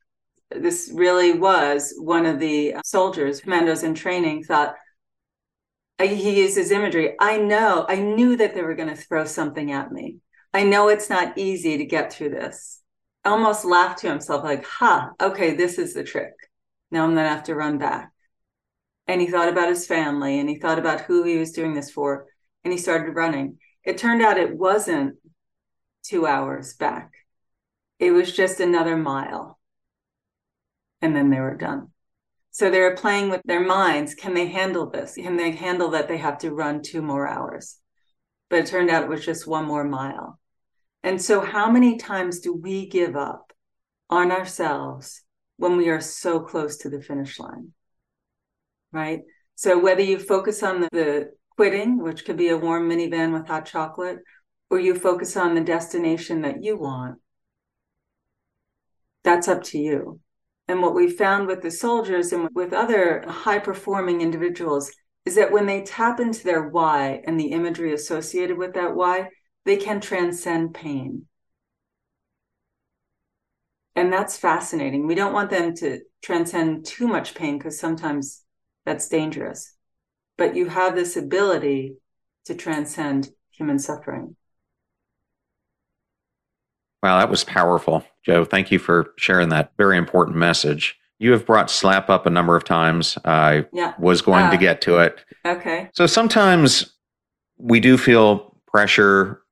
This 0.50 0.92
really 0.94 1.38
was 1.38 1.94
one 1.98 2.26
of 2.26 2.40
the 2.40 2.76
uh, 2.76 2.82
soldiers, 2.86 3.42
commandos 3.42 3.84
in 3.84 3.96
training, 3.96 4.44
thought, 4.44 4.76
he 6.00 6.42
uses 6.42 6.72
imagery. 6.72 7.16
I 7.20 7.38
know, 7.38 7.86
I 7.88 7.96
knew 7.96 8.36
that 8.38 8.54
they 8.54 8.62
were 8.62 8.76
going 8.76 8.90
to 8.90 8.96
throw 8.96 9.26
something 9.26 9.72
at 9.72 9.92
me. 9.92 10.18
I 10.54 10.64
know 10.64 10.90
it's 10.90 11.10
not 11.10 11.38
easy 11.38 11.78
to 11.78 11.86
get 11.86 12.12
through 12.12 12.30
this 12.30 12.84
almost 13.26 13.66
laughed 13.66 14.00
to 14.00 14.10
himself, 14.10 14.44
like, 14.44 14.66
ha, 14.66 15.12
huh, 15.20 15.28
okay, 15.28 15.56
this 15.56 15.78
is 15.78 15.94
the 15.94 16.04
trick. 16.04 16.34
Now 16.92 17.04
I'm 17.04 17.14
going 17.14 17.26
to 17.26 17.30
have 17.30 17.44
to 17.46 17.56
run 17.56 17.78
back. 17.78 18.12
And 19.08 19.20
he 19.20 19.28
thought 19.28 19.50
about 19.50 19.70
his 19.70 19.88
family 19.88 20.40
and 20.40 20.50
he 20.50 20.60
thought 20.60 20.80
about 20.80 21.02
who 21.02 21.24
he 21.24 21.38
was 21.38 21.52
doing 21.52 21.74
this 21.74 21.92
for. 21.92 22.28
And 22.64 22.72
he 22.72 22.80
started 22.80 23.16
running. 23.16 23.58
It 23.84 23.98
turned 23.98 24.22
out 24.22 24.38
it 24.38 24.56
wasn't 24.56 25.16
two 26.04 26.26
hours 26.26 26.74
back, 26.76 27.12
it 28.00 28.12
was 28.12 28.32
just 28.32 28.60
another 28.60 28.98
mile. 28.98 29.60
And 31.02 31.16
then 31.16 31.30
they 31.30 31.40
were 31.40 31.56
done. 31.56 31.90
So 32.52 32.70
they 32.70 32.80
were 32.80 32.96
playing 32.96 33.30
with 33.30 33.42
their 33.46 33.66
minds. 33.66 34.14
Can 34.14 34.34
they 34.34 34.48
handle 34.48 34.90
this? 34.90 35.16
Can 35.16 35.38
they 35.38 35.52
handle 35.52 35.90
that 35.92 36.08
they 36.08 36.18
have 36.18 36.38
to 36.40 36.52
run 36.52 36.82
two 36.82 37.02
more 37.02 37.28
hours? 37.28 37.80
But 38.50 38.60
it 38.60 38.66
turned 38.68 38.92
out 38.92 39.04
it 39.04 39.10
was 39.10 39.26
just 39.26 39.48
one 39.48 39.66
more 39.66 39.84
mile. 39.84 40.40
And 41.02 41.22
so, 41.22 41.42
how 41.42 41.70
many 41.70 41.98
times 41.98 42.40
do 42.40 42.54
we 42.54 42.88
give 42.88 43.16
up 43.16 43.52
on 44.10 44.32
ourselves 44.32 45.24
when 45.58 45.78
we 45.78 45.90
are 45.90 46.00
so 46.00 46.40
close 46.40 46.78
to 46.78 46.90
the 46.90 47.02
finish 47.02 47.40
line? 47.40 47.74
Right? 48.92 49.22
So, 49.56 49.80
whether 49.80 50.02
you 50.02 50.20
focus 50.20 50.62
on 50.62 50.82
the, 50.82 50.90
the 50.92 51.32
quitting, 51.58 52.02
which 52.02 52.24
could 52.24 52.38
be 52.38 52.50
a 52.50 52.58
warm 52.58 52.88
minivan 52.88 53.34
with 53.34 53.48
hot 53.48 53.66
chocolate, 53.66 54.20
or 54.70 54.80
you 54.80 54.96
focus 54.96 55.36
on 55.36 55.56
the 55.56 55.62
destination 55.62 56.42
that 56.44 56.64
you 56.64 56.78
want, 56.78 57.20
that's 59.24 59.48
up 59.48 59.64
to 59.64 59.78
you. 59.78 60.20
And 60.68 60.82
what 60.82 60.96
we 60.96 61.10
found 61.10 61.48
with 61.48 61.62
the 61.62 61.72
soldiers 61.72 62.32
and 62.32 62.50
with 62.54 62.74
other 62.74 63.24
high 63.28 63.60
performing 63.60 64.22
individuals 64.22 64.92
is 65.26 65.36
that 65.36 65.52
when 65.52 65.66
they 65.66 65.84
tap 65.84 66.20
into 66.20 66.44
their 66.44 66.70
why 66.70 67.22
and 67.26 67.40
the 67.40 67.52
imagery 67.52 67.94
associated 67.94 68.58
with 68.58 68.74
that 68.74 68.96
why, 68.96 69.30
they 69.66 69.78
can 69.78 70.02
transcend 70.02 70.74
pain. 70.74 71.26
And 73.96 74.12
that's 74.12 74.38
fascinating. 74.38 75.06
We 75.06 75.16
don't 75.16 75.34
want 75.34 75.50
them 75.50 75.76
to 75.76 76.00
transcend 76.22 76.86
too 76.86 77.08
much 77.08 77.36
pain 77.36 77.58
because 77.58 77.80
sometimes 77.80 78.44
that's 78.86 79.08
dangerous. 79.08 79.76
But 80.38 80.56
you 80.56 80.68
have 80.68 80.96
this 80.96 81.16
ability 81.16 81.98
to 82.46 82.56
transcend 82.56 83.30
human 83.52 83.80
suffering. 83.80 84.36
Wow, 87.04 87.20
that 87.20 87.30
was 87.30 87.44
powerful. 87.44 88.04
Jo. 88.26 88.46
thank 88.46 88.72
you 88.72 88.80
for 88.80 89.14
sharing 89.18 89.50
that 89.50 89.74
very 89.78 89.98
important 89.98 90.38
message. 90.38 90.98
You 91.20 91.34
have 91.34 91.46
brought 91.46 91.70
slap 91.70 92.10
up 92.10 92.26
a 92.26 92.30
number 92.30 92.56
of 92.56 92.64
times. 92.64 93.18
I 93.26 93.66
yeah. 93.72 93.94
was 94.00 94.22
going 94.22 94.46
uh, 94.46 94.52
to 94.52 94.58
get 94.58 94.82
to 94.82 94.98
it. 95.00 95.24
Okay. 95.46 95.90
So 95.94 96.08
sometimes 96.08 96.94
we 97.58 97.80
do 97.80 97.98
feel 97.98 98.58
pressure 98.66 99.44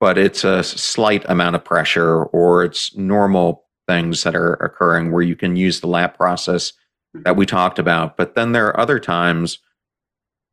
but 0.00 0.18
it's 0.18 0.44
a 0.44 0.62
slight 0.62 1.24
amount 1.28 1.56
of 1.56 1.64
pressure 1.64 2.24
or 2.24 2.64
it's 2.64 2.94
normal 2.96 3.64
things 3.88 4.22
that 4.24 4.34
are 4.34 4.54
occurring 4.54 5.12
where 5.12 5.22
you 5.22 5.36
can 5.36 5.56
use 5.56 5.80
the 5.80 5.86
lap 5.86 6.16
process 6.16 6.72
that 7.14 7.36
we 7.36 7.46
talked 7.46 7.78
about. 7.78 8.16
But 8.16 8.34
then 8.34 8.52
there 8.52 8.66
are 8.66 8.78
other 8.78 8.98
times 8.98 9.58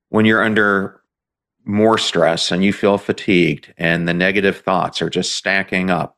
when 0.09 0.25
you're 0.25 0.43
under 0.43 1.01
more 1.65 1.97
stress 1.97 2.51
and 2.51 2.63
you 2.63 2.71
feel 2.71 2.97
fatigued 2.97 3.73
and 3.77 4.07
the 4.07 4.13
negative 4.13 4.59
thoughts 4.59 5.01
are 5.01 5.09
just 5.09 5.33
stacking 5.33 5.89
up 5.89 6.17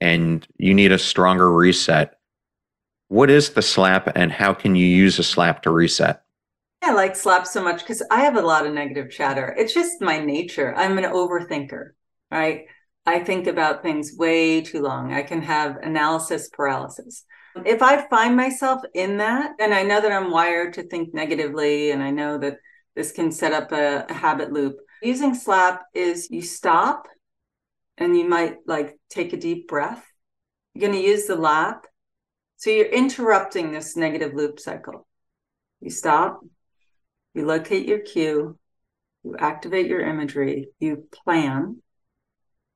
and 0.00 0.46
you 0.58 0.74
need 0.74 0.92
a 0.92 0.98
stronger 0.98 1.52
reset. 1.52 2.18
What 3.08 3.30
is 3.30 3.50
the 3.50 3.62
slap 3.62 4.12
and 4.16 4.32
how 4.32 4.54
can 4.54 4.74
you 4.74 4.86
use 4.86 5.18
a 5.18 5.22
slap 5.22 5.62
to 5.62 5.70
reset? 5.70 6.22
I 6.82 6.92
like 6.92 7.16
slap 7.16 7.46
so 7.46 7.62
much 7.62 7.80
because 7.80 8.02
I 8.10 8.20
have 8.20 8.36
a 8.36 8.42
lot 8.42 8.66
of 8.66 8.72
negative 8.72 9.10
chatter. 9.10 9.54
It's 9.58 9.74
just 9.74 10.00
my 10.00 10.18
nature. 10.18 10.74
I'm 10.76 10.98
an 10.98 11.04
overthinker 11.04 11.90
right? 12.30 12.66
I 13.04 13.20
think 13.20 13.46
about 13.46 13.82
things 13.82 14.14
way 14.16 14.62
too 14.62 14.82
long. 14.82 15.12
I 15.12 15.22
can 15.22 15.42
have 15.42 15.76
analysis 15.76 16.48
paralysis. 16.48 17.24
If 17.64 17.82
I 17.82 18.06
find 18.08 18.36
myself 18.36 18.82
in 18.94 19.18
that, 19.18 19.52
and 19.58 19.72
I 19.72 19.82
know 19.82 20.00
that 20.00 20.12
I'm 20.12 20.30
wired 20.30 20.74
to 20.74 20.82
think 20.82 21.14
negatively, 21.14 21.90
and 21.90 22.02
I 22.02 22.10
know 22.10 22.36
that 22.38 22.58
this 22.94 23.12
can 23.12 23.32
set 23.32 23.52
up 23.52 23.72
a, 23.72 24.04
a 24.08 24.12
habit 24.12 24.52
loop, 24.52 24.76
using 25.02 25.34
SLAP 25.34 25.80
is 25.94 26.30
you 26.30 26.42
stop 26.42 27.06
and 27.98 28.16
you 28.16 28.28
might 28.28 28.58
like 28.66 28.98
take 29.08 29.32
a 29.32 29.36
deep 29.38 29.68
breath. 29.68 30.04
You're 30.74 30.88
going 30.90 31.00
to 31.00 31.08
use 31.08 31.26
the 31.26 31.36
lap. 31.36 31.86
So 32.56 32.70
you're 32.70 32.86
interrupting 32.86 33.72
this 33.72 33.96
negative 33.96 34.34
loop 34.34 34.60
cycle. 34.60 35.06
You 35.80 35.90
stop, 35.90 36.40
you 37.34 37.46
locate 37.46 37.86
your 37.86 37.98
cue, 38.00 38.58
you 39.22 39.36
activate 39.38 39.86
your 39.86 40.00
imagery, 40.00 40.68
you 40.78 41.06
plan, 41.12 41.82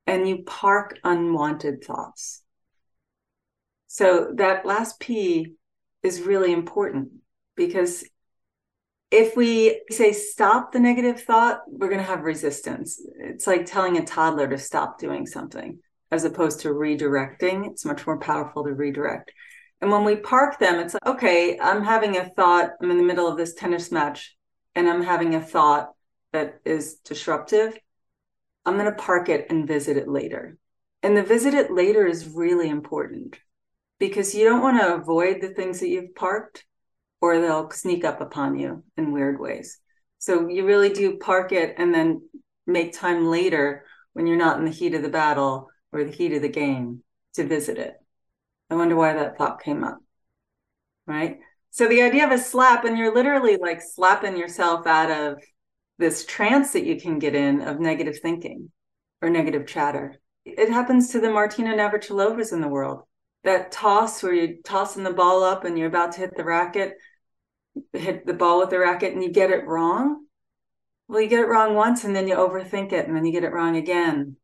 and 0.06 0.28
you 0.28 0.42
park 0.42 0.98
unwanted 1.04 1.84
thoughts. 1.84 2.42
So 3.86 4.32
that 4.36 4.66
last 4.66 5.00
P 5.00 5.54
is 6.02 6.22
really 6.22 6.52
important 6.52 7.08
because 7.56 8.04
if 9.10 9.36
we 9.36 9.82
say 9.90 10.12
stop 10.12 10.72
the 10.72 10.78
negative 10.78 11.22
thought, 11.22 11.62
we're 11.66 11.88
going 11.88 12.00
to 12.00 12.06
have 12.06 12.22
resistance. 12.22 13.00
It's 13.18 13.46
like 13.46 13.66
telling 13.66 13.98
a 13.98 14.04
toddler 14.04 14.48
to 14.48 14.58
stop 14.58 14.98
doing 14.98 15.26
something 15.26 15.78
as 16.12 16.24
opposed 16.24 16.60
to 16.60 16.68
redirecting. 16.68 17.66
It's 17.70 17.84
much 17.84 18.06
more 18.06 18.18
powerful 18.18 18.64
to 18.64 18.72
redirect. 18.72 19.32
And 19.80 19.90
when 19.90 20.04
we 20.04 20.16
park 20.16 20.58
them, 20.58 20.78
it's 20.78 20.94
like, 20.94 21.06
okay, 21.06 21.58
I'm 21.58 21.82
having 21.82 22.16
a 22.16 22.28
thought. 22.28 22.70
I'm 22.80 22.90
in 22.90 22.98
the 22.98 23.02
middle 23.02 23.26
of 23.26 23.36
this 23.36 23.54
tennis 23.54 23.90
match 23.90 24.36
and 24.74 24.88
I'm 24.88 25.02
having 25.02 25.34
a 25.34 25.40
thought 25.40 25.90
that 26.32 26.60
is 26.64 26.96
disruptive. 27.04 27.76
I'm 28.64 28.74
going 28.74 28.86
to 28.86 28.92
park 28.92 29.28
it 29.28 29.46
and 29.50 29.66
visit 29.66 29.96
it 29.96 30.08
later. 30.08 30.56
And 31.02 31.16
the 31.16 31.22
visit 31.22 31.54
it 31.54 31.72
later 31.72 32.06
is 32.06 32.28
really 32.28 32.68
important 32.68 33.38
because 33.98 34.34
you 34.34 34.44
don't 34.44 34.62
want 34.62 34.80
to 34.80 34.94
avoid 34.94 35.40
the 35.40 35.48
things 35.48 35.80
that 35.80 35.88
you've 35.88 36.14
parked 36.14 36.64
or 37.20 37.40
they'll 37.40 37.70
sneak 37.70 38.04
up 38.04 38.20
upon 38.20 38.58
you 38.58 38.82
in 38.96 39.12
weird 39.12 39.38
ways. 39.38 39.78
So 40.18 40.48
you 40.48 40.66
really 40.66 40.90
do 40.90 41.18
park 41.18 41.52
it 41.52 41.74
and 41.78 41.94
then 41.94 42.22
make 42.66 42.92
time 42.92 43.26
later 43.26 43.84
when 44.12 44.26
you're 44.26 44.36
not 44.36 44.58
in 44.58 44.64
the 44.64 44.70
heat 44.70 44.94
of 44.94 45.02
the 45.02 45.08
battle 45.08 45.68
or 45.92 46.04
the 46.04 46.10
heat 46.10 46.32
of 46.32 46.42
the 46.42 46.48
game 46.48 47.02
to 47.34 47.46
visit 47.46 47.78
it. 47.78 47.94
I 48.70 48.74
wonder 48.74 48.96
why 48.96 49.14
that 49.14 49.36
thought 49.36 49.62
came 49.62 49.82
up. 49.82 49.98
Right. 51.06 51.38
So 51.70 51.88
the 51.88 52.02
idea 52.02 52.24
of 52.24 52.32
a 52.32 52.38
slap, 52.38 52.84
and 52.84 52.98
you're 52.98 53.14
literally 53.14 53.56
like 53.56 53.80
slapping 53.80 54.36
yourself 54.36 54.86
out 54.86 55.10
of 55.10 55.42
this 55.98 56.24
trance 56.24 56.72
that 56.72 56.84
you 56.84 57.00
can 57.00 57.18
get 57.18 57.34
in 57.34 57.60
of 57.60 57.80
negative 57.80 58.18
thinking 58.20 58.70
or 59.22 59.30
negative 59.30 59.66
chatter. 59.66 60.20
It 60.44 60.70
happens 60.70 61.10
to 61.10 61.20
the 61.20 61.30
Martina 61.30 61.74
Navratilovas 61.74 62.52
in 62.52 62.60
the 62.60 62.68
world. 62.68 63.02
That 63.44 63.72
toss 63.72 64.22
where 64.22 64.34
you're 64.34 64.56
tossing 64.64 65.04
the 65.04 65.12
ball 65.12 65.42
up 65.42 65.64
and 65.64 65.78
you're 65.78 65.88
about 65.88 66.12
to 66.12 66.20
hit 66.20 66.36
the 66.36 66.44
racket, 66.44 66.94
hit 67.92 68.26
the 68.26 68.34
ball 68.34 68.60
with 68.60 68.70
the 68.70 68.78
racket 68.78 69.14
and 69.14 69.22
you 69.22 69.30
get 69.30 69.50
it 69.50 69.66
wrong. 69.66 70.24
Well, 71.08 71.20
you 71.20 71.28
get 71.28 71.40
it 71.40 71.48
wrong 71.48 71.74
once 71.74 72.04
and 72.04 72.14
then 72.14 72.28
you 72.28 72.36
overthink 72.36 72.92
it 72.92 73.06
and 73.06 73.16
then 73.16 73.24
you 73.24 73.32
get 73.32 73.44
it 73.44 73.52
wrong 73.52 73.76
again. 73.76 74.36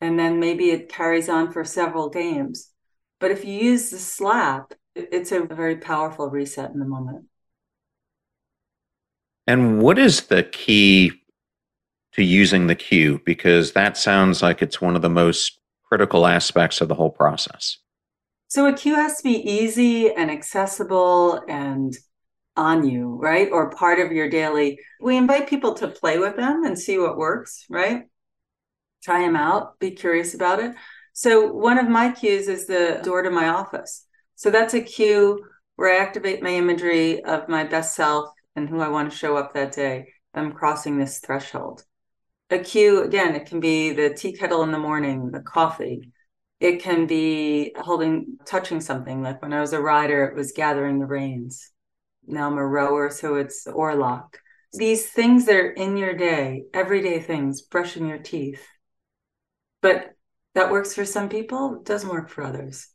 And 0.00 0.18
then 0.18 0.40
maybe 0.40 0.70
it 0.70 0.88
carries 0.88 1.28
on 1.28 1.52
for 1.52 1.64
several 1.64 2.08
games. 2.08 2.70
But 3.18 3.30
if 3.30 3.44
you 3.44 3.52
use 3.52 3.90
the 3.90 3.98
slap, 3.98 4.72
it's 4.94 5.32
a 5.32 5.44
very 5.44 5.76
powerful 5.76 6.28
reset 6.28 6.70
in 6.70 6.78
the 6.78 6.86
moment. 6.86 7.26
And 9.46 9.82
what 9.82 9.98
is 9.98 10.22
the 10.22 10.42
key 10.42 11.12
to 12.12 12.22
using 12.22 12.66
the 12.66 12.74
cue? 12.74 13.20
Because 13.24 13.72
that 13.72 13.96
sounds 13.96 14.42
like 14.42 14.62
it's 14.62 14.80
one 14.80 14.96
of 14.96 15.02
the 15.02 15.10
most 15.10 15.58
critical 15.84 16.26
aspects 16.26 16.80
of 16.80 16.88
the 16.88 16.94
whole 16.94 17.10
process. 17.10 17.78
So 18.48 18.66
a 18.66 18.72
cue 18.72 18.94
has 18.94 19.16
to 19.18 19.22
be 19.22 19.36
easy 19.48 20.12
and 20.12 20.30
accessible 20.30 21.42
and 21.48 21.94
on 22.56 22.88
you, 22.88 23.18
right? 23.20 23.48
Or 23.50 23.70
part 23.70 24.00
of 24.00 24.12
your 24.12 24.28
daily. 24.28 24.78
We 25.00 25.16
invite 25.16 25.48
people 25.48 25.74
to 25.74 25.88
play 25.88 26.18
with 26.18 26.36
them 26.36 26.64
and 26.64 26.78
see 26.78 26.98
what 26.98 27.16
works, 27.16 27.64
right? 27.70 28.04
Try 29.02 29.20
them 29.20 29.36
out, 29.36 29.78
be 29.78 29.92
curious 29.92 30.34
about 30.34 30.60
it. 30.60 30.74
So 31.12 31.52
one 31.52 31.78
of 31.78 31.88
my 31.88 32.12
cues 32.12 32.48
is 32.48 32.66
the 32.66 33.00
door 33.02 33.22
to 33.22 33.30
my 33.30 33.48
office. 33.48 34.04
So 34.34 34.50
that's 34.50 34.74
a 34.74 34.80
cue 34.80 35.44
where 35.76 35.94
I 35.94 36.02
activate 36.02 36.42
my 36.42 36.50
imagery 36.50 37.22
of 37.24 37.48
my 37.48 37.64
best 37.64 37.94
self 37.94 38.30
and 38.56 38.68
who 38.68 38.80
I 38.80 38.88
want 38.88 39.10
to 39.10 39.16
show 39.16 39.36
up 39.36 39.54
that 39.54 39.72
day. 39.72 40.08
I'm 40.34 40.52
crossing 40.52 40.98
this 40.98 41.18
threshold. 41.18 41.84
A 42.50 42.58
cue, 42.58 43.02
again, 43.02 43.34
it 43.34 43.46
can 43.46 43.60
be 43.60 43.92
the 43.92 44.12
tea 44.12 44.32
kettle 44.32 44.62
in 44.62 44.72
the 44.72 44.78
morning, 44.78 45.30
the 45.30 45.40
coffee. 45.40 46.12
It 46.58 46.82
can 46.82 47.06
be 47.06 47.72
holding, 47.78 48.38
touching 48.44 48.80
something. 48.80 49.22
Like 49.22 49.40
when 49.40 49.52
I 49.52 49.60
was 49.60 49.72
a 49.72 49.80
rider, 49.80 50.24
it 50.24 50.34
was 50.34 50.52
gathering 50.52 50.98
the 50.98 51.06
reins. 51.06 51.70
Now 52.30 52.46
I'm 52.46 52.58
a 52.58 52.66
rower, 52.66 53.10
so 53.10 53.36
it's 53.36 53.66
oarlock. 53.66 54.34
These 54.72 55.06
things 55.08 55.46
that 55.46 55.56
are 55.56 55.70
in 55.70 55.96
your 55.96 56.14
day, 56.14 56.64
everyday 56.72 57.20
things, 57.20 57.62
brushing 57.62 58.06
your 58.06 58.18
teeth. 58.18 58.64
But 59.82 60.10
that 60.54 60.70
works 60.70 60.94
for 60.94 61.04
some 61.04 61.28
people, 61.28 61.82
doesn't 61.82 62.10
work 62.10 62.28
for 62.28 62.44
others. 62.44 62.88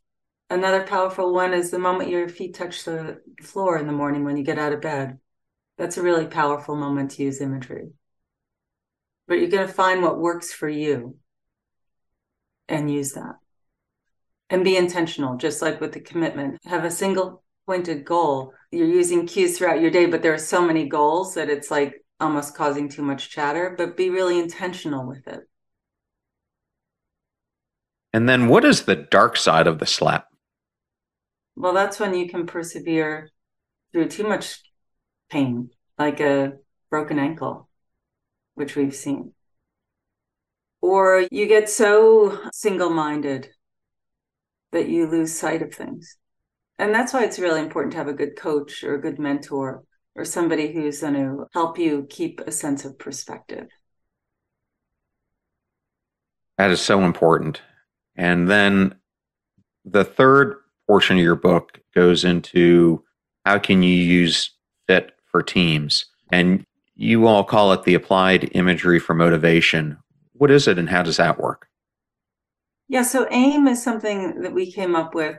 Another 0.48 0.84
powerful 0.84 1.34
one 1.34 1.52
is 1.52 1.70
the 1.70 1.78
moment 1.78 2.10
your 2.10 2.28
feet 2.28 2.54
touch 2.54 2.84
the 2.84 3.20
floor 3.42 3.78
in 3.78 3.86
the 3.86 3.92
morning 3.92 4.24
when 4.24 4.36
you 4.36 4.44
get 4.44 4.58
out 4.58 4.72
of 4.72 4.80
bed 4.80 5.18
that's 5.78 5.98
a 5.98 6.02
really 6.02 6.26
powerful 6.26 6.74
moment 6.74 7.12
to 7.12 7.22
use 7.22 7.40
imagery. 7.40 7.90
But 9.28 9.34
you're 9.34 9.50
going 9.50 9.66
to 9.66 9.72
find 9.72 10.02
what 10.02 10.18
works 10.18 10.52
for 10.52 10.68
you 10.68 11.16
and 12.68 12.90
use 12.90 13.12
that. 13.12 13.34
And 14.48 14.64
be 14.64 14.76
intentional, 14.76 15.36
just 15.36 15.60
like 15.60 15.80
with 15.80 15.92
the 15.92 16.00
commitment. 16.00 16.58
Have 16.64 16.84
a 16.84 16.90
single 16.90 17.42
pointed 17.66 18.04
goal. 18.04 18.52
You're 18.70 18.86
using 18.86 19.26
cues 19.26 19.58
throughout 19.58 19.80
your 19.80 19.90
day, 19.90 20.06
but 20.06 20.22
there 20.22 20.32
are 20.32 20.38
so 20.38 20.62
many 20.62 20.88
goals 20.88 21.34
that 21.34 21.50
it's 21.50 21.70
like 21.70 22.02
almost 22.18 22.56
causing 22.56 22.88
too 22.88 23.02
much 23.02 23.30
chatter, 23.30 23.74
but 23.76 23.96
be 23.96 24.08
really 24.10 24.38
intentional 24.38 25.06
with 25.06 25.26
it. 25.26 25.40
And 28.12 28.28
then 28.28 28.48
what 28.48 28.64
is 28.64 28.84
the 28.84 28.96
dark 28.96 29.36
side 29.36 29.66
of 29.66 29.78
the 29.78 29.86
slap? 29.86 30.28
Well, 31.56 31.74
that's 31.74 32.00
when 32.00 32.14
you 32.14 32.28
can 32.28 32.46
persevere 32.46 33.30
through 33.92 34.08
too 34.08 34.26
much 34.26 34.62
pain, 35.30 35.70
like 35.98 36.20
a 36.20 36.54
broken 36.90 37.18
ankle, 37.18 37.68
which 38.54 38.76
we've 38.76 38.94
seen. 38.94 39.32
Or 40.80 41.26
you 41.30 41.46
get 41.46 41.68
so 41.68 42.38
single 42.52 42.90
minded 42.90 43.50
that 44.72 44.88
you 44.88 45.06
lose 45.06 45.36
sight 45.36 45.62
of 45.62 45.74
things. 45.74 46.16
And 46.78 46.94
that's 46.94 47.12
why 47.12 47.24
it's 47.24 47.38
really 47.38 47.60
important 47.60 47.92
to 47.92 47.98
have 47.98 48.08
a 48.08 48.12
good 48.12 48.36
coach 48.36 48.84
or 48.84 48.94
a 48.94 49.00
good 49.00 49.18
mentor 49.18 49.82
or 50.14 50.24
somebody 50.24 50.72
who's 50.72 51.00
going 51.00 51.14
to 51.14 51.46
help 51.52 51.78
you 51.78 52.06
keep 52.08 52.40
a 52.40 52.52
sense 52.52 52.84
of 52.84 52.98
perspective. 52.98 53.66
That 56.58 56.70
is 56.70 56.80
so 56.80 57.02
important. 57.02 57.60
And 58.16 58.48
then 58.48 58.94
the 59.84 60.04
third 60.04 60.56
portion 60.86 61.16
of 61.16 61.22
your 61.22 61.36
book 61.36 61.80
goes 61.94 62.24
into 62.24 63.02
how 63.44 63.58
can 63.58 63.82
you 63.82 63.94
use 63.94 64.50
fit 64.86 65.12
for 65.24 65.42
teams 65.42 66.06
and 66.30 66.64
you 66.94 67.26
all 67.26 67.44
call 67.44 67.72
it 67.72 67.84
the 67.84 67.94
applied 67.94 68.50
imagery 68.52 68.98
for 68.98 69.14
motivation 69.14 69.98
what 70.32 70.50
is 70.50 70.68
it 70.68 70.78
and 70.78 70.88
how 70.88 71.02
does 71.02 71.16
that 71.16 71.38
work 71.38 71.66
yeah 72.88 73.02
so 73.02 73.26
aim 73.30 73.66
is 73.66 73.82
something 73.82 74.40
that 74.42 74.52
we 74.52 74.70
came 74.70 74.94
up 74.94 75.14
with 75.14 75.36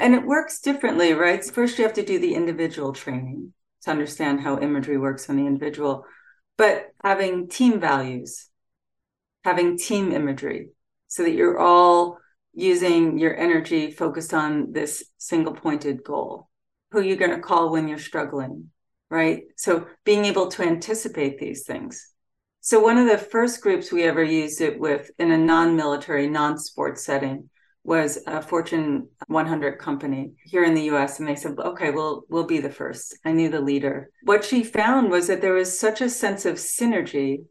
and 0.00 0.14
it 0.14 0.24
works 0.24 0.60
differently 0.60 1.12
right? 1.12 1.44
First 1.44 1.78
you 1.78 1.84
have 1.84 1.94
to 1.94 2.04
do 2.04 2.18
the 2.18 2.34
individual 2.34 2.92
training 2.92 3.52
to 3.82 3.90
understand 3.90 4.40
how 4.40 4.60
imagery 4.60 4.98
works 4.98 5.28
on 5.28 5.36
the 5.36 5.46
individual. 5.46 6.04
But 6.56 6.92
having 7.02 7.48
team 7.48 7.80
values 7.80 8.48
having 9.44 9.76
team 9.76 10.12
imagery 10.12 10.68
so 11.08 11.24
that 11.24 11.32
you're 11.32 11.58
all 11.58 12.18
using 12.54 13.18
your 13.18 13.36
energy 13.36 13.90
focused 13.90 14.32
on 14.32 14.72
this 14.72 15.04
single 15.18 15.52
pointed 15.52 16.04
goal. 16.04 16.48
Who 16.92 17.00
you're 17.00 17.16
going 17.16 17.32
to 17.32 17.40
call 17.40 17.72
when 17.72 17.88
you're 17.88 17.98
struggling 17.98 18.70
right? 19.12 19.42
So 19.56 19.86
being 20.04 20.24
able 20.24 20.48
to 20.48 20.62
anticipate 20.62 21.38
these 21.38 21.64
things. 21.64 22.08
So 22.62 22.80
one 22.80 22.96
of 22.96 23.06
the 23.06 23.18
first 23.18 23.60
groups 23.60 23.92
we 23.92 24.04
ever 24.04 24.24
used 24.24 24.62
it 24.62 24.80
with 24.80 25.10
in 25.18 25.30
a 25.30 25.36
non-military 25.36 26.28
non-sports 26.28 27.04
setting 27.04 27.50
was 27.84 28.18
a 28.26 28.40
fortune 28.40 29.08
100 29.26 29.78
company 29.78 30.32
here 30.44 30.64
in 30.64 30.74
the 30.74 30.82
us 30.82 31.18
and 31.18 31.28
they 31.28 31.34
said 31.34 31.58
okay 31.58 31.90
well 31.90 32.24
we'll 32.28 32.44
be 32.44 32.60
the 32.60 32.70
first. 32.70 33.18
I 33.24 33.32
knew 33.32 33.48
the 33.48 33.60
leader. 33.60 34.10
What 34.22 34.44
she 34.44 34.62
found 34.62 35.10
was 35.10 35.26
that 35.26 35.40
there 35.40 35.54
was 35.54 35.78
such 35.78 36.00
a 36.00 36.08
sense 36.08 36.44
of 36.44 36.56
synergy 36.56 37.44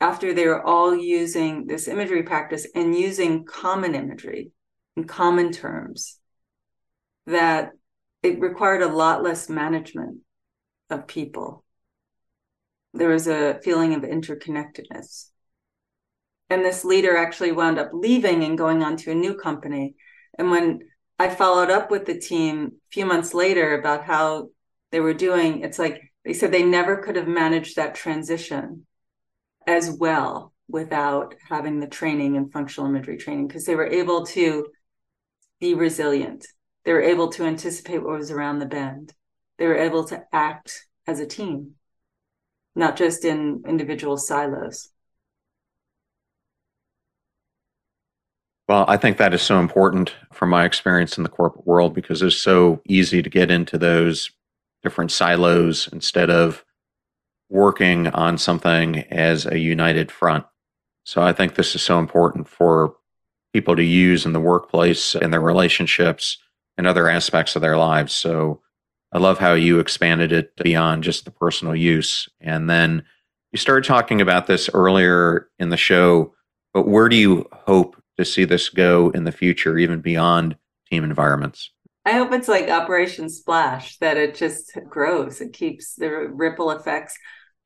after 0.00 0.32
they 0.32 0.46
were 0.46 0.64
all 0.64 0.94
using 0.94 1.66
this 1.66 1.88
imagery 1.88 2.22
practice 2.22 2.66
and 2.74 2.96
using 2.96 3.44
common 3.44 3.94
imagery 3.94 4.52
in 4.96 5.04
common 5.04 5.50
terms 5.50 6.18
that 7.26 7.72
it 8.22 8.40
required 8.40 8.82
a 8.82 8.88
lot 8.88 9.22
less 9.22 9.48
management 9.48 10.18
of 10.88 11.06
people. 11.06 11.64
There 12.94 13.10
was 13.10 13.26
a 13.26 13.60
feeling 13.62 13.94
of 13.94 14.02
interconnectedness 14.02 15.30
and 16.50 16.64
this 16.64 16.84
leader 16.84 17.16
actually 17.16 17.52
wound 17.52 17.78
up 17.78 17.90
leaving 17.92 18.44
and 18.44 18.58
going 18.58 18.82
on 18.82 18.96
to 18.96 19.10
a 19.10 19.14
new 19.14 19.34
company 19.34 19.94
and 20.38 20.50
when 20.50 20.80
i 21.18 21.28
followed 21.28 21.70
up 21.70 21.90
with 21.90 22.06
the 22.06 22.18
team 22.18 22.66
a 22.66 22.90
few 22.90 23.06
months 23.06 23.34
later 23.34 23.78
about 23.78 24.04
how 24.04 24.48
they 24.90 25.00
were 25.00 25.14
doing 25.14 25.62
it's 25.62 25.78
like 25.78 26.02
they 26.24 26.32
said 26.32 26.52
they 26.52 26.62
never 26.62 26.96
could 26.96 27.16
have 27.16 27.28
managed 27.28 27.76
that 27.76 27.94
transition 27.94 28.86
as 29.66 29.90
well 29.90 30.52
without 30.68 31.34
having 31.48 31.80
the 31.80 31.86
training 31.86 32.36
and 32.36 32.52
functional 32.52 32.88
imagery 32.88 33.16
training 33.16 33.48
because 33.48 33.64
they 33.64 33.74
were 33.74 33.86
able 33.86 34.26
to 34.26 34.66
be 35.60 35.74
resilient. 35.74 36.46
They 36.84 36.92
were 36.92 37.02
able 37.02 37.28
to 37.32 37.44
anticipate 37.44 38.02
what 38.02 38.18
was 38.18 38.30
around 38.30 38.58
the 38.58 38.66
bend. 38.66 39.12
They 39.58 39.66
were 39.66 39.76
able 39.76 40.04
to 40.04 40.24
act 40.32 40.86
as 41.06 41.20
a 41.20 41.26
team, 41.26 41.72
not 42.74 42.96
just 42.96 43.24
in 43.24 43.62
individual 43.66 44.16
silos. 44.16 44.90
Well, 48.68 48.84
I 48.86 48.98
think 48.98 49.16
that 49.16 49.32
is 49.32 49.40
so 49.40 49.58
important 49.58 50.14
from 50.30 50.50
my 50.50 50.66
experience 50.66 51.16
in 51.16 51.22
the 51.22 51.30
corporate 51.30 51.66
world 51.66 51.94
because 51.94 52.20
it's 52.20 52.36
so 52.36 52.82
easy 52.86 53.22
to 53.22 53.30
get 53.30 53.50
into 53.50 53.78
those 53.78 54.30
different 54.82 55.10
silos 55.10 55.88
instead 55.90 56.28
of 56.28 56.64
working 57.48 58.08
on 58.08 58.36
something 58.36 58.98
as 59.10 59.46
a 59.46 59.58
united 59.58 60.12
front. 60.12 60.44
So 61.04 61.22
I 61.22 61.32
think 61.32 61.54
this 61.54 61.74
is 61.74 61.80
so 61.80 61.98
important 61.98 62.46
for 62.46 62.94
people 63.54 63.74
to 63.74 63.82
use 63.82 64.26
in 64.26 64.34
the 64.34 64.40
workplace 64.40 65.14
and 65.14 65.32
their 65.32 65.40
relationships 65.40 66.36
and 66.76 66.86
other 66.86 67.08
aspects 67.08 67.56
of 67.56 67.62
their 67.62 67.78
lives. 67.78 68.12
So 68.12 68.60
I 69.12 69.18
love 69.18 69.38
how 69.38 69.54
you 69.54 69.78
expanded 69.78 70.30
it 70.30 70.54
beyond 70.56 71.04
just 71.04 71.24
the 71.24 71.30
personal 71.30 71.74
use. 71.74 72.28
And 72.38 72.68
then 72.68 73.04
you 73.50 73.56
started 73.56 73.88
talking 73.88 74.20
about 74.20 74.46
this 74.46 74.68
earlier 74.74 75.48
in 75.58 75.70
the 75.70 75.78
show, 75.78 76.34
but 76.74 76.86
where 76.86 77.08
do 77.08 77.16
you 77.16 77.48
hope 77.50 77.97
to 78.18 78.24
see 78.24 78.44
this 78.44 78.68
go 78.68 79.10
in 79.10 79.24
the 79.24 79.32
future, 79.32 79.78
even 79.78 80.00
beyond 80.00 80.56
team 80.90 81.04
environments? 81.04 81.70
I 82.04 82.12
hope 82.12 82.32
it's 82.32 82.48
like 82.48 82.68
Operation 82.68 83.28
Splash, 83.28 83.98
that 83.98 84.16
it 84.16 84.34
just 84.34 84.78
grows. 84.88 85.40
It 85.40 85.52
keeps 85.52 85.94
the 85.94 86.10
ripple 86.10 86.70
effects 86.70 87.16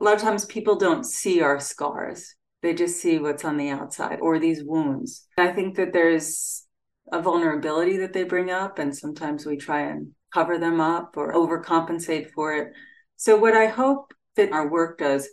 a 0.02 0.04
lot 0.04 0.16
of 0.16 0.20
times 0.20 0.44
people 0.46 0.74
don't 0.74 1.06
see 1.06 1.40
our 1.42 1.60
scars 1.60 2.34
they 2.60 2.74
just 2.74 3.00
see 3.00 3.18
what's 3.18 3.44
on 3.44 3.56
the 3.56 3.70
outside 3.70 4.18
or 4.20 4.38
these 4.38 4.64
wounds 4.64 5.28
i 5.38 5.48
think 5.48 5.76
that 5.76 5.92
there's 5.92 6.64
a 7.12 7.22
vulnerability 7.22 7.98
that 7.98 8.12
they 8.12 8.24
bring 8.24 8.50
up 8.50 8.80
and 8.80 8.96
sometimes 8.96 9.46
we 9.46 9.56
try 9.56 9.82
and 9.82 10.08
cover 10.34 10.58
them 10.58 10.80
up 10.80 11.14
or 11.16 11.32
overcompensate 11.34 12.30
for 12.32 12.52
it 12.54 12.72
so 13.16 13.36
what 13.36 13.54
i 13.54 13.66
hope 13.66 14.12
that 14.34 14.50
our 14.50 14.68
work 14.68 14.98
does 14.98 15.28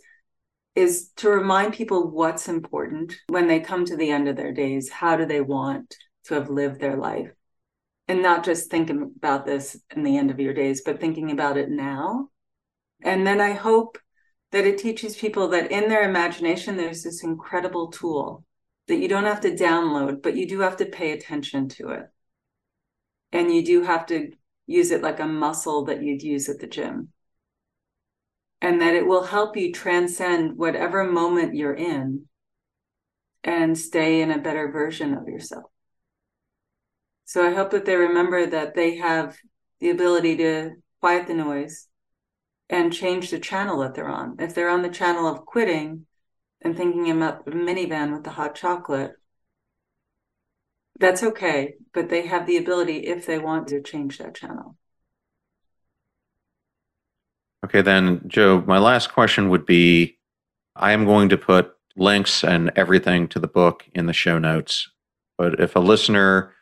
is 0.74 1.10
to 1.16 1.28
remind 1.28 1.74
people 1.74 2.10
what's 2.10 2.48
important 2.48 3.16
when 3.28 3.46
they 3.46 3.60
come 3.60 3.84
to 3.84 3.96
the 3.96 4.10
end 4.10 4.28
of 4.28 4.36
their 4.36 4.52
days 4.52 4.90
how 4.90 5.16
do 5.16 5.26
they 5.26 5.40
want 5.40 5.94
to 6.24 6.34
have 6.34 6.48
lived 6.48 6.80
their 6.80 6.96
life 6.96 7.30
and 8.08 8.22
not 8.22 8.44
just 8.44 8.70
thinking 8.70 9.12
about 9.16 9.46
this 9.46 9.80
in 9.94 10.02
the 10.02 10.16
end 10.16 10.30
of 10.30 10.40
your 10.40 10.54
days 10.54 10.82
but 10.84 11.00
thinking 11.00 11.30
about 11.30 11.56
it 11.56 11.70
now 11.70 12.28
and 13.02 13.26
then 13.26 13.40
i 13.40 13.52
hope 13.52 13.98
that 14.52 14.66
it 14.66 14.78
teaches 14.78 15.16
people 15.16 15.48
that 15.48 15.70
in 15.70 15.88
their 15.88 16.08
imagination, 16.08 16.76
there's 16.76 17.02
this 17.02 17.22
incredible 17.22 17.88
tool 17.88 18.44
that 18.88 18.98
you 18.98 19.08
don't 19.08 19.24
have 19.24 19.40
to 19.40 19.54
download, 19.54 20.22
but 20.22 20.36
you 20.36 20.48
do 20.48 20.60
have 20.60 20.76
to 20.78 20.86
pay 20.86 21.12
attention 21.12 21.68
to 21.68 21.90
it. 21.90 22.06
And 23.32 23.54
you 23.54 23.64
do 23.64 23.82
have 23.82 24.06
to 24.06 24.32
use 24.66 24.90
it 24.90 25.02
like 25.02 25.20
a 25.20 25.26
muscle 25.26 25.84
that 25.84 26.02
you'd 26.02 26.22
use 26.22 26.48
at 26.48 26.58
the 26.58 26.66
gym. 26.66 27.10
And 28.62 28.80
that 28.82 28.94
it 28.94 29.06
will 29.06 29.24
help 29.24 29.56
you 29.56 29.72
transcend 29.72 30.56
whatever 30.56 31.04
moment 31.04 31.54
you're 31.54 31.74
in 31.74 32.26
and 33.42 33.76
stay 33.78 34.20
in 34.20 34.30
a 34.30 34.38
better 34.38 34.70
version 34.70 35.14
of 35.14 35.26
yourself. 35.28 35.64
So 37.24 37.46
I 37.46 37.54
hope 37.54 37.70
that 37.70 37.86
they 37.86 37.96
remember 37.96 38.46
that 38.46 38.74
they 38.74 38.96
have 38.96 39.38
the 39.80 39.90
ability 39.90 40.36
to 40.38 40.72
quiet 41.00 41.26
the 41.26 41.34
noise, 41.34 41.88
and 42.68 42.92
change 42.92 43.30
the 43.30 43.38
channel 43.38 43.80
that 43.80 43.94
they're 43.94 44.08
on. 44.08 44.36
If 44.38 44.54
they're 44.54 44.68
on 44.68 44.82
the 44.82 44.90
channel 44.90 45.26
of 45.26 45.44
quitting 45.44 46.06
and 46.60 46.76
thinking 46.76 47.10
about 47.10 47.44
the 47.44 47.52
minivan 47.52 48.12
with 48.12 48.22
the 48.22 48.30
hot 48.30 48.54
chocolate, 48.54 49.12
that's 50.98 51.22
okay, 51.22 51.74
but 51.94 52.10
they 52.10 52.26
have 52.26 52.46
the 52.46 52.58
ability, 52.58 53.06
if 53.06 53.26
they 53.26 53.38
want 53.38 53.68
to, 53.68 53.82
change 53.82 54.18
that 54.18 54.34
channel. 54.34 54.76
Okay, 57.64 57.82
then, 57.82 58.22
Jo, 58.26 58.62
my 58.66 58.78
last 58.78 59.12
question 59.12 59.50
would 59.50 59.66
be 59.66 60.18
I 60.76 60.92
am 60.92 61.04
going 61.04 61.28
to 61.28 61.36
put 61.36 61.74
links 61.96 62.42
and 62.42 62.70
everything 62.76 63.28
to 63.28 63.38
the 63.38 63.48
book 63.48 63.84
in 63.94 64.06
the 64.06 64.12
show 64.12 64.38
notes. 64.38 64.90
But 65.36 65.60
if 65.60 65.76
a 65.76 65.80
listener 65.80 66.54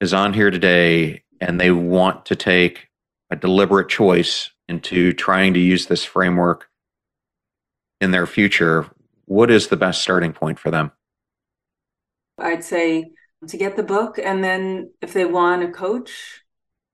is 0.00 0.12
on 0.12 0.32
here 0.32 0.50
today 0.50 1.22
and 1.40 1.60
they 1.60 1.70
want 1.70 2.26
to 2.26 2.36
take 2.36 2.88
a 3.30 3.36
deliberate 3.36 3.88
choice 3.88 4.50
into 4.68 5.12
trying 5.12 5.54
to 5.54 5.60
use 5.60 5.86
this 5.86 6.04
framework 6.04 6.68
in 8.00 8.10
their 8.10 8.26
future, 8.26 8.86
what 9.26 9.50
is 9.50 9.68
the 9.68 9.76
best 9.76 10.02
starting 10.02 10.32
point 10.32 10.58
for 10.58 10.70
them? 10.70 10.90
I'd 12.38 12.64
say 12.64 13.12
to 13.46 13.56
get 13.56 13.76
the 13.76 13.82
book, 13.82 14.18
and 14.18 14.42
then 14.42 14.90
if 15.00 15.12
they 15.12 15.24
want 15.24 15.62
a 15.62 15.70
coach 15.70 16.42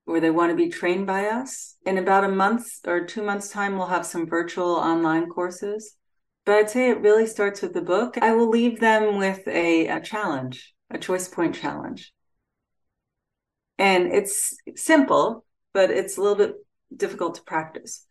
or 0.06 0.20
they 0.20 0.30
want 0.30 0.50
to 0.50 0.56
be 0.56 0.68
trained 0.68 1.06
by 1.06 1.26
us, 1.26 1.76
in 1.86 1.98
about 1.98 2.24
a 2.24 2.28
month 2.28 2.66
or 2.86 3.04
two 3.04 3.22
months' 3.22 3.50
time, 3.50 3.76
we'll 3.76 3.86
have 3.86 4.06
some 4.06 4.26
virtual 4.26 4.74
online 4.74 5.28
courses. 5.28 5.96
But 6.44 6.56
I'd 6.56 6.70
say 6.70 6.90
it 6.90 7.00
really 7.00 7.26
starts 7.26 7.62
with 7.62 7.72
the 7.72 7.82
book. 7.82 8.18
I 8.20 8.32
will 8.32 8.48
leave 8.48 8.80
them 8.80 9.16
with 9.16 9.46
a, 9.46 9.86
a 9.86 10.00
challenge, 10.00 10.74
a 10.90 10.98
choice 10.98 11.28
point 11.28 11.54
challenge. 11.54 12.12
And 13.78 14.12
it's 14.12 14.56
simple, 14.76 15.44
but 15.72 15.90
it's 15.90 16.18
a 16.18 16.20
little 16.20 16.36
bit 16.36 16.54
difficult 16.94 17.36
to 17.36 17.42
practice. 17.42 18.06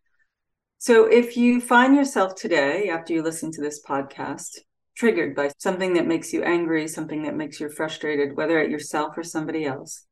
So 0.78 1.06
if 1.06 1.38
you 1.38 1.62
find 1.62 1.96
yourself 1.96 2.36
today, 2.36 2.90
after 2.90 3.14
you 3.14 3.22
listen 3.22 3.52
to 3.52 3.62
this 3.62 3.84
podcast, 3.84 4.58
triggered 4.96 5.36
by 5.36 5.52
something 5.58 5.94
that 5.94 6.08
makes 6.08 6.34
you 6.34 6.44
angry, 6.44 6.88
something 6.88 7.24
that 7.24 7.36
makes 7.36 7.60
you 7.60 7.70
frustrated, 7.70 8.36
whether 8.36 8.60
at 8.60 8.70
yourself 8.70 9.18
or 9.18 9.24
somebody 9.24 9.66
else, 9.66 10.06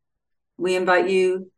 we 0.58 0.76
invite 0.76 1.10
you 1.10 1.52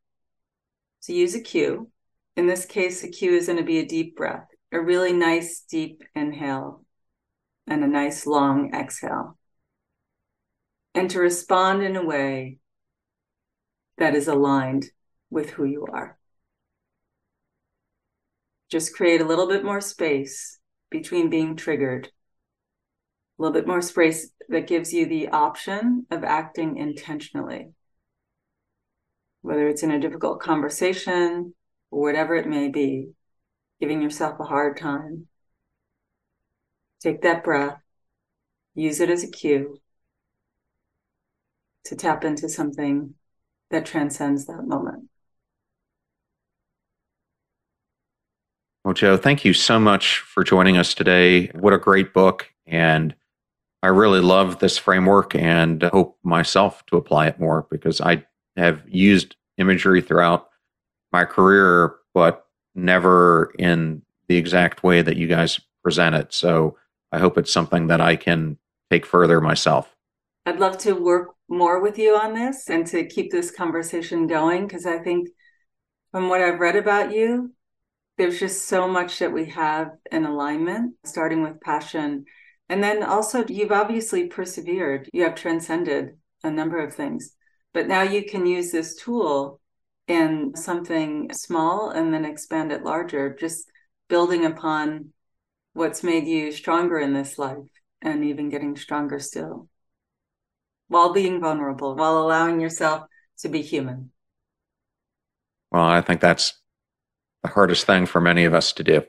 to 1.03 1.13
use 1.13 1.35
a 1.35 1.41
cue. 1.41 1.89
In 2.35 2.47
this 2.47 2.65
case, 2.65 3.01
the 3.01 3.09
cue 3.09 3.33
is 3.33 3.47
going 3.47 3.57
to 3.57 3.63
be 3.63 3.79
a 3.79 3.85
deep 3.85 4.15
breath, 4.15 4.47
a 4.71 4.79
really 4.79 5.13
nice 5.13 5.61
deep 5.69 6.03
inhale 6.15 6.85
and 7.67 7.83
a 7.83 7.87
nice 7.87 8.25
long 8.25 8.73
exhale. 8.73 9.37
And 10.93 11.09
to 11.11 11.19
respond 11.19 11.83
in 11.83 11.95
a 11.95 12.05
way 12.05 12.57
that 13.97 14.15
is 14.15 14.27
aligned 14.27 14.87
with 15.29 15.51
who 15.51 15.63
you 15.63 15.85
are. 15.91 16.17
Just 18.69 18.95
create 18.95 19.21
a 19.21 19.25
little 19.25 19.47
bit 19.47 19.63
more 19.63 19.81
space 19.81 20.59
between 20.89 21.29
being 21.29 21.55
triggered, 21.55 22.07
a 22.07 23.41
little 23.41 23.53
bit 23.53 23.67
more 23.67 23.81
space 23.81 24.29
that 24.49 24.67
gives 24.67 24.93
you 24.93 25.05
the 25.05 25.29
option 25.29 26.05
of 26.09 26.23
acting 26.23 26.77
intentionally 26.77 27.73
whether 29.41 29.67
it's 29.67 29.83
in 29.83 29.91
a 29.91 29.99
difficult 29.99 30.39
conversation 30.39 31.53
or 31.89 32.01
whatever 32.01 32.35
it 32.35 32.47
may 32.47 32.69
be, 32.69 33.09
giving 33.79 34.01
yourself 34.01 34.39
a 34.39 34.43
hard 34.43 34.77
time. 34.77 35.27
Take 37.01 37.21
that 37.23 37.43
breath, 37.43 37.79
use 38.75 38.99
it 38.99 39.09
as 39.09 39.23
a 39.23 39.31
cue 39.31 39.79
to 41.85 41.95
tap 41.95 42.23
into 42.23 42.47
something 42.47 43.15
that 43.71 43.85
transcends 43.85 44.45
that 44.45 44.63
moment. 44.67 45.09
Well, 48.83 48.93
Jo, 48.93 49.17
thank 49.17 49.45
you 49.45 49.53
so 49.53 49.79
much 49.79 50.19
for 50.19 50.43
joining 50.43 50.77
us 50.77 50.93
today. 50.93 51.47
What 51.47 51.73
a 51.73 51.77
great 51.77 52.13
book. 52.13 52.51
And 52.65 53.15
I 53.83 53.87
really 53.87 54.21
love 54.21 54.59
this 54.59 54.77
framework 54.77 55.35
and 55.35 55.83
hope 55.83 56.17
myself 56.23 56.85
to 56.87 56.97
apply 56.97 57.27
it 57.27 57.39
more 57.39 57.67
because 57.69 58.01
I 58.01 58.25
have 58.57 58.81
used 58.87 59.35
imagery 59.57 60.01
throughout 60.01 60.49
my 61.11 61.25
career, 61.25 61.95
but 62.13 62.45
never 62.75 63.53
in 63.57 64.01
the 64.27 64.37
exact 64.37 64.83
way 64.83 65.01
that 65.01 65.17
you 65.17 65.27
guys 65.27 65.59
present 65.83 66.15
it. 66.15 66.33
So 66.33 66.77
I 67.11 67.19
hope 67.19 67.37
it's 67.37 67.51
something 67.51 67.87
that 67.87 68.01
I 68.01 68.15
can 68.15 68.57
take 68.89 69.05
further 69.05 69.41
myself. 69.41 69.93
I'd 70.45 70.59
love 70.59 70.77
to 70.79 70.93
work 70.93 71.35
more 71.49 71.81
with 71.81 71.99
you 71.99 72.15
on 72.15 72.33
this 72.33 72.69
and 72.69 72.87
to 72.87 73.05
keep 73.05 73.31
this 73.31 73.51
conversation 73.51 74.27
going 74.27 74.67
because 74.67 74.85
I 74.85 74.99
think 74.99 75.29
from 76.11 76.29
what 76.29 76.41
I've 76.41 76.59
read 76.59 76.75
about 76.75 77.13
you, 77.13 77.53
there's 78.17 78.39
just 78.39 78.67
so 78.67 78.87
much 78.87 79.19
that 79.19 79.31
we 79.31 79.45
have 79.45 79.91
in 80.11 80.25
alignment, 80.25 80.95
starting 81.03 81.43
with 81.43 81.61
passion. 81.61 82.25
And 82.69 82.83
then 82.83 83.03
also, 83.03 83.45
you've 83.47 83.71
obviously 83.71 84.27
persevered, 84.27 85.09
you 85.13 85.23
have 85.23 85.35
transcended 85.35 86.17
a 86.43 86.51
number 86.51 86.83
of 86.83 86.93
things. 86.93 87.35
But 87.73 87.87
now 87.87 88.01
you 88.01 88.25
can 88.25 88.45
use 88.45 88.71
this 88.71 88.95
tool 88.95 89.59
in 90.07 90.55
something 90.55 91.31
small 91.33 91.89
and 91.89 92.13
then 92.13 92.25
expand 92.25 92.71
it 92.71 92.83
larger, 92.83 93.33
just 93.33 93.69
building 94.09 94.45
upon 94.45 95.13
what's 95.73 96.03
made 96.03 96.27
you 96.27 96.51
stronger 96.51 96.99
in 96.99 97.13
this 97.13 97.37
life 97.37 97.69
and 98.01 98.25
even 98.25 98.49
getting 98.49 98.75
stronger 98.75 99.19
still 99.19 99.69
while 100.91 101.13
being 101.13 101.39
vulnerable, 101.39 101.95
while 101.95 102.17
allowing 102.17 102.59
yourself 102.59 103.05
to 103.39 103.47
be 103.47 103.61
human. 103.61 104.11
Well, 105.71 105.85
I 105.85 106.01
think 106.01 106.19
that's 106.19 106.53
the 107.43 107.49
hardest 107.49 107.85
thing 107.85 108.05
for 108.05 108.19
many 108.19 108.43
of 108.43 108.53
us 108.53 108.73
to 108.73 108.83
do. 108.83 109.03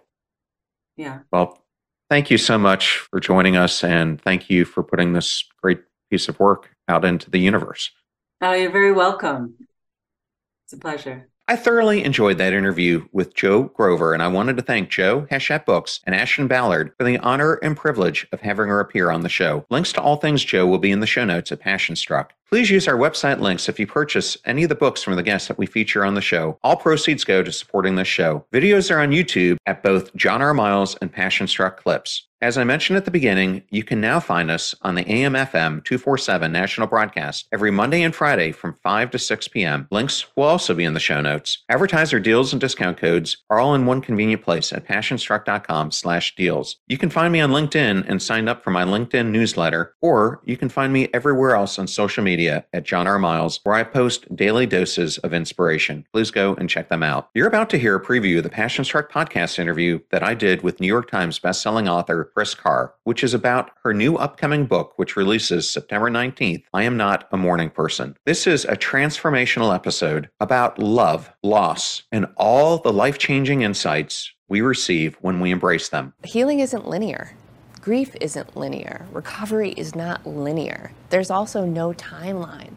Yeah. 0.97 1.21
Well, 1.33 1.65
thank 2.09 2.31
you 2.31 2.39
so 2.39 2.57
much 2.57 2.99
for 2.99 3.19
joining 3.19 3.57
us 3.57 3.83
and 3.83 4.21
thank 4.23 4.49
you 4.49 4.65
for 4.65 4.85
putting 4.85 5.13
this 5.13 5.45
great 5.61 5.81
piece 6.09 6.29
of 6.29 6.39
work 6.39 6.71
out 6.89 7.05
into 7.05 7.31
the 7.31 7.41
universe. 7.41 7.91
Oh, 8.45 8.55
you're 8.55 8.73
very 8.73 8.91
welcome. 8.91 9.55
It's 10.65 10.73
a 10.73 10.77
pleasure. 10.77 11.29
I 11.47 11.55
thoroughly 11.55 12.03
enjoyed 12.03 12.39
that 12.39 12.53
interview 12.53 13.07
with 13.13 13.37
Jo 13.37 13.65
Grover, 13.65 14.15
and 14.15 14.23
I 14.23 14.27
wanted 14.27 14.57
to 14.57 14.65
thank 14.65 14.91
Jo, 14.91 15.29
Hachette 15.31 15.65
Books, 15.65 16.01
and 16.07 16.13
Ashton 16.13 16.49
Ballard 16.49 16.93
for 16.99 17.05
the 17.05 17.19
honor 17.19 17.55
and 17.63 17.77
privilege 17.77 18.27
of 18.33 18.41
having 18.41 18.67
her 18.67 18.81
appear 18.81 19.13
on 19.13 19.21
the 19.21 19.29
show. 19.29 19.65
Links 19.71 19.93
to 19.93 20.01
all 20.01 20.17
things 20.17 20.45
Jo 20.45 20.67
will 20.67 20.79
be 20.79 20.91
in 20.91 20.99
the 20.99 21.07
show 21.07 21.25
notes 21.25 21.53
at 21.53 21.61
Passion 21.61 21.95
Struck. 21.95 22.33
Please 22.53 22.69
use 22.69 22.87
our 22.87 22.99
website 22.99 23.41
links 23.41 23.67
if 23.71 23.81
you 23.81 23.87
purchase 23.87 24.37
any 24.45 24.63
of 24.63 24.69
the 24.69 24.75
books 24.75 25.03
from 25.03 25.17
the 25.17 25.23
guests 25.23 25.49
that 25.49 25.57
we 25.57 25.65
feature 25.65 26.05
on 26.05 26.13
the 26.13 26.21
show. 26.21 26.59
All 26.63 26.77
proceeds 26.77 27.25
go 27.25 27.43
to 27.43 27.51
supporting 27.51 27.95
this 27.95 28.09
show. 28.09 28.45
Videos 28.53 28.95
are 28.95 29.01
on 29.01 29.09
YouTube 29.09 29.57
at 29.65 29.83
both 29.83 30.15
John 30.17 30.43
R. 30.43 30.53
Miles 30.53 30.95
and 30.97 31.11
Passion 31.11 31.49
Struck 31.49 31.83
Clips. 31.83 32.29
As 32.43 32.59
I 32.59 32.65
mentioned 32.65 32.97
at 32.97 33.05
the 33.05 33.13
beginning, 33.13 33.63
you 33.71 33.85
can 33.85 34.01
now 34.01 34.19
find 34.19 34.51
us 34.51 34.75
on 34.83 34.97
the 34.97 35.09
AM/FM 35.09 35.85
247 35.85 36.51
national 36.51 36.89
broadcast 36.89 37.47
every 37.53 37.71
Monday 37.71 38.03
and 38.03 38.13
Friday 38.13 38.51
from 38.51 38.75
5 38.83 39.13
to 39.13 39.19
6 39.21 39.47
p.m. 39.47 39.87
Links 39.93 40.27
will 40.35 40.43
also 40.47 40.75
be 40.75 40.83
in 40.83 40.93
the 40.93 40.99
show 40.99 41.21
notes. 41.21 41.63
Advertiser 41.69 42.19
deals 42.19 42.53
and 42.53 42.61
discount 42.61 42.99
codes 42.99 43.37
are 43.49 43.61
all 43.61 43.77
in 43.77 43.87
one 43.87 44.01
convenient 44.01 44.43
place 44.43 44.73
at 44.73 44.89
passionstruck.com/deals. 44.89 46.77
You 46.89 46.99
can 46.99 47.11
find 47.11 47.33
me 47.33 47.41
on 47.41 47.53
LinkedIn 47.53 48.09
and 48.09 48.21
sign 48.21 48.49
up 48.49 48.65
for 48.65 48.73
my 48.73 48.83
LinkedIn 48.83 49.31
newsletter, 49.31 49.95
or 50.03 50.41
you 50.45 50.57
can 50.57 50.69
find 50.69 50.93
me 50.93 51.09
everywhere 51.15 51.55
else 51.55 51.79
on 51.79 51.87
social 51.87 52.25
media 52.25 52.42
at 52.49 52.85
John 52.85 53.07
R. 53.07 53.19
Miles, 53.19 53.61
where 53.63 53.75
I 53.75 53.83
post 53.83 54.35
daily 54.35 54.67
doses 54.67 55.19
of 55.19 55.33
inspiration. 55.33 56.07
Please 56.13 56.31
go 56.31 56.55
and 56.55 56.69
check 56.69 56.89
them 56.89 57.03
out. 57.03 57.29
You're 57.35 57.47
about 57.47 57.71
to 57.71 57.79
hear 57.79 57.95
a 57.95 58.05
preview 58.05 58.39
of 58.39 58.45
the 58.45 58.51
Passion 58.51 58.85
Struck 58.85 59.11
podcast 59.13 59.59
interview 59.59 60.01
that 60.11 60.23
I 60.23 60.35
did 60.35 60.63
with 60.63 60.81
New 60.81 60.87
York 60.87 61.11
Times 61.11 61.39
bestselling 61.39 61.89
author 61.89 62.31
Kris 62.35 62.55
Carr, 62.55 62.95
which 63.05 63.25
is 63.25 63.35
about 63.35 63.71
her 63.83 63.95
new 63.95 64.17
upcoming 64.17 64.67
book, 64.67 64.93
which 64.97 65.17
releases 65.17 65.71
September 65.71 66.11
19th 66.11 66.65
I 66.73 66.85
Am 66.85 66.97
Not 66.97 67.29
a 67.33 67.37
Morning 67.37 67.71
Person. 67.71 68.17
This 68.27 68.47
is 68.47 68.65
a 68.65 68.77
transformational 68.77 69.75
episode 69.75 70.31
about 70.41 70.79
love, 70.79 71.33
loss, 71.43 72.03
and 72.13 72.27
all 72.37 72.79
the 72.79 72.93
life 72.93 73.19
changing 73.19 73.63
insights 73.63 74.33
we 74.49 74.61
receive 74.61 75.17
when 75.23 75.41
we 75.41 75.51
embrace 75.51 75.89
them. 75.89 76.13
Healing 76.25 76.61
isn't 76.61 76.87
linear. 76.87 77.35
Grief 77.83 78.17
isn't 78.21 78.57
linear. 78.57 79.07
Recovery 79.13 79.73
is 79.73 79.95
not 79.95 80.27
linear. 80.27 80.93
There's 81.11 81.31
also 81.31 81.67
no 81.67 81.93
timeline 81.93 82.73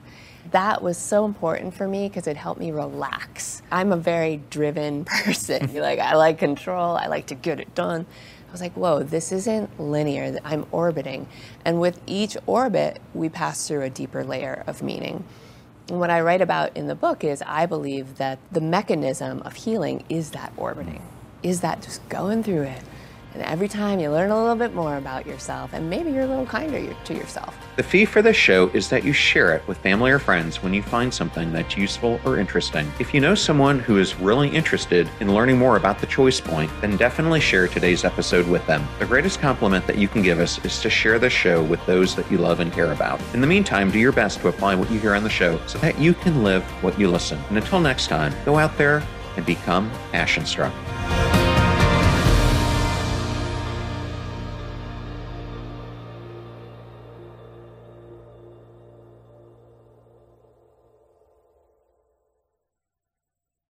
that 0.52 0.82
was 0.82 0.98
so 0.98 1.26
important 1.26 1.74
for 1.74 1.88
me 1.88 2.08
because 2.08 2.28
it 2.28 2.38
helped 2.38 2.60
me 2.60 2.72
relax. 2.72 3.64
I'm 3.72 3.92
a 3.92 3.98
very 3.98 4.42
driven 4.52 5.04
person. 5.24 5.74
like 5.82 6.00
I 6.00 6.16
like 6.16 6.38
control, 6.38 6.96
I 6.96 7.08
like 7.08 7.28
to 7.28 7.36
get 7.36 7.60
it 7.60 7.74
done 7.74 8.06
I 8.48 8.52
was 8.52 8.62
like, 8.62 8.74
whoa, 8.74 9.04
this 9.04 9.34
isn't 9.34 9.80
linear. 9.80 10.40
I'm 10.46 10.66
orbiting. 10.72 11.28
And 11.66 11.82
with 11.82 12.00
each 12.08 12.38
orbit, 12.46 13.02
we 13.14 13.28
pass 13.28 13.68
through 13.68 13.82
a 13.82 13.90
deeper 13.90 14.24
layer 14.24 14.64
of 14.66 14.82
meaning. 14.82 15.26
And 15.90 16.00
what 16.00 16.10
I 16.10 16.22
write 16.22 16.42
about 16.42 16.76
in 16.78 16.88
the 16.88 16.96
book 16.96 17.24
is 17.24 17.44
I 17.46 17.66
believe 17.66 18.18
that 18.18 18.40
the 18.52 18.62
mechanism 18.62 19.42
of 19.42 19.56
healing 19.56 20.06
is 20.08 20.32
that 20.32 20.54
orbiting, 20.56 21.02
is 21.44 21.62
that 21.62 21.82
just 21.82 22.08
going 22.08 22.44
through 22.44 22.64
it 22.64 22.82
and 23.36 23.44
every 23.44 23.68
time 23.68 24.00
you 24.00 24.10
learn 24.10 24.32
a 24.32 24.40
little 24.40 24.56
bit 24.56 24.74
more 24.74 24.96
about 24.96 25.28
yourself, 25.28 25.74
and 25.74 25.90
maybe 25.90 26.10
you're 26.10 26.24
a 26.24 26.28
little 26.28 26.46
kinder 26.46 26.96
to 27.04 27.14
yourself. 27.14 27.56
The 27.76 27.84
fee 27.84 28.06
for 28.06 28.22
this 28.22 28.38
show 28.38 28.70
is 28.70 28.90
that 28.90 29.04
you 29.04 29.12
share 29.12 29.54
it 29.54 29.68
with 29.68 29.78
family 29.80 30.10
or 30.10 30.20
friends 30.20 30.64
when 30.64 30.74
you 30.74 30.82
find 30.82 31.14
something 31.14 31.52
that's 31.52 31.76
useful 31.76 32.22
or 32.24 32.38
interesting. 32.38 32.90
If 32.98 33.14
you 33.14 33.20
know 33.20 33.36
someone 33.36 33.80
who 33.80 33.98
is 33.98 34.16
really 34.16 34.48
interested 34.48 35.10
in 35.20 35.34
learning 35.34 35.58
more 35.58 35.76
about 35.76 36.00
the 36.00 36.08
choice 36.08 36.40
point, 36.40 36.72
then 36.80 36.96
definitely 36.96 37.42
share 37.42 37.68
today's 37.68 38.06
episode 38.06 38.48
with 38.48 38.66
them. 38.68 38.88
The 39.00 39.06
greatest 39.06 39.42
compliment 39.42 39.86
that 39.88 39.98
you 39.98 40.08
can 40.08 40.22
give 40.22 40.40
us 40.40 40.64
is 40.64 40.82
to 40.82 40.90
share 40.90 41.20
this 41.20 41.34
show 41.34 41.62
with 41.62 41.86
those 41.86 42.16
that 42.16 42.32
you 42.32 42.38
love 42.38 42.62
and 42.62 42.72
care 42.72 42.94
about. 42.94 43.20
In 43.34 43.42
the 43.42 43.48
meantime, 43.48 43.92
do 43.92 44.00
your 44.00 44.14
best 44.14 44.40
to 44.40 44.48
apply 44.48 44.76
what 44.76 44.90
you 44.90 44.98
hear 44.98 45.14
on 45.14 45.24
the 45.24 45.30
show 45.30 45.60
so 45.68 45.78
that 45.80 46.00
you 46.00 46.14
can 46.14 46.42
live 46.42 46.64
what 46.82 46.98
you 46.98 47.10
listen. 47.10 47.38
And 47.50 47.58
until 47.58 47.82
next 47.82 48.08
time, 48.08 48.34
go 48.46 48.58
out 48.58 48.78
there 48.78 49.04
and 49.36 49.46
become 49.46 49.92
passion 50.14 50.46
struck. 50.46 50.74